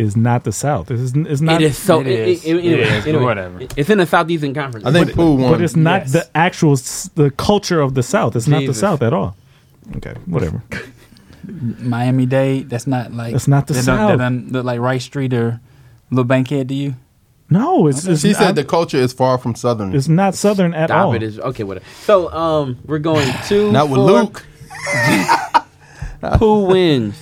[0.00, 0.86] Is not the South.
[0.86, 1.12] This is.
[1.14, 1.60] It's not.
[1.60, 2.00] it is so.
[2.00, 2.44] it It is.
[2.46, 3.58] it- It is, anyway, whatever.
[3.76, 4.86] It's in the Southeastern Conference.
[4.86, 5.52] I think Pooh won.
[5.52, 6.12] But it's not Yes.
[6.12, 6.76] the actual
[7.22, 8.34] the culture of the South.
[8.34, 9.36] It's not the South at all.
[9.96, 10.62] Okay, whatever.
[11.44, 12.70] Miami Dade.
[12.70, 13.32] That's not like.
[13.32, 13.98] That's not the that South.
[13.98, 15.60] Don't, that doesn't look like Rice Street or
[16.10, 16.94] Little Bankhead to you?
[17.50, 18.06] No, it's.
[18.06, 19.94] it's She said not, the culture is far from Southern.
[19.94, 21.14] it's not Southern at Stop all.
[21.14, 21.22] it.
[21.22, 21.64] Is okay.
[21.64, 21.84] Whatever.
[22.04, 24.06] So um, we're going to Not with four.
[24.06, 24.46] Luke.
[26.38, 27.16] Who wins?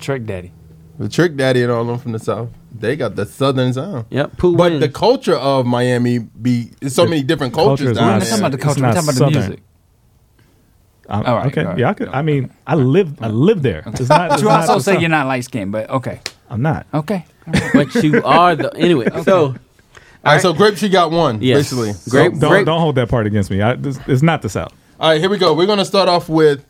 [0.00, 0.52] Trick Daddy.
[0.98, 2.48] The Trick Daddy and all them from the South.
[2.76, 4.06] They got the Southern sound.
[4.10, 4.36] Yep.
[4.36, 4.80] Pooh But wins.
[4.80, 8.18] the culture of Miami be it's so many different culture cultures is We're down not
[8.18, 8.80] not- talking about the culture.
[8.80, 9.32] We're not talking about Southern.
[9.34, 9.62] the music.
[11.10, 11.62] Um, All right, okay.
[11.62, 11.78] all right.
[11.78, 12.08] Yeah, I could.
[12.08, 13.22] I mean, I live.
[13.22, 13.82] I live there.
[13.86, 14.32] It's not.
[14.32, 15.00] it's You not also say South.
[15.00, 16.20] you're not light skinned, but okay.
[16.50, 16.86] I'm not.
[16.92, 17.24] Okay.
[17.72, 19.08] but you are the anyway.
[19.22, 19.54] So All
[20.24, 21.58] right, so Grape, she got one, Yes.
[21.70, 21.92] basically.
[22.10, 23.62] Grape- So- Don't Grape- don't hold that part against me.
[23.62, 24.72] I, this, it's not the South.
[25.00, 25.54] all right, here we go.
[25.54, 26.66] We're gonna start off with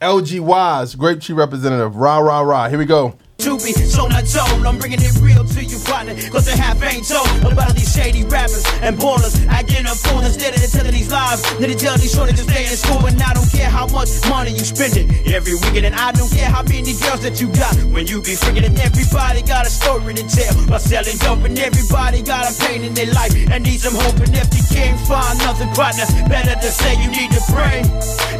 [0.00, 1.94] LG Wise, Grape Tree representative.
[1.94, 2.68] Rah rah rah.
[2.68, 3.14] Here we go.
[3.38, 6.14] To be so not told, I'm bringing it real to you, partner.
[6.32, 9.36] Cause the half ain't told about these shady rappers and ballers.
[9.46, 11.44] Acting a fool instead of telling these lies.
[11.60, 14.08] Need to tell these shorties to stay in school, and I don't care how much
[14.28, 17.76] money you spending every weekend, and I don't care how many girls that you got.
[17.92, 20.56] When you be freaking, and everybody got a story to tell.
[20.66, 24.16] By selling dope, and everybody got a pain in their life, and need some hope.
[24.16, 27.84] And if you can't find nothing, partner, better to say you need to pray.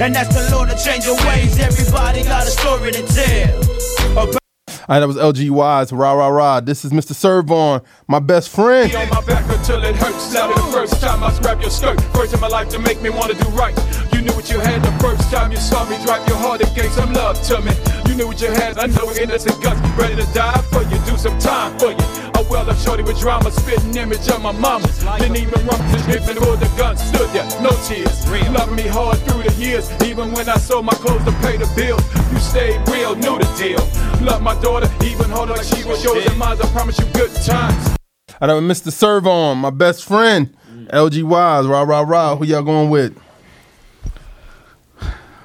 [0.00, 1.58] And that's the Lord to change your ways.
[1.60, 3.60] Everybody got a story to tell.
[4.16, 4.45] About
[4.88, 5.92] Right, that was LG Wise.
[5.92, 6.60] Rah rah rah.
[6.60, 7.12] This is Mr.
[7.12, 8.94] Serv-On, my best friend.
[8.94, 10.32] on my back until it hurts.
[10.32, 13.10] Now the first time I scrap your skirt, first in my life to make me
[13.10, 13.76] wanna do right.
[14.12, 16.74] You knew what you had the first time you saw me drop your heart and
[16.74, 17.72] gave some love to me.
[18.08, 20.98] You knew what you had, I know it's innocent guts, ready to die for you,
[21.06, 22.06] do some time for you.
[22.34, 24.86] I well up shorty with drama, spitting image of my mama.
[25.18, 28.26] Didn't even run the grip and pull the gun, stood there, no tears.
[28.50, 31.70] Loving me hard through the years, even when I sold my clothes to pay the
[31.76, 32.02] bills.
[32.32, 33.82] You stayed real, knew the deal.
[34.24, 36.58] Love my daughter, even hold her like she was yours and mine.
[36.60, 37.96] I promise you good times.
[38.40, 38.92] I know Mr.
[38.92, 40.54] Serv-On, my best friend.
[40.70, 40.88] Mm.
[40.90, 41.66] LG Wise.
[41.66, 42.36] Rah rah rah.
[42.36, 43.16] Who y'all going with?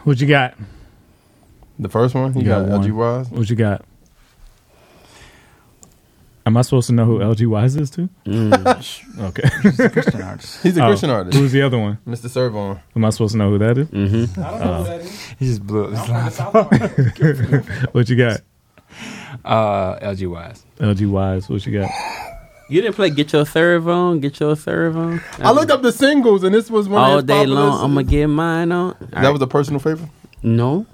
[0.03, 0.55] What you got?
[1.79, 2.37] The first one?
[2.37, 3.29] You, got, LG Wise?
[3.29, 3.83] What you got?
[6.45, 8.09] Am I supposed to know who LG Wise is too?
[8.27, 9.49] okay.
[9.61, 10.63] He's a Christian artist.
[10.63, 11.37] He's a Oh, Christian artist.
[11.37, 11.99] Who's the other one?
[12.07, 12.29] Mr.
[12.29, 12.79] Serv-On.
[12.95, 13.87] Am I supposed to know who that is?
[13.89, 14.39] Mm-hmm.
[14.41, 15.21] I don't know who that is.
[15.37, 18.41] He just blew up his what you got?
[19.45, 20.65] Uh, LG Wise.
[20.79, 21.47] LG Wise.
[21.47, 21.91] What you got?
[22.72, 25.22] You didn't play Get Your Serve On, Get Your Serve On?
[25.39, 28.06] I looked up the singles and this was one All of day long, I'm going
[28.06, 28.95] to get mine on.
[29.11, 30.10] That was a personal favorite?
[30.41, 30.85] No.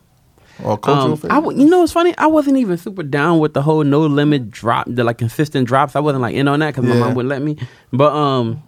[0.64, 1.32] Or a cultural Um, favorite?
[1.32, 2.18] I w- you know, it's funny.
[2.18, 5.95] I wasn't even super down with the whole no limit drop, the like consistent drops.
[5.95, 7.58] I wasn't like in on that because my mom wouldn't let me.
[7.94, 8.64] But um,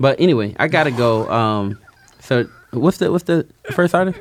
[0.00, 1.30] but anyway, I gotta go.
[1.30, 1.78] Um,
[2.20, 4.18] so what's the what's the first artist?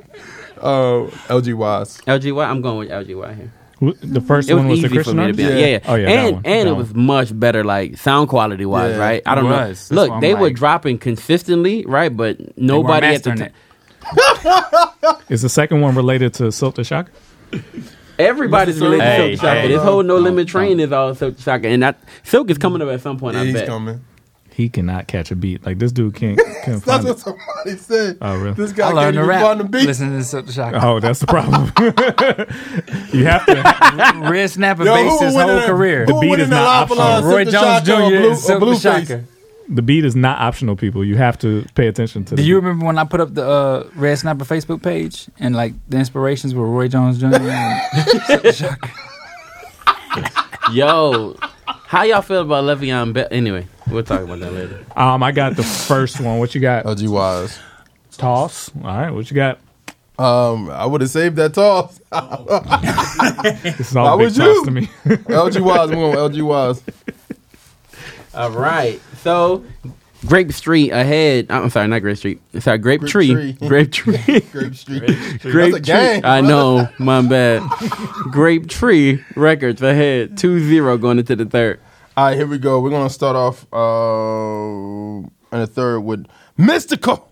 [0.57, 1.99] Uh, LG Wise.
[2.01, 2.45] LGY.
[2.45, 3.53] I'm going with LGY here.
[3.79, 4.25] Wh- The mm-hmm.
[4.27, 5.37] first It one was the easy for Christian me to artist?
[5.37, 5.43] be.
[5.43, 5.79] Yeah, yeah.
[5.85, 6.07] Oh yeah.
[6.09, 6.41] and that one.
[6.45, 6.77] and that it one.
[6.77, 9.21] was much better, like sound quality wise, Yeah, right?
[9.25, 9.67] I don't know.
[9.67, 12.15] That's Look, why I'm they were dropping consistently, right?
[12.15, 15.19] But nobody at the mastering time.
[15.29, 17.11] Is the second one related to Silk the Shocker?
[18.19, 18.81] Everybody's Mr.
[18.81, 19.59] related Hey, to Silk Shocker.
[19.61, 19.67] hey.
[19.67, 22.89] this whole no limit train is all Silk Shocker, and that Silk is coming up
[22.89, 23.35] at some point.
[23.35, 23.67] Yeah, I he's bet.
[23.67, 24.03] coming.
[24.57, 25.63] He cannot catch a beat.
[25.67, 26.35] Like this dude can't.
[26.65, 27.19] can't That's find what it.
[27.19, 28.17] somebody said.
[28.21, 28.53] Oh really?
[28.55, 29.41] This I guy can't learned to even rap.
[29.43, 29.85] find the beat.
[29.85, 30.79] Listen to Silk the Shocker.
[30.81, 31.65] Oh, that's the problem.
[33.13, 34.19] you have to.
[34.31, 36.07] Red Snapper Yo, based his whole that- career.
[36.07, 37.21] The beat is not optional.
[37.31, 37.53] Roy Jones
[37.87, 38.17] Shocker or Jr.
[38.17, 39.25] Blue- and Silk the Shocker.
[39.69, 41.05] The beat is not optional, people.
[41.05, 42.35] You have to pay attention to.
[42.35, 42.65] Do you beat.
[42.65, 46.55] remember when I put up the uh, Red Snapper Facebook page and like the inspirations
[46.55, 47.27] were Roy Jones Jr.
[47.35, 48.89] and Silk the Shocker?
[50.71, 51.37] Yo,
[51.85, 53.27] how y'all feel about Le'Veon Bell?
[53.29, 54.85] Anyway, we'll talk about that later.
[54.95, 56.39] Um, I got the first one.
[56.39, 56.85] What you got?
[56.85, 57.59] LG Wise.
[58.17, 58.71] Toss.
[58.75, 59.11] All right.
[59.11, 59.59] What you got?
[60.19, 61.99] Um, I would have saved that toss.
[63.77, 64.65] This is all Why big would toss you?
[64.65, 64.81] to me.
[65.05, 65.89] LG Wise.
[65.89, 66.81] We're going with LG Wise.
[68.33, 69.63] All right, so
[70.25, 71.47] Grape Street ahead.
[71.49, 72.39] I'm sorry, not Grape Street.
[72.59, 73.27] Sorry, Grape, Grape Tree.
[73.33, 73.53] Tree.
[73.67, 74.17] Grape Tree.
[74.51, 75.39] Grape Street.
[75.41, 76.29] Grape That's a Tree.
[76.29, 77.63] I know, my bad.
[78.31, 81.79] Grape Tree Records ahead, 2-0 going into the third.
[82.17, 82.79] All right, here we go.
[82.79, 86.25] We're gonna start off uh, in the third with
[86.57, 87.27] Mystikal.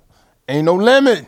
[0.47, 1.25] Ain't no limit.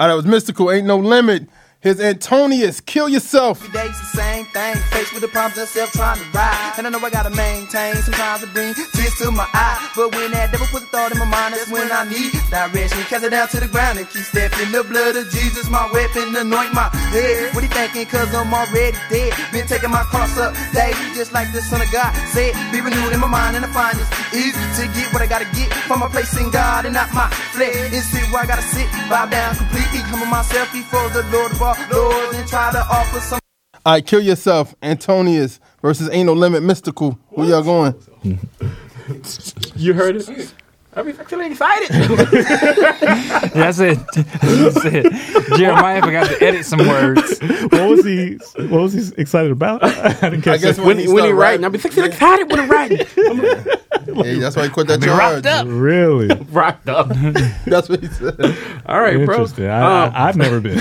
[0.00, 0.74] All right, that was Mystikal.
[0.74, 1.46] Ain't no limit.
[1.82, 2.82] Here's Antonius.
[2.84, 3.64] Kill yourself.
[3.64, 4.76] Every day's the same thing.
[4.92, 6.74] Faced with the problems and self trying to ride.
[6.76, 7.96] And I know I gotta maintain.
[8.04, 9.80] Sometimes it bring tears to my eye.
[9.96, 13.00] But when that devil put a thought in my mind, that's when I need direction.
[13.08, 14.68] Cast it down to the ground and keep stepping.
[14.76, 17.56] The blood of Jesus, my weapon, anoint my head.
[17.56, 18.04] What he thinking?
[18.12, 19.32] Cause I'm already dead.
[19.48, 22.52] Been taking my cross up daily, just like the Son of God said.
[22.76, 25.48] Be renewed in my mind and I find it's easy to get what I gotta
[25.56, 27.72] get from a place in God and not my flesh.
[27.72, 31.92] And sit where I gotta sit, bow down completely, humble myself before the Lord of
[31.92, 33.40] all lords and try to offer some.
[33.86, 34.74] All right, kill yourself.
[34.82, 36.62] Antonius versus Ain't no limit.
[36.62, 37.18] Mystikal.
[37.30, 37.94] Where y'all going?
[39.74, 40.54] You heard it?
[40.94, 41.88] I'm actually excited.
[43.54, 43.98] That's it.
[44.14, 45.56] That's it.
[45.56, 47.40] Jeremiah forgot to edit some words.
[47.40, 48.34] what was he?
[48.56, 49.82] What was he excited about?
[49.84, 50.84] I didn't catch guess that.
[50.86, 52.98] when, he, when he writing, I'll be excited excited when I'm writing.
[52.98, 55.66] Hey, that's why he quit that I've rocked up.
[55.68, 57.08] Really Rocked up.
[57.66, 58.56] That's what he said.
[58.86, 59.34] All right, bro.
[59.34, 59.66] interesting.
[59.66, 60.80] I, Um, I, I've never been.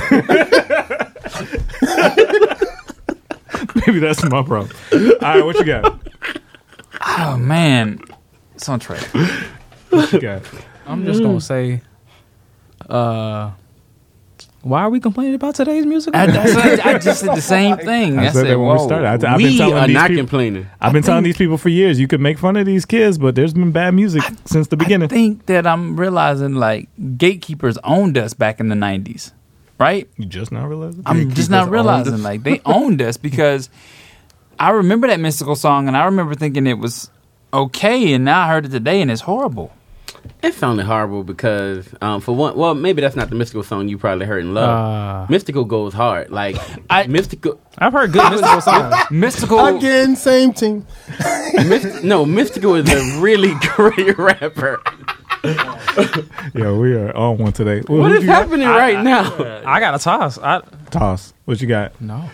[3.88, 4.70] Maybe that's my problem.
[4.94, 6.00] All right, what you got?
[7.18, 8.00] Oh man,
[8.56, 9.04] it's on track.
[9.90, 10.44] What you got?
[10.86, 11.82] I'm just gonna say,
[12.90, 13.52] uh,
[14.62, 16.14] why are we complaining about today's music?
[16.16, 18.20] I, that's- I just said the same thing.
[18.20, 19.08] I said that when we started.
[19.08, 20.68] I, have been we telling are these not people, complaining.
[20.82, 22.00] I've been I telling these people for years.
[22.00, 25.06] You could make fun of these kids, but there's been bad music since the beginning.
[25.06, 29.32] I think that I'm realizing like gatekeepers owned us back in the '90s,
[29.80, 30.08] right?
[30.18, 31.04] You just not realizing?
[31.06, 33.70] I'm just not realizing like they owned us because
[34.60, 37.10] I remember that Mystikal song and I remember thinking it was
[37.54, 39.72] okay, and now I heard it today and it's horrible.
[40.42, 43.98] It sounded horrible because, um, for one, well, maybe that's not the Mystikal song you
[43.98, 45.28] probably heard in love.
[45.30, 45.34] Uh.
[45.34, 46.56] Mystikal goes hard, like
[46.90, 47.58] I Mystikal.
[47.78, 48.94] I've heard good Mystikal songs.
[49.10, 50.86] Mystikal Again, same team.
[51.68, 54.82] Myst- no, Mystikal is a really great rapper.
[56.53, 57.82] Yeah, we are on one today.
[57.88, 58.44] Well, What who'd is you got?
[58.45, 59.61] happening right now?
[59.66, 60.38] I got a toss.
[60.38, 60.61] I
[60.91, 61.34] Toss.
[61.45, 61.99] What you got?
[62.02, 62.16] no.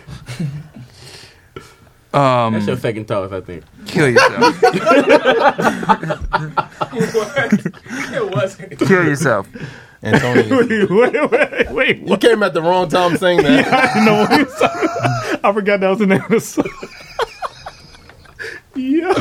[2.18, 3.64] um That's your second toss, I think.
[3.86, 4.58] kill yourself.
[6.92, 8.78] It wasn't.
[8.78, 9.46] kill yourself.
[10.02, 11.98] Antonio, wait, wait, wait, wait.
[12.08, 13.66] you came at the wrong time saying that.
[13.72, 15.44] I didn't know what he was talking about.
[15.44, 16.64] I forgot that was the name of the song.
[18.74, 19.12] Yo.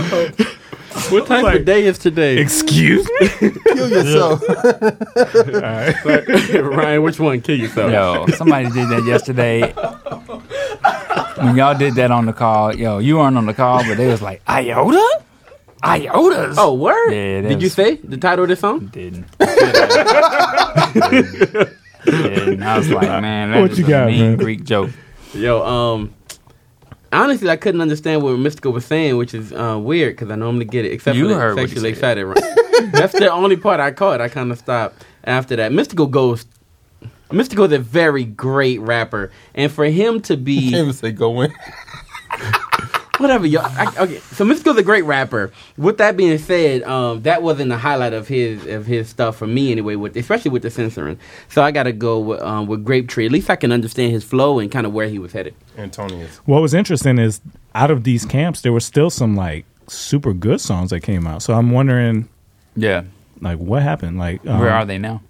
[1.10, 2.38] What type Like, of day is today?
[2.38, 3.28] Excuse me?
[3.66, 4.42] Kill yourself.
[4.50, 5.96] All right.
[6.62, 7.42] Ryan, which one?
[7.42, 7.92] Kill yourself.
[7.92, 9.72] Yo, somebody did that yesterday.
[11.44, 14.08] When y'all did that on the call, yo, you weren't on the call, but they
[14.08, 15.22] was like, Iota?
[15.84, 16.56] Iotas?
[16.58, 17.12] Oh, word?
[17.12, 18.88] Yeah, that Did you say the title of this song?
[18.88, 19.26] Didn't.
[22.06, 22.64] Didn't.
[22.64, 24.38] I was like, man, What that's you a got, mean man?
[24.38, 24.90] Greek joke.
[25.34, 26.14] Yo, um,
[27.22, 30.66] honestly, I couldn't understand what Mystikal was saying, which is uh, weird because I normally
[30.66, 32.18] get it, except You for heard sexually said.
[32.18, 32.26] excited.
[32.26, 32.92] Right?
[32.92, 34.22] That's the only part I caught.
[34.22, 35.72] I kind of stopped after that.
[35.72, 36.46] Mystikal goes.
[37.30, 41.42] Mystikal is a very great rapper, and for him to Can't be even say go
[41.42, 41.54] in.
[43.20, 44.18] whatever, yo, I, okay.
[44.20, 45.52] So Mystikal is a great rapper.
[45.78, 49.48] With that being said, um, that wasn't the highlight of his of his stuff for
[49.48, 49.96] me anyway.
[49.96, 51.20] With especially with the censoring,
[51.50, 53.26] so I got to go with um, with Grape Tree.
[53.26, 55.56] At least I can understand his flow and kind of where he was headed.
[55.78, 56.28] Antonio.
[56.46, 57.42] What was interesting is
[57.74, 61.42] out of these camps, there were still some like super good songs that came out.
[61.44, 62.28] So I'm wondering,
[62.76, 63.04] Yeah.
[63.42, 64.18] like, what happened?
[64.18, 65.22] Like, um, Where are they now?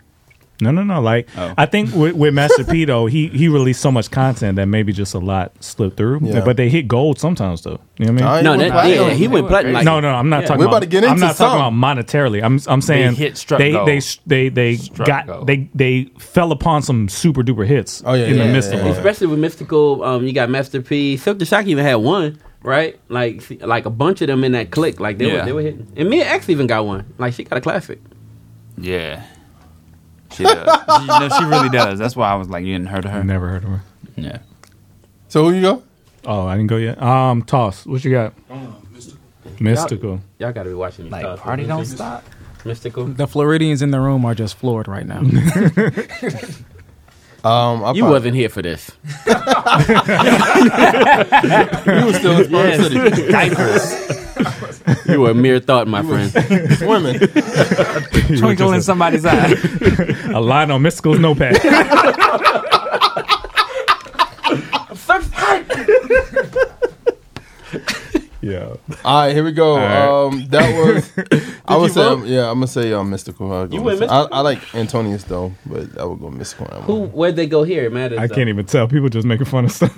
[0.61, 1.01] No, no, no.
[1.01, 1.53] Like, Oh.
[1.57, 4.93] I think with, with Master P though, he he released so much content that maybe
[4.93, 6.19] just a lot slipped through.
[6.23, 6.45] Yeah.
[6.45, 7.79] But they hit gold sometimes though.
[7.97, 8.47] You know what I mean?
[8.49, 9.73] I No, that, yeah, he went platinum.
[9.73, 10.47] Like, no, no, I'm not Yeah.
[10.47, 10.77] talking We're about.
[10.77, 12.43] about to get into I'm into not talking about monetarily.
[12.43, 13.87] I'm I'm saying they hit struck they gold.
[13.87, 15.47] they they they Struck got gold.
[15.47, 18.01] they they fell upon some super duper hits.
[18.05, 18.91] Oh, yeah, in yeah, the midst yeah, of yeah.
[18.91, 18.97] it.
[18.97, 20.03] especially with Mystical.
[20.03, 21.17] Um, you got Master P.
[21.17, 22.97] Silk the Shock even had one, right?
[23.09, 24.99] Like, like a bunch of them in that clique.
[25.01, 25.39] Like they Yeah.
[25.41, 25.87] were, they were hitting.
[25.97, 27.05] And Mia X even got one.
[27.17, 27.99] Like she got a classic.
[28.77, 29.23] Yeah.
[30.33, 30.79] She does.
[31.01, 31.99] she, no, she really does.
[31.99, 33.23] That's why I was like, you didn't heard of her?
[33.23, 33.81] never heard of her.
[34.15, 34.39] Yeah.
[35.29, 35.83] So who you go?
[36.25, 37.01] Oh, I didn't go yet.
[37.01, 37.85] Um, toss.
[37.85, 38.33] What you got?
[38.49, 39.17] Mystikal.
[39.59, 40.19] Mystikal.
[40.39, 41.05] Y'all got to be watching.
[41.05, 41.39] these Like, stuff.
[41.41, 42.23] party don't stop.
[42.63, 43.15] Mystikal.
[43.15, 45.21] The Floridians in the room are just floored right now.
[47.45, 48.89] Um, I You probably- wasn't here for this.
[49.27, 49.33] You
[52.05, 53.31] were still in Spurs City.
[53.31, 54.24] Diapers.
[55.07, 56.31] You were a mere thought, my friend.
[56.77, 57.19] Swimming.
[58.39, 59.51] Twinkle in somebody's eye.
[60.33, 61.57] A line on Mystikal's notepad.
[68.41, 68.75] yeah.
[69.03, 69.77] All right, here we go.
[69.77, 70.07] right.
[70.07, 71.11] Um, that was.
[71.67, 72.13] I you would say, vote?
[72.19, 73.51] um, yeah, I'm gonna say um, Mystikal.
[73.51, 74.29] I'll go You with- went I, Mystikal?
[74.31, 76.71] I like Antonius though, but I would go Mystikal.
[76.73, 76.95] on that Who?
[77.01, 77.09] one.
[77.11, 77.85] Where'd they go here?
[77.85, 78.19] It matters.
[78.19, 78.35] I though.
[78.35, 78.87] can't even tell.
[78.87, 79.91] People just making fun of stuff.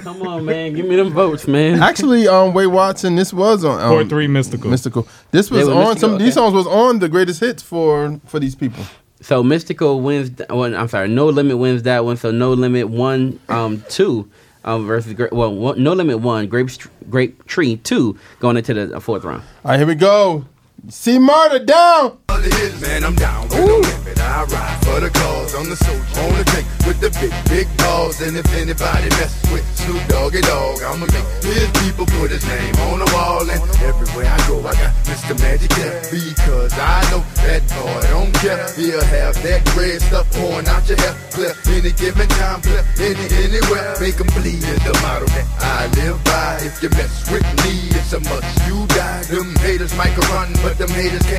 [0.00, 0.72] Come on, man.
[0.74, 1.82] Give me them votes, man.
[1.82, 4.70] Actually, um, Way Watson, this was on um, Four three Mystikal.
[4.70, 5.06] Mystikal.
[5.30, 6.18] This was on Mystikal, some.
[6.18, 8.84] These songs was on the greatest hits for for these people.
[9.20, 10.30] So Mystikal wins.
[10.36, 11.08] th- Well, I'm sorry.
[11.08, 12.16] No Limit wins that one.
[12.16, 14.28] So No Limit one, um, two,
[14.64, 16.68] um, versus Gra- well, one, No Limit one, Grape
[17.08, 19.42] Grape Tree two, going into the uh, fourth round.
[19.64, 20.44] All right, here we go.
[20.90, 22.18] See murder down.
[22.28, 24.20] I'm down limit.
[24.20, 25.54] I ride for the cause.
[25.54, 28.20] I'm the soldier on the tank with the big, big balls.
[28.20, 32.74] And if anybody mess with Snoop Doggy Dogg, I'ma make his people put his name
[32.88, 33.44] on the wall.
[33.44, 35.36] And everywhere I go, I got Mr.
[35.40, 35.68] Magic.
[36.08, 38.64] Because I know that boy don't care.
[38.76, 41.16] He'll have that red stuff pouring out your hair.
[41.32, 43.96] Clear any given time, clear any, anywhere.
[44.00, 46.60] Bleed is the motto that I live by.
[46.64, 49.22] If you mess with me, it's a must you die.
[49.28, 51.38] Them haters might run, but them haters can't.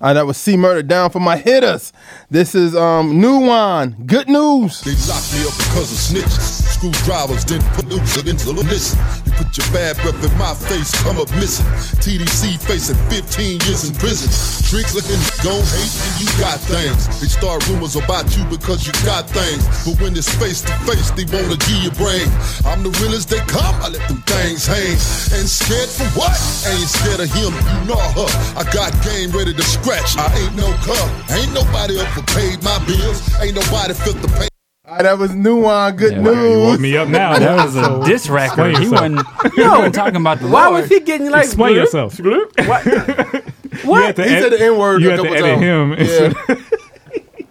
[0.00, 1.92] Uh, that was C Murder down for my hitters.
[2.30, 3.92] This is um new one.
[4.06, 4.80] Good news.
[4.82, 6.65] They locked me up because of snitches.
[6.76, 7.96] Screwdrivers didn't put the
[8.28, 9.00] into the listen.
[9.24, 11.64] You put your bad breath in my face, come up missing.
[12.04, 14.28] TDC facing 15 years in prison.
[14.68, 17.08] Tricks looking gon' hate and you got things.
[17.16, 19.64] They start rumors about you because you got things.
[19.88, 22.28] But when it's face to face, they wanna give your brain.
[22.68, 25.00] I'm the realest they come, I let them things hang.
[25.32, 26.36] And scared for what?
[26.68, 28.28] Ain't scared of him, you know her.
[28.52, 30.20] I got game ready to scratch.
[30.20, 31.08] I ain't no cub.
[31.32, 33.24] Ain't nobody up for paid my bills.
[33.40, 34.52] Ain't nobody fit the pay.
[34.88, 35.62] All right, that was new.
[35.96, 36.62] Good You news.
[36.72, 37.36] woke me up now.
[37.38, 38.70] That was a diss record.
[38.70, 39.26] Explain He yourself.
[39.42, 40.82] wasn't, he wasn't talking about the Why Lord.
[40.82, 41.44] was he getting like?
[41.46, 41.76] Explain bloop?
[41.76, 42.18] yourself.
[43.84, 44.16] What?
[44.16, 45.02] He said the N word.
[45.02, 46.08] You a had to couple edit times.
[46.08, 46.56] him.
[46.56, 46.56] Yeah.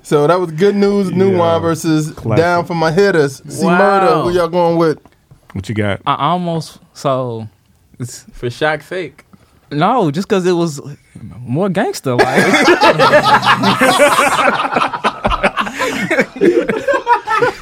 [0.02, 1.12] so that was good news.
[1.12, 1.60] New Yeah.
[1.60, 2.42] versus Classic.
[2.44, 3.42] down for my hitters.
[3.48, 3.78] C Wow.
[3.78, 4.22] Murder.
[4.24, 4.98] Who y'all going with?
[5.54, 6.02] What you got?
[6.08, 7.48] I almost so
[8.00, 9.24] it's For shock's sake.
[9.72, 10.80] no, just because it was
[11.42, 12.16] more gangster.
[12.16, 12.44] Like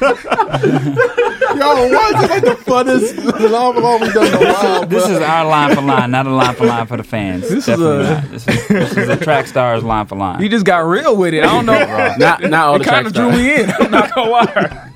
[0.00, 4.86] Yo, why is it like the funnest novel we done in a while?
[4.86, 7.42] This is our line for line, not a line for line for the fans.
[7.42, 8.30] This is Definitely a- not.
[8.30, 10.42] This is, this is a track stars line for line.
[10.42, 11.42] you just got real with it.
[11.44, 12.14] I don't know.
[12.18, 13.70] Not not all it the kind of drew me in.
[13.70, 14.90] I'm not gonna lie.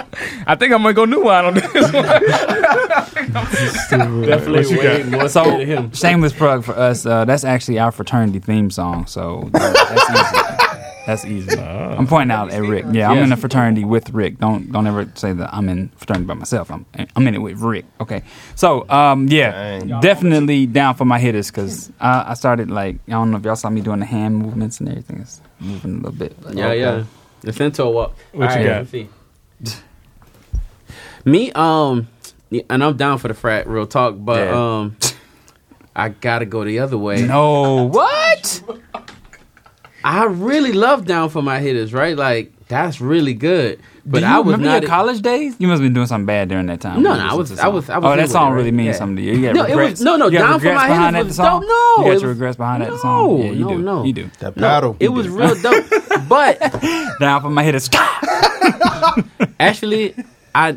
[0.46, 1.92] I think I'm gonna go new line on this one.
[4.26, 5.92] Definitely What way more So, scared him.
[5.92, 7.06] shameless plug for us.
[7.06, 9.06] Uh, that's actually our fraternity theme song.
[9.06, 10.64] So that's easy.
[11.08, 11.58] That's easy.
[11.58, 12.84] I'm pointing out at Rick.
[12.92, 14.36] Yeah, I'm in a fraternity with Rick.
[14.40, 16.70] Don't don't ever say that I'm in fraternity by myself.
[16.70, 16.84] I'm
[17.16, 17.86] I'm in it with Rick.
[17.98, 18.22] Okay.
[18.56, 20.00] So um yeah, Dang.
[20.02, 23.56] definitely down for my hitters because I, I started like I don't know if y'all
[23.56, 25.20] saw me doing the hand movements and everything.
[25.20, 26.36] It's moving a little bit.
[26.52, 26.78] Yeah, okay.
[26.80, 27.04] yeah.
[27.40, 28.14] The centaur walk.
[28.32, 29.78] What you All got?
[31.24, 32.08] Me, um,
[32.68, 34.78] and I'm down for the frat, real talk, but Yeah.
[34.80, 34.96] um,
[35.96, 37.22] I gotta go the other way.
[37.22, 38.62] No, what?
[40.04, 42.16] I really love down for my hitters, right?
[42.16, 43.80] Like that's really good.
[44.06, 45.54] But Do you I was remember not your college days?
[45.58, 47.02] You must have been doing something bad during that time.
[47.02, 48.92] No, no, I was- I was- I was Oh, that song it, really means Yeah.
[48.98, 49.32] something to you.
[49.34, 51.36] You got No, it was- no, no, You got Down for regrets My behind Hitters
[51.36, 51.60] that was song?
[51.60, 51.68] dope.
[51.68, 53.22] No, you it got was- your regrets behind that song.
[53.38, 53.78] No, Yeah, you no, do.
[53.78, 54.04] no.
[54.04, 54.30] You do.
[54.38, 54.96] That No, battle.
[55.00, 55.84] it was real dope.
[56.28, 56.58] But
[57.20, 57.88] Down for my hitters.
[59.60, 60.14] actually,
[60.54, 60.76] I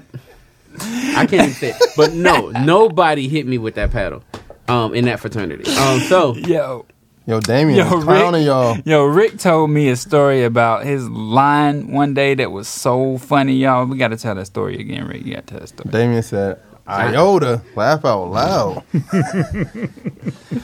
[0.80, 1.76] I can't even say, it.
[1.98, 4.24] but no, nobody hit me with that paddle,
[4.68, 5.70] um, in that fraternity.
[5.76, 6.86] Um, so Yo.
[7.28, 8.78] Yo, Damien Yo, is clowning Rick, y'all.
[8.84, 13.54] yo, Rick told me a story about his line one day that was so funny,
[13.58, 13.86] y'all.
[13.86, 15.24] We got to tell that story again, Rick.
[15.26, 15.92] You got to tell that story.
[15.92, 18.84] Damien said, Iota, laugh out loud.
[18.94, 19.02] you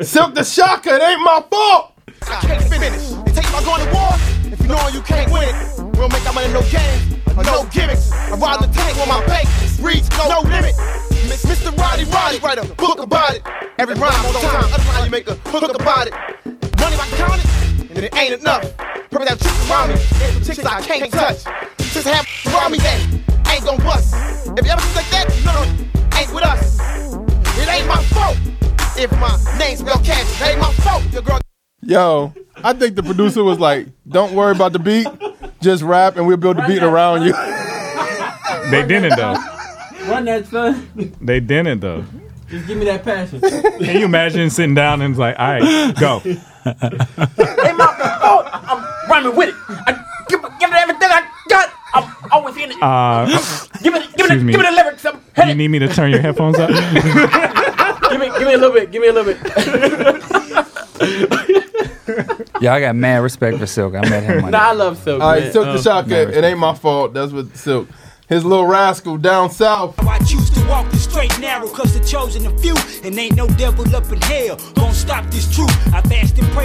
[0.00, 1.94] Silk the Shocker, it ain't my fault.
[2.22, 2.92] I can't finish.
[3.28, 4.10] It takes about going to war.
[4.52, 7.44] If you know you can't win it, we don't make our money no games or
[7.44, 8.10] no gimmicks.
[8.12, 9.48] I ride the tank on my bank.
[9.80, 10.74] Reach no limit.
[11.30, 11.76] Miss- Mr.
[11.78, 13.42] Roddy Roddy, write a book about it.
[13.78, 16.12] Every rhyme on time, other rhyme you make a hook about it.
[16.80, 18.76] Money I count it, and it ain't enough.
[19.10, 21.44] Purple that chicks around me, and chicks I can't touch.
[21.92, 23.00] Just have around me that
[23.54, 24.14] ain't gon' bust.
[24.58, 26.78] If you ever think like that, no, no, ain't with us.
[27.58, 28.36] It ain't my fault
[28.96, 30.40] if my name spell cash.
[30.40, 31.04] It ain't my fault.
[31.12, 31.40] Your girl.
[31.82, 35.06] Yo, I think the producer was like, "Don't worry about the beat,
[35.60, 37.34] just rap, and we'll build the beat around you."
[38.70, 39.32] They didn't though.
[40.08, 41.14] Run that, son.
[41.22, 42.04] They didn't though.
[42.48, 43.40] Just give me that passion.
[43.40, 46.20] Can you imagine sitting down and it's like, all right, go.
[46.24, 46.38] ain't
[47.76, 48.46] my fault.
[48.52, 49.54] I'm rhyming with it.
[49.68, 49.92] I
[50.28, 51.72] give, give it everything I got.
[51.94, 52.76] I'm always in it.
[52.82, 53.26] Uh,
[53.82, 54.52] give it, give excuse it, me.
[54.52, 55.04] give it the lyrics.
[55.06, 56.68] I'm Do you need me to turn your headphones up?
[58.10, 58.90] give me, give me a little bit.
[58.90, 59.38] Give me a little bit.
[62.60, 63.94] Yeah, I got mad respect for Silk.
[63.94, 65.22] I met him Nah, I love Silk.
[65.22, 65.52] All right, man.
[65.52, 67.14] Silk the Um, Shocker, it ain't my fault.
[67.14, 67.88] That's what Silk.
[68.28, 69.98] His little Raskull down south.
[70.00, 73.46] I choose to walk the straight narrow, cause the chosen a few, and ain't no
[73.46, 74.56] devil up in hell.
[74.74, 75.74] Gonna stop this truth.
[75.94, 76.02] I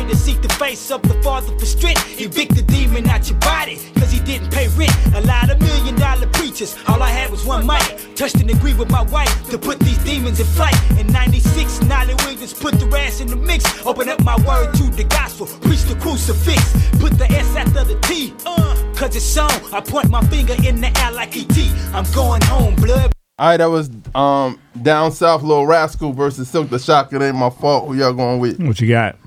[0.03, 2.19] and to seek the face of the Father for strength.
[2.19, 4.91] Evict the demon out your body, cause he didn't pay rent.
[5.15, 8.15] A lot of million dollar preachers, all I had was one mic.
[8.15, 10.75] Touched and agreed with my wife to put these demons in flight.
[10.99, 12.87] In 96, Nolly Williams put the
[13.21, 13.63] in the mix.
[13.85, 16.61] Open up my word to the gospel, preach the crucifix.
[16.99, 19.51] Put the S after the T, uh, cause it's on.
[19.73, 21.93] I point my finger in the air like ET.
[21.93, 23.13] I'm going home, blood.
[23.39, 27.15] All right, that was um down south, little Raskull versus Silk the Shocker.
[27.15, 27.87] It ain't my fault.
[27.87, 28.59] Who y'all going with?
[28.59, 29.17] What you got?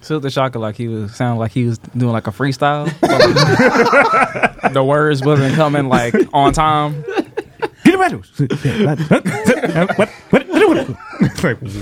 [0.00, 2.86] Silk the Shocker like he was sounded like he was doing like a freestyle.
[4.72, 7.04] the words wasn't coming like on time.
[7.04, 8.04] What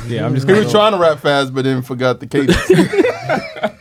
[0.07, 2.57] yeah, I'm just He was trying to rap fast, but then forgot the cadence.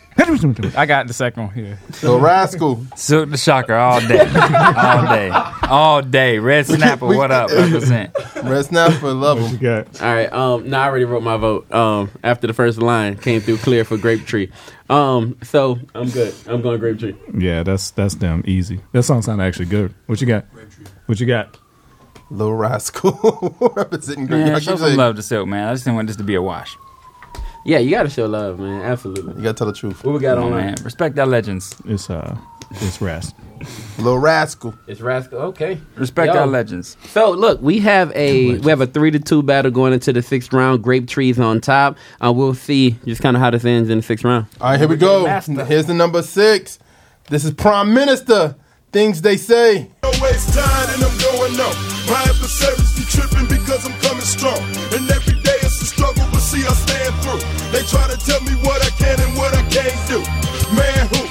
[0.75, 1.79] I got the second one here.
[1.91, 2.97] So Raskull.
[2.97, 4.19] Silk the Shocker all day.
[4.19, 5.29] all day.
[5.69, 6.39] All day.
[6.39, 7.49] Red Snapper, what up?
[7.51, 8.11] Represent.
[8.43, 9.59] Red Snapper, love him.
[10.01, 10.31] All right.
[10.33, 10.69] Um.
[10.69, 11.71] Now I already wrote my vote.
[11.71, 12.09] Um.
[12.23, 14.51] After the first line came through clear for Grape Tree.
[14.89, 15.37] Um.
[15.43, 16.33] So I'm good.
[16.47, 17.15] I'm going Grape Tree.
[17.37, 18.81] Yeah, that's that's them easy.
[18.91, 19.93] That song sounded actually good.
[20.07, 20.45] What you got?
[21.05, 21.57] What you got?
[22.29, 24.45] Little Raskull representing Grape.
[24.45, 25.67] Man, I show keep some saying- love to Silk, man.
[25.67, 26.75] I just didn't want this to be a wash.
[27.65, 28.81] Yeah, you gotta show love, man.
[28.81, 29.35] Absolutely.
[29.35, 30.03] You gotta tell the truth.
[30.03, 30.65] What we got on, online?
[30.65, 30.75] man.
[30.83, 31.75] Respect our legends.
[31.85, 32.37] It's uh,
[32.71, 33.35] it's Rast.
[33.97, 34.77] Little Raskull.
[34.87, 35.33] It's Raskull.
[35.33, 35.79] Okay.
[35.95, 36.41] Respect Yo.
[36.41, 36.97] our legends.
[37.09, 40.21] So look, we have a we have a three to two battle going into the
[40.21, 40.83] sixth round.
[40.83, 41.97] Grape trees on top.
[42.23, 44.47] Uh, we'll see just kind of how this ends in the sixth round.
[44.59, 45.25] All right, here we go.
[45.25, 46.79] Here's the number six.
[47.29, 48.55] This is Prime Minister.
[48.91, 49.89] Things they say.
[50.03, 51.75] No waste time and I'm going on.
[52.05, 54.59] My adversaries be tripping because I'm coming strong.
[56.53, 57.41] See I stand through.
[57.73, 60.21] They try to tell me what I can and what I can't do.
[60.77, 61.25] Man, who?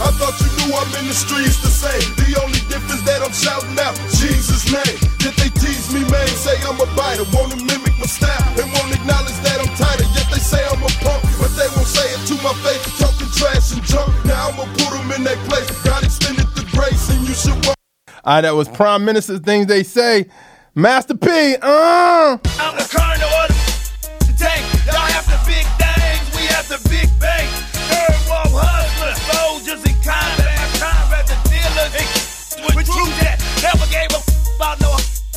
[0.00, 2.04] I thought you knew I'm in the streets the same.
[2.16, 4.96] The only difference that I'm shouting out Jesus' name.
[5.20, 8.92] Yet they tease me, man, say I'm a biter, wanna mimic my style and won't
[8.96, 10.08] acknowledge that I'm tighter.
[10.16, 12.84] Yet they say I'm a punk, but they won't say it to my face.
[12.96, 14.12] Talking trash and junk.
[14.24, 15.68] Now I'ma put them in their place.
[15.84, 17.76] God extended the grace, and you should walk.
[18.24, 20.28] All right, that was Prime Minister's Things They Say.
[20.74, 22.36] Master P, uh.
[22.60, 23.55] I'm the colonel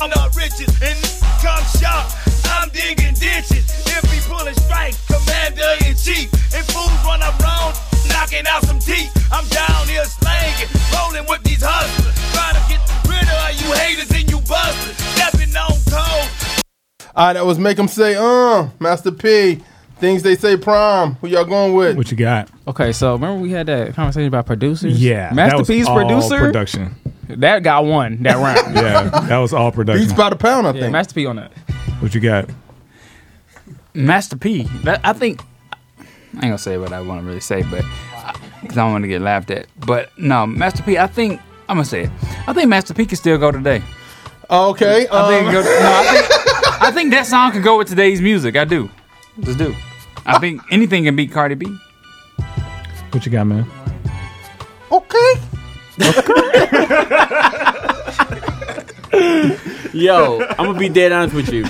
[0.00, 0.68] I'm not riches.
[0.82, 0.96] And
[1.42, 2.08] come sharp,
[2.56, 3.68] I'm digging ditches.
[3.86, 6.32] If he pulling strike, commander in chief.
[6.54, 7.72] And fools run up wrong,
[8.08, 9.12] knocking out some teeth.
[9.32, 12.14] I'm down here slanging, rolling with these hustlers.
[12.32, 14.96] Trying to get rid of you haters and you busters.
[15.16, 16.60] Stepping on toes.
[17.14, 18.68] All right, that was Make 'em Say, uh.
[18.78, 19.60] Master P,
[19.98, 21.14] Things They Say Prime.
[21.20, 21.96] Who y'all going with?
[21.96, 22.48] What you got?
[22.66, 25.00] Okay, so remember we had that conversation about producers?
[25.00, 26.38] Yeah, that Master was P's all producer.
[26.38, 26.94] production.
[27.38, 28.74] That got one that round.
[28.76, 30.04] Yeah, that was all production.
[30.06, 30.92] Beats by the pound, I Yeah, think.
[30.92, 31.52] Master P on that.
[32.00, 32.48] What you got?
[33.94, 34.62] Master P.
[34.84, 35.42] That, I think
[35.98, 36.04] I
[36.34, 37.84] ain't gonna say what I want to really say, but
[38.62, 39.66] because I don't want to get laughed at.
[39.78, 40.96] But no, Master P.
[40.98, 42.10] I think I'm gonna say it.
[42.46, 43.82] I think Master P can still go today.
[44.48, 45.06] Okay.
[45.10, 48.20] I think, um, go, no, I think I think that song can go with today's
[48.20, 48.56] music.
[48.56, 48.88] I do,
[49.40, 49.74] just do.
[50.26, 51.66] I think anything can beat Cardi B.
[53.12, 53.66] What you got, man?
[54.92, 55.34] Okay.
[59.92, 61.64] Yo, I'm gonna be dead honest with you.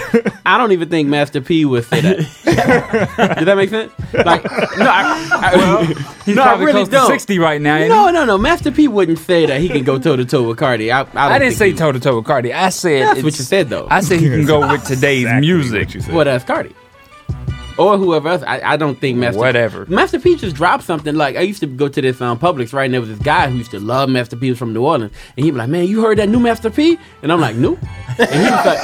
[0.45, 3.37] I don't even think Master P would say that.
[3.39, 3.91] Did that make sense?
[4.13, 5.95] Like, no, I, I,
[6.27, 7.07] He's no, I really close don't.
[7.07, 7.77] to 60 right now.
[7.77, 8.37] ain't No, no, no.
[8.37, 10.93] Master P wouldn't say that he can go toe to toe with Cardi.
[10.93, 12.53] I, I, don't I didn't think say he- toe to toe with Cardi.
[12.53, 13.89] I said That's what it's- you said, though.
[13.91, 15.95] I said he can go with today's music.
[15.95, 16.75] you said Well, that's Cardi.
[17.79, 18.43] Or whoever else.
[18.47, 19.87] I, I don't think Master Whatever.
[19.87, 22.85] Master P just dropped something like I used to go to this um Publix, right?
[22.85, 24.85] And there was this guy who used to love Master P he was from New
[24.85, 25.13] Orleans.
[25.37, 26.99] And he'd be like, Man, you heard that new Master P?
[27.23, 27.79] And I'm like, No.
[28.19, 28.81] And he was like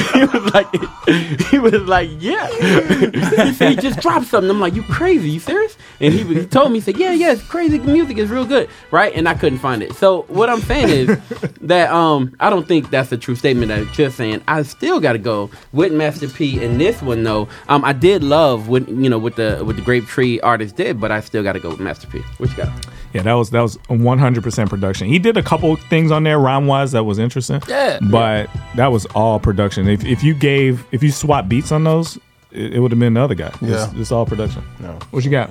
[0.14, 2.46] He was like he was like, Yeah.
[2.48, 4.50] he said he just dropped something.
[4.50, 5.76] I'm like, You crazy, you serious?
[6.00, 8.44] And he, was- he told me, he said, Yeah, yeah, it's crazy music is real
[8.44, 8.68] good.
[8.90, 9.12] Right?
[9.14, 9.94] And I couldn't find it.
[9.94, 11.18] So what I'm saying is
[11.62, 14.42] that um I don't think that's a true statement That I'm just saying.
[14.46, 17.29] I still gotta go with Master P in this one though.
[17.68, 21.00] Um I did love what you know what the what the Grape Tree artist did,
[21.00, 22.20] but I still gotta go with Master P.
[22.38, 22.68] What you got?
[23.12, 25.08] Yeah, that was that was 100% production.
[25.08, 27.60] He did a couple things on there rhyme wise that was interesting.
[27.68, 27.98] Yeah.
[28.10, 29.88] but that was all production.
[29.88, 32.16] If if you gave if you swap beats on those,
[32.52, 33.52] it, it would have been the other guy.
[33.60, 33.84] Yeah.
[33.84, 34.62] it's, it's all production.
[34.78, 34.98] No.
[35.10, 35.50] What you got?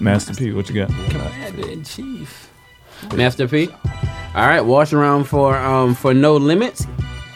[0.00, 0.52] Master P.
[0.52, 0.88] What you got?
[1.08, 2.50] Commander in Chief.
[3.14, 3.68] Master P.
[4.34, 6.86] All right, wash around for um for no limits.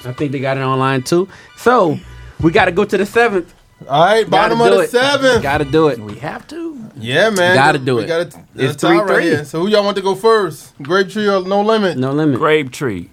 [0.04, 1.28] I think they got it online too.
[1.56, 1.98] So
[2.42, 3.54] we gotta go to the seventh.
[3.88, 4.90] All right, bottom of the it.
[4.90, 5.42] seventh.
[5.42, 5.98] Gotta do it.
[5.98, 6.76] We have to.
[6.96, 7.54] Yeah, man.
[7.54, 8.06] Gotta do we it.
[8.08, 8.36] Got a, It's
[8.74, 9.22] it's three, right 3-3.
[9.22, 9.44] here.
[9.44, 10.74] So who y'all want to go first?
[10.82, 11.96] Grape Tree or No Limit?
[11.96, 12.36] No limit.
[12.38, 13.08] Grape Tree.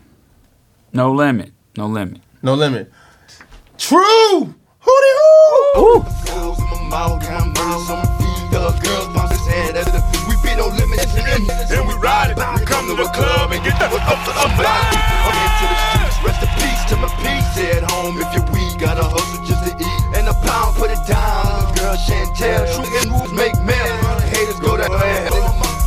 [0.91, 1.53] No limit.
[1.77, 2.21] No limit.
[2.41, 2.91] No Limit.
[3.77, 4.53] True.
[4.79, 6.03] Who the Ooh.
[6.25, 8.51] Girls in my mouth, I'm girls on my feet.
[8.51, 10.23] The girls bounce his head at the feet.
[10.27, 12.37] We be no limit and, and we ride it.
[12.37, 14.93] We come to the club and get up, up, up, up, up.
[15.29, 16.17] into the streets.
[16.25, 17.45] Rest in peace to my peace.
[17.57, 18.17] At home
[22.05, 23.95] Chantel, true rules make mail.
[24.29, 25.33] Haters go to hell.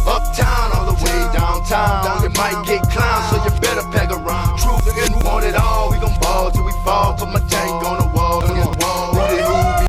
[0.09, 2.25] Uptown all the way downtown.
[2.25, 2.83] It might get
[3.31, 4.59] so you better pack around.
[4.59, 4.81] True
[5.25, 5.91] want it all.
[5.91, 7.15] We gon' ball till we fall.
[7.17, 8.45] Put my tank on the wall.
[8.45, 9.15] Against wall.
[9.15, 9.87] Rudy Who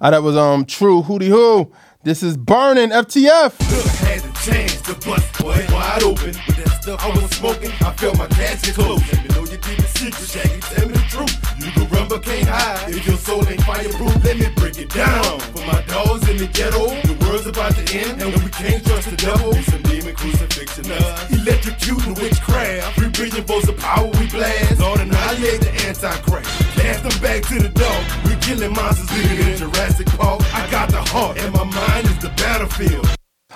[0.00, 1.70] Ah, that was um True Hootie hoo.
[2.02, 3.52] This is Burning FTF.
[4.00, 6.32] had chance to bust boy wide open.
[6.46, 9.00] With that stuff I was smoking, I felt my casket close.
[9.12, 10.60] Let me know your deepest secret, Shaggy.
[10.60, 11.64] Tell me the truth.
[11.64, 12.90] You can run but can't hide.
[12.90, 15.40] If your soul ain't fireproof, let me break it down.
[15.40, 19.10] For my dogs in the ghetto, the world's about to end, and we can't trust
[19.10, 19.54] the devil.
[19.54, 21.30] It's some demon crucifixion us.
[21.30, 22.96] Electrocuting witchcraft.
[22.96, 24.80] Three billion volts of power we blast.
[24.80, 26.50] Lord annihilate the antichrist.
[26.76, 28.04] Cast them back to the dog.
[28.24, 30.42] We killing monsters living in Jurassic Park.
[30.54, 33.06] I got the heart, and my mind is the battlefield.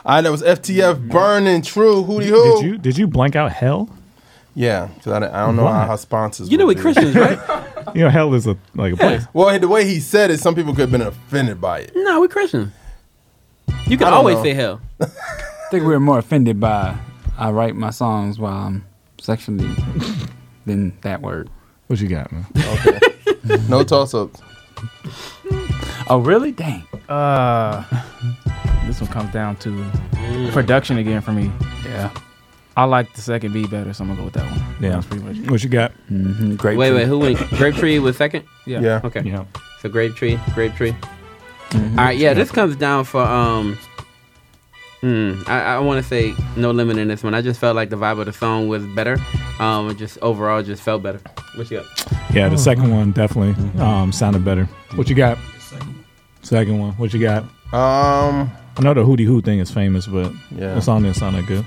[0.05, 2.56] Ah, that was FTF Burning True Hootie Who.
[2.56, 3.89] Did you did you blank out hell?
[4.55, 6.48] Yeah, 'cause I, don't- I don't know how, how sponsors.
[6.51, 6.82] You know would we.
[6.82, 7.39] Christians, right?
[7.94, 9.22] You know, hell is a like a place.
[9.35, 11.93] Well, the way he said it, some people could have been offended by it.
[11.94, 12.72] No, we Christian.
[13.86, 14.43] You can always know.
[14.43, 14.81] say hell.
[15.01, 15.06] I
[15.70, 16.97] think we're more offended by
[17.39, 18.85] I write my songs while I'm
[19.20, 19.68] sexually
[20.66, 21.51] than that word.
[21.86, 22.47] What you got, man?
[22.56, 22.98] Okay.
[23.68, 24.40] no toss ups.
[26.09, 26.51] Oh, really?
[26.52, 26.85] Dang.
[27.09, 27.85] Uh,
[28.86, 29.89] this one comes down to
[30.52, 31.52] production again for me.
[31.85, 32.10] Yeah.
[32.76, 34.76] I like the second B better, so I'm gonna go with that one.
[34.80, 34.88] Yeah.
[34.90, 35.51] That's pretty much.
[35.51, 35.92] What you got?
[36.10, 36.56] Mm-hmm.
[36.56, 36.76] Great.
[36.76, 37.38] Wait, wait, who went?
[37.51, 38.44] Grape Tree was second?
[38.66, 38.80] Yeah.
[38.80, 39.01] Yeah.
[39.05, 39.22] Okay.
[39.22, 39.44] Yeah.
[39.80, 40.94] So Grape Tree, Grape Tree.
[41.74, 43.76] All right, yeah, this comes down for um.
[45.01, 47.34] Hmm, I, I want to say no limit in this one.
[47.34, 49.18] I just felt like the vibe of the song was better.
[49.59, 51.20] Um, it just overall just felt better.
[51.56, 51.86] What you got?
[52.34, 54.64] Yeah, the second one definitely um, sounded better.
[54.94, 55.36] What you got?
[56.42, 56.92] Second one.
[56.92, 57.42] What you got?
[57.74, 60.74] Um, I know the Hootie Hoo thing is famous, but Yeah.
[60.74, 61.66] the song didn't sound that good.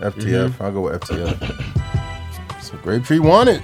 [0.00, 0.60] FTF.
[0.60, 2.62] I'll go with FTF.
[2.62, 3.62] So Grape Tree won it.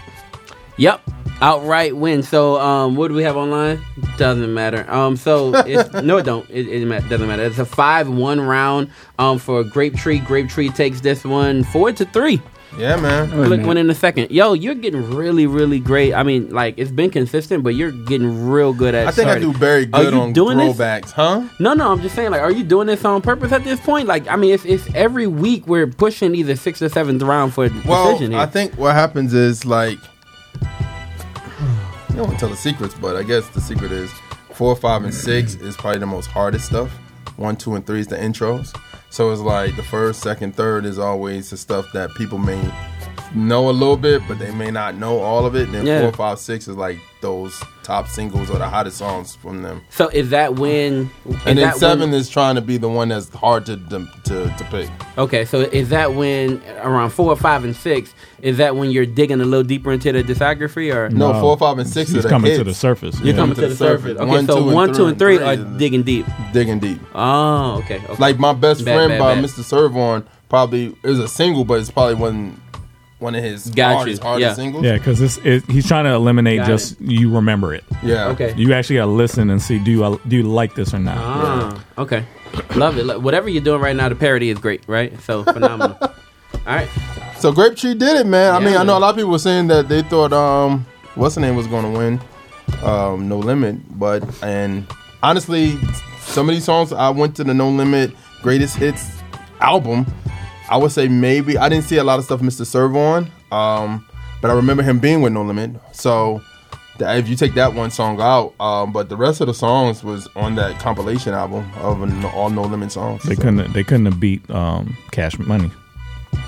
[0.79, 1.03] Yep,
[1.41, 2.23] outright win.
[2.23, 3.81] So um, what do we have online?
[4.17, 4.91] Doesn't matter.
[4.91, 6.49] Um, so it's, no, it don't.
[6.49, 7.43] It, it ma- doesn't matter.
[7.43, 8.91] It's a five-one round.
[9.19, 10.19] Um, for Grape Tree.
[10.19, 12.41] Grape Tree takes this one four to three.
[12.79, 13.29] Yeah, man.
[13.31, 14.31] Click one in a second.
[14.31, 16.15] Yo, you're getting really, really great.
[16.15, 19.07] I mean, like it's been consistent, but you're getting real good at.
[19.07, 21.11] I think I do very Are good you on doing this?
[21.13, 21.47] huh?
[21.59, 24.09] No, no, I'm just saying, like, are you doing this on purpose at this point?
[24.09, 27.67] Like, I mean, if, if every week we're pushing either sixth or seventh round for
[27.67, 28.41] a Well, decision here.
[28.41, 29.99] I think what happens is like
[30.63, 34.11] you don't want to tell the secrets, but I guess the secret is
[34.53, 36.91] four, five, and six is probably the most hardest stuff.
[37.37, 38.75] One, two, and three is the intros.
[39.13, 42.59] So it's like the first, second, third is always the stuff that people may
[43.35, 45.65] know a little bit, but they may not know all of it.
[45.67, 46.01] And then Yeah.
[46.03, 49.81] four, five, six is like those top singles or the hottest songs from them.
[49.91, 51.09] so is that when?
[51.29, 53.77] is And then that seven when- is trying to be the one that's hard to
[53.77, 54.91] to, to, to pick.
[55.19, 58.13] okay, so is that when around four, five, and six?
[58.41, 61.79] Is that when you're digging a little deeper into the discography, or No, four, five,
[61.79, 63.17] and six is are the coming to the surface.
[63.21, 63.35] You're yeah.
[63.37, 64.19] coming to the surface.
[64.19, 66.27] Okay, so two, one, two, and three are digging deep.
[66.53, 66.99] Digging deep.
[67.15, 68.01] Oh, okay.
[68.09, 68.17] okay.
[68.19, 69.45] Like my best Bad, friend bad, by bad.
[69.45, 69.63] Mr.
[69.63, 72.61] Serv-On probably is a single, but it's probably one
[73.23, 74.29] one of his Got hardest, you.
[74.29, 74.55] hardest Yeah.
[74.55, 74.85] singles.
[74.85, 77.85] Yeah, because it's it, he's trying to eliminate Got just you remember it.
[78.03, 78.29] Yeah.
[78.29, 78.53] Okay.
[78.57, 81.17] You actually got to listen and see do you do you like this or not.
[81.19, 82.25] Ah, okay.
[82.77, 83.07] Love it.
[83.07, 85.19] Lo- Whatever you're doing right now, the parody is great, right?
[85.23, 85.97] So phenomenal.
[86.03, 86.11] All
[86.67, 86.89] right.
[87.39, 88.55] So Grape Tree did it, man.
[88.55, 88.97] I Yeah, mean, I know man.
[88.97, 90.85] a lot of people were saying that they thought um
[91.15, 92.21] what's the name was going to win,
[92.85, 94.87] um No Limit, but and
[95.23, 95.79] honestly,
[96.21, 98.13] some of these songs I went to the No Limit
[98.43, 99.09] Greatest Hits
[99.61, 100.07] album.
[100.73, 102.65] I would say maybe I didn't see a lot of stuff Mr.
[102.65, 104.07] Serv-On, um,
[104.41, 105.73] but I remember him being with No Limit.
[105.93, 106.41] So
[106.99, 110.03] that- if you take that one song out, um, but the rest of the songs
[110.03, 113.23] was on that compilation album of an all No Limit songs.
[113.25, 115.71] They So- couldn't they couldn't have beat um, Cash Money.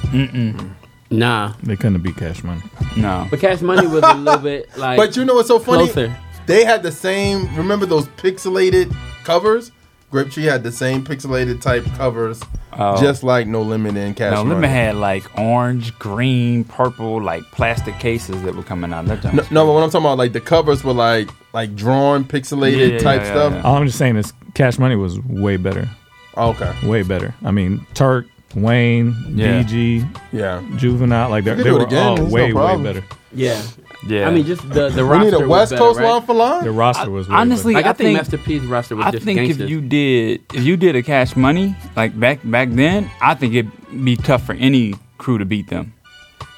[0.06, 0.70] Mm-mm.
[1.10, 1.52] Nah.
[1.62, 2.62] They couldn't have beat Cash Money.
[2.96, 3.26] No.
[3.30, 4.96] But Cash Money was a little bit like.
[4.96, 5.84] But you know what's so funny?
[5.84, 6.16] Closer.
[6.46, 7.54] They had the same.
[7.56, 8.94] Remember those pixelated
[9.24, 9.70] covers?
[10.14, 12.40] Grape Tree had the same pixelated type covers,
[12.72, 13.00] Oh.
[13.00, 14.36] just like No Limit and Cash Money.
[14.36, 14.54] No, Money.
[14.54, 19.10] Limit had like orange, green, purple, like plastic cases that were coming out.
[19.10, 21.74] Of that no, no, but what I'm talking about, like the covers were like like
[21.74, 23.52] drawn, pixelated Yeah, type yeah, stuff.
[23.54, 23.62] yeah.
[23.62, 25.88] All I'm just saying is Cash Money was way better.
[26.36, 26.72] Oh, okay.
[26.86, 27.34] Way better.
[27.44, 29.62] I mean, Turk, Wayne, Yeah.
[29.64, 30.62] BG, Yeah.
[30.76, 33.02] Juvenile, like they, You they were again, all there's no way way better.
[33.32, 33.60] Yeah.
[34.06, 34.28] Yeah.
[34.28, 35.24] I mean, just the the We roster.
[35.24, 36.08] need a was West better, Coast right?
[36.10, 36.64] line for line.
[36.64, 39.10] The roster was way honestly, Like, I, I think think Master P's roster was I
[39.12, 39.62] just think gangsters.
[39.64, 43.54] if you did if you did a Cash Money like back back then, I think
[43.54, 45.94] it'd be tough for any crew to beat them.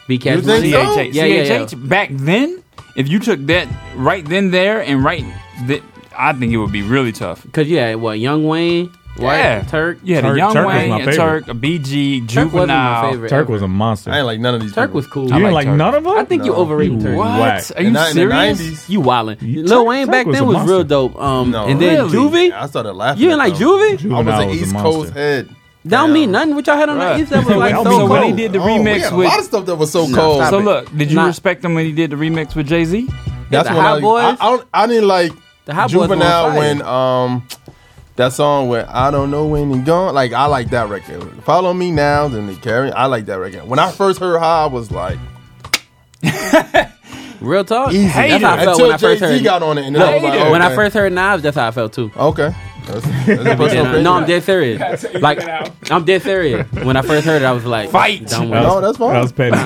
[0.09, 0.71] Be Cash You think Money?
[0.73, 0.79] so?
[0.97, 1.59] CHH, Yeah, yeah, yeah.
[1.67, 2.63] CHH back then,
[2.97, 5.25] if you took that right then there and right,
[5.67, 5.83] th-
[6.17, 7.47] I think it would be really tough.
[7.53, 9.39] Cause yeah, had what Young Wayne, right?
[9.39, 9.63] Yeah.
[9.63, 9.99] Turk.
[10.03, 11.17] Yeah, had a Turk- Young Turk was Wayne, my a favorite.
[11.17, 13.11] Turk, a BG, Turk wasn't my Juvenile.
[13.13, 13.29] favorite.
[13.29, 13.53] Turk ever.
[13.53, 14.11] was a monster.
[14.11, 14.73] I ain't like none of these.
[14.75, 14.97] Turk people.
[14.97, 15.29] was cool.
[15.29, 15.77] you I didn't like like Turk.
[15.77, 16.19] none of them?
[16.19, 16.59] I think you No.
[16.59, 17.17] overrated Turk.
[17.17, 17.41] What?
[17.41, 17.65] Whack.
[17.77, 18.61] Are you In the- in the serious?
[18.61, 18.89] 90s.
[18.89, 19.43] You wildin'.
[19.43, 20.75] You- Lil Turk- Wayne Turk back was then a was monster.
[20.75, 21.21] real dope.
[21.23, 22.11] Um, No, and then really?
[22.51, 22.53] Juvie.
[22.53, 23.23] I started laughing.
[23.23, 23.65] You didn't at like that.
[23.65, 23.89] Juvie?
[23.89, 24.91] I was Juvenile an was a East monster.
[24.93, 25.49] Coast head.
[25.87, 26.55] Don't mean nothing.
[26.57, 27.21] What y'all had on the Bruh.
[27.21, 29.13] East that was like So so so when he did the Oh, we remix had
[29.13, 30.39] a with, lot of stuff that was so cold.
[30.39, 30.65] stop so it.
[30.65, 31.27] look, did you Nah.
[31.27, 33.09] respect him when he did the remix with Jay Z?
[33.53, 34.25] That's the when Hot I, Boys?
[34.25, 35.33] I, I, don't, I didn't like
[35.67, 36.59] The Hot Boys were on Juvenile fire.
[36.59, 37.43] when um
[38.17, 40.15] that song where I don't know when he gone.
[40.15, 41.23] Like I like that record.
[41.45, 42.91] Follow me now, then they carry.
[42.93, 43.67] I like that record.
[43.69, 45.19] When I first heard how I was like
[47.41, 47.93] Real talk.
[47.93, 48.07] easy.
[48.09, 49.45] That's how I felt Until when I first Jay-Z heard.
[49.45, 51.69] got on it, and then I was like, When I first heard Knives, that's how
[51.69, 52.11] I felt too.
[52.17, 52.55] Okay.
[52.87, 54.05] That's, that's a personal then, opinion.
[54.05, 55.05] no, I'm dead serious.
[55.15, 55.43] Like,
[55.91, 56.67] I'm dead serious.
[56.73, 58.27] When I first heard it, I was like, Fight.
[58.29, 58.81] Done with No, it.
[58.83, 59.13] that's fine.
[59.13, 59.57] That was petty.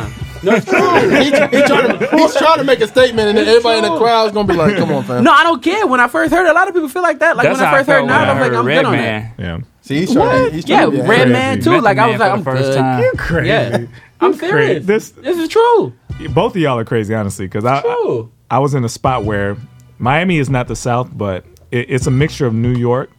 [0.42, 0.78] No, it's true.
[1.10, 1.30] he, he
[1.66, 4.48] trying to, he's trying to make a statement, and then everybody in the crowd's gonna
[4.48, 5.86] be like, "Come on, fam." No, I don't care.
[5.86, 7.36] When I first heard it, a lot of people feel like that.
[7.36, 8.84] Like That's when I first I heard felt Knives, when I was like, I'm good
[8.84, 9.32] on that.
[9.38, 9.58] Yeah.
[9.82, 10.48] See, he's trying.
[10.50, 11.28] To, he's Yeah, trying to Red ahead.
[11.30, 11.80] Man too.
[11.80, 12.76] Like I was like, I'm first good.
[12.76, 13.02] time.
[13.02, 13.48] You crazy.
[13.48, 13.86] Yeah,
[14.20, 14.86] I'm serious.
[14.86, 15.92] This This is true.
[16.34, 19.56] both of y'all are crazy, honestly, because I, I I was in a spot where
[19.98, 23.10] Miami is not the South, but it, it's a mixture of New York,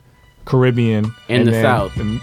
[0.45, 1.97] Caribbean, And the then- South.
[1.97, 2.19] and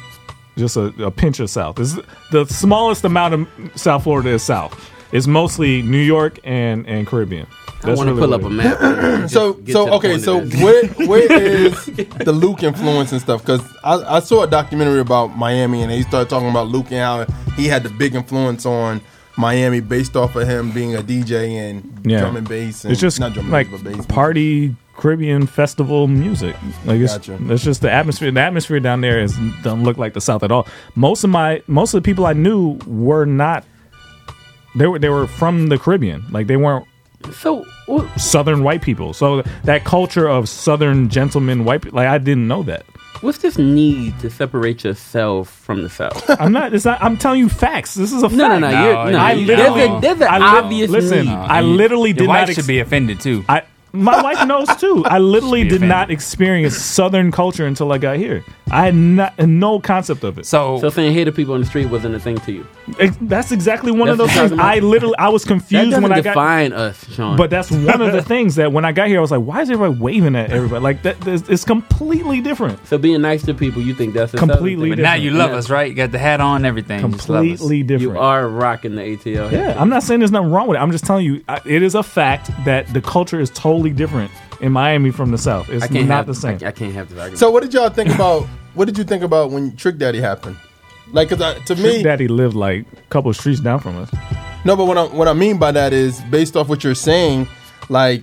[0.59, 1.76] just a, a pinch of South.
[1.76, 4.78] This is the smallest amount of South Florida is South.
[5.12, 7.47] It's mostly New York and and Caribbean.
[7.85, 9.30] I want to really pull what up a map.
[9.30, 13.40] So, so okay, so where where is the Luke influence and stuff?
[13.43, 17.28] Because I, I saw a documentary about Miami, and they started talking about Luke and
[17.28, 19.01] how he had the big influence on
[19.36, 22.20] Miami based off of him being a DJ and Yeah.
[22.20, 22.85] drum and bass.
[22.85, 24.06] And, It's just not drum and like bass, but bass.
[24.06, 26.54] party Caribbean festival music.
[26.84, 27.38] Like it's, Gotcha.
[27.52, 28.30] it's just the atmosphere.
[28.30, 30.66] The atmosphere down there is doesn't look like the South at all.
[30.96, 33.64] Most of my most of the people I knew were not.
[34.76, 36.24] They were they were from the Caribbean.
[36.30, 36.84] Like they weren't
[37.32, 39.12] So wh- Southern white people.
[39.14, 42.84] So that culture of Southern gentlemen white people, like I didn't know that.
[43.22, 46.28] what's this need to separate yourself from the South?
[46.40, 46.74] I'm not.
[46.74, 47.02] It's not.
[47.02, 47.94] I'm telling you facts.
[47.94, 48.36] This is a fact.
[48.38, 48.70] No, no, no.
[48.70, 51.32] You're, no, I you- literally- there's, a, there's an I li- obvious listen, need.
[51.32, 52.54] I literally Your did wife not.
[52.54, 53.44] should be offended too.
[53.48, 53.62] I
[53.98, 55.04] my wife knows too.
[55.06, 55.88] I literally did offended.
[55.88, 58.44] not experience Southern culture until I got here.
[58.70, 60.44] I had not no concept of it.
[60.46, 62.66] So, So saying hey to people on the street wasn't a thing to you.
[63.00, 64.52] Ex- that's exactly one of those things.
[64.52, 66.30] I'm I literally I was confused doesn't when I got.
[66.32, 67.36] define us, Sean.
[67.36, 69.62] But that's one of the things that when I got here, I was like, "Why
[69.62, 72.86] is everybody waving at everybody?" Like that, it's it's completely different.
[72.86, 75.56] so being nice to people, you think that's a Completely but now you love Yeah.
[75.56, 75.88] us, right?
[75.88, 77.00] You got the hat on, everything.
[77.02, 77.48] You just love us.
[77.58, 78.14] Completely different.
[78.14, 79.50] You are rocking the ATL.
[79.50, 80.80] Yeah, I'm not saying there's nothing wrong with it.
[80.80, 84.31] I'm just telling you, I, it is a fact that the culture is totally different
[84.60, 85.69] in Miami from the South.
[85.70, 86.59] It's I can't not have the same.
[86.62, 87.39] I, I can't have this argument.
[87.39, 88.47] So, what did y'all think about?
[88.74, 90.56] What did you think about when Trick Daddy happened?
[91.12, 94.10] Like, cause I, to Trick me, Daddy lived like a couple streets down from us.
[94.65, 97.48] No, but what I what I mean by that is based off what you're saying,
[97.89, 98.23] like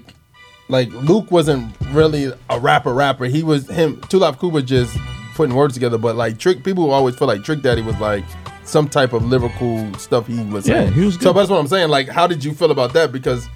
[0.69, 3.25] like Luke wasn't really a rapper rapper.
[3.25, 4.95] He was him Two Live Crew just
[5.35, 8.23] putting words together, but like Trick people always feel like Trick Daddy was like
[8.63, 10.93] some type of lyrical stuff he was Yeah, saying.
[10.93, 11.89] he was So that's what I'm saying.
[11.89, 13.11] Like, how did you feel about that?
[13.11, 13.47] Because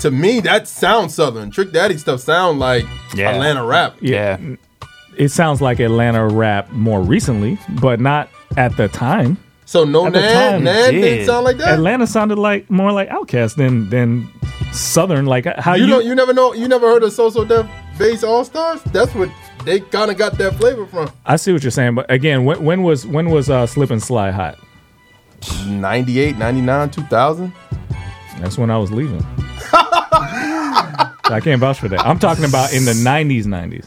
[0.00, 1.50] to me, that sounds southern.
[1.50, 3.30] Trick Daddy stuff sound like Yeah.
[3.30, 3.96] Atlanta rap.
[4.00, 4.38] Yeah.
[5.16, 9.38] It sounds like Atlanta rap more recently, but not at the time.
[9.64, 11.74] So no At the Nan, time, Nan it didn't sound like that.
[11.74, 14.30] Atlanta sounded like more like OutKast than than
[14.72, 15.26] Southern.
[15.26, 16.52] Like how you, you, know, you never know.
[16.52, 17.66] You never heard of So So Def
[17.98, 18.80] Bass All Stars?
[18.92, 19.28] That's what
[19.64, 21.10] they kind of got that flavor from.
[21.24, 24.00] I see what you're saying, but again, when, when was when was uh, Slip and
[24.02, 24.56] Slide hot?
[25.66, 27.52] 98, 99, 2000.
[28.38, 29.24] That's when I was leaving.
[31.24, 32.06] I can't vouch for that.
[32.06, 33.86] I'm talking about in the '90s, '90s.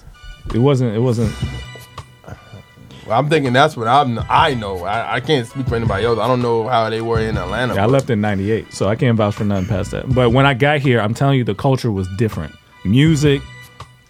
[0.53, 0.95] It wasn't.
[0.95, 1.33] It wasn't.
[3.05, 4.19] Well, I'm thinking that's what I'm.
[4.29, 4.83] I know.
[4.83, 6.19] I, I can't speak for anybody else.
[6.19, 7.75] I don't know how they were in Atlanta.
[7.75, 10.13] I left in '98, so I can't vouch for nothing past that.
[10.13, 12.53] But when I got here, I'm telling you, the culture was different.
[12.85, 13.41] Music,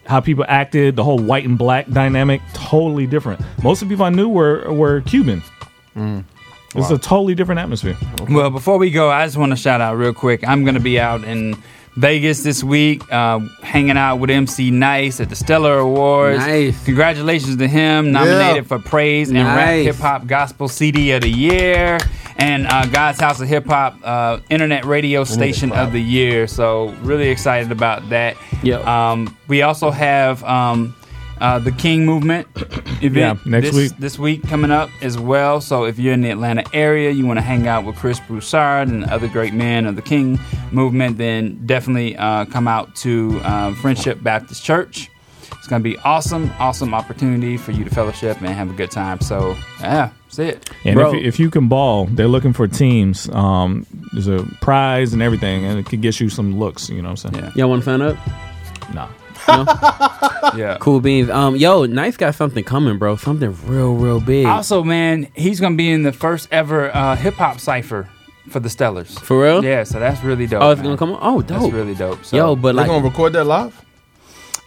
[0.06, 3.42] how people acted, the whole white and black dynamic, totally different.
[3.64, 5.44] Most of the people I knew were were Cuban.
[5.96, 6.24] Mm.
[6.76, 7.98] It's a totally different atmosphere.
[8.30, 10.48] Well, before we go, I just want to shout out real quick.
[10.48, 11.62] I'm going to be out in
[12.00, 16.40] Vegas this week, uh, hanging out with MC Nice at the Stellar Awards.
[16.40, 16.86] Nice.
[16.86, 21.98] Congratulations to him, nominated for Praise and Rap Hip Hop Gospel CD of the Year,
[22.38, 26.48] and uh, God's House of Hip Hop uh, Internet Radio Station of the Year.
[26.48, 28.38] So really excited about that.
[28.64, 28.88] Yep.
[28.88, 30.42] Um, we also have.
[30.46, 30.96] Um,
[31.42, 32.48] Uh, the King Movement
[33.02, 33.92] event Yeah, next this, week.
[34.00, 35.62] This week coming up as well.
[35.62, 38.90] So if you're in the Atlanta area, you want to hang out with Chris Broussard
[38.90, 40.38] and other great men of the King
[40.72, 45.10] Movement, then definitely uh, come out to uh, Friendship Baptist Church.
[45.54, 48.92] It's going to be awesome, awesome opportunity for you to fellowship and have a good
[48.92, 49.20] time.
[49.22, 50.70] So yeah, that's it.
[50.86, 53.30] And if, you- if you can ball, they're looking for teams.
[53.30, 56.90] Um, there's a prize and everything, and it could get you some looks.
[56.90, 57.46] You know what I'm saying?
[57.46, 57.52] Yeah.
[57.56, 58.02] Y'all want to sign
[59.48, 60.44] up?
[60.44, 60.52] No.
[60.58, 60.78] yeah.
[60.80, 61.30] Cool beans.
[61.30, 63.16] Um, yo, Nice got something coming, bro.
[63.16, 64.46] Something real, real big.
[64.46, 68.10] Also, man, he's gonna be in the first ever uh, hip hop cipher
[68.50, 69.20] for the Stellars.
[69.20, 69.64] For real?
[69.64, 70.62] Yeah, so that's really dope.
[70.64, 70.86] Oh, it's man.
[70.86, 71.20] gonna come on?
[71.22, 71.74] Oh, That's dope.
[71.74, 72.26] really dope.
[72.26, 73.86] So, Yo, but They like, gonna record that live?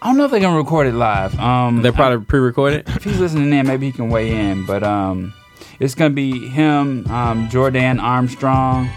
[0.00, 1.38] I don't know if they're gonna record it live.
[1.38, 2.88] Um, they're probably pre-recorded.
[2.88, 4.66] if he's listening in, maybe he can weigh in.
[4.66, 5.32] But um,
[5.78, 8.88] it's gonna be him, um, Jordan Armstrong.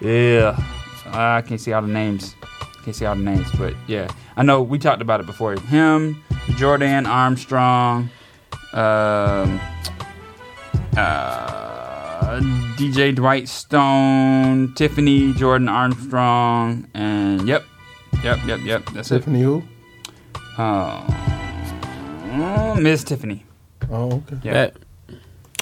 [0.00, 0.56] Yeah,
[1.06, 2.34] I can't see all the names.
[2.84, 4.08] Can't see all the names, but yeah,
[4.40, 5.52] I know we talked about it before.
[5.60, 6.24] Him,
[6.56, 8.08] Jordan Armstrong,
[8.72, 9.60] um,
[10.96, 12.40] uh,
[12.78, 17.66] DJ Dwight Stone, Tiffany Jordan Armstrong, and yep,
[18.24, 18.86] yep, yep, yep.
[18.94, 19.58] That's Tiffany who?
[19.58, 20.58] it.
[20.58, 21.04] Uh,
[22.80, 23.44] Miss Tiffany.
[23.90, 24.38] Oh, okay.
[24.42, 24.70] Yeah.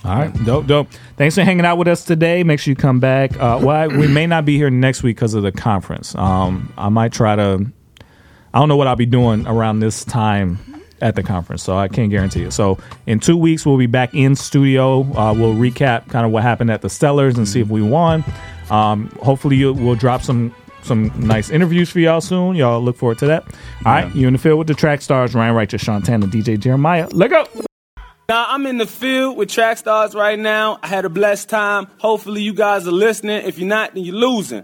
[0.05, 0.87] All right, dope, dope.
[1.17, 2.45] Thanks for hanging out with us today.
[2.45, 3.33] Make sure you come back.
[3.41, 6.15] Uh, well, I- we may not be here next week because of the conference.
[6.15, 7.73] Um, I might try to.
[8.59, 10.59] I don't know what I'll be doing around this time
[11.01, 12.51] at the conference, so I can't guarantee it.
[12.51, 12.77] So
[13.07, 15.03] in two weeks, we'll be back in studio.
[15.17, 18.25] Uh, we'll recap kind of what happened at the Stellars and see if we won.
[18.69, 20.53] Um, hopefully, you, we'll drop some
[20.83, 22.57] some nice interviews for y'all soon.
[22.57, 23.45] Y'all look forward to that.
[23.87, 27.07] All right, you in the field with the track stars Ryan Righteous, Shantana, DJ Jeremiah.
[27.13, 27.47] Let go.
[28.29, 30.81] Now I'm in the field with track stars right now.
[30.83, 31.87] I had a blessed time.
[31.99, 33.47] Hopefully you guys are listening.
[33.47, 34.63] If you're not, then you're losing.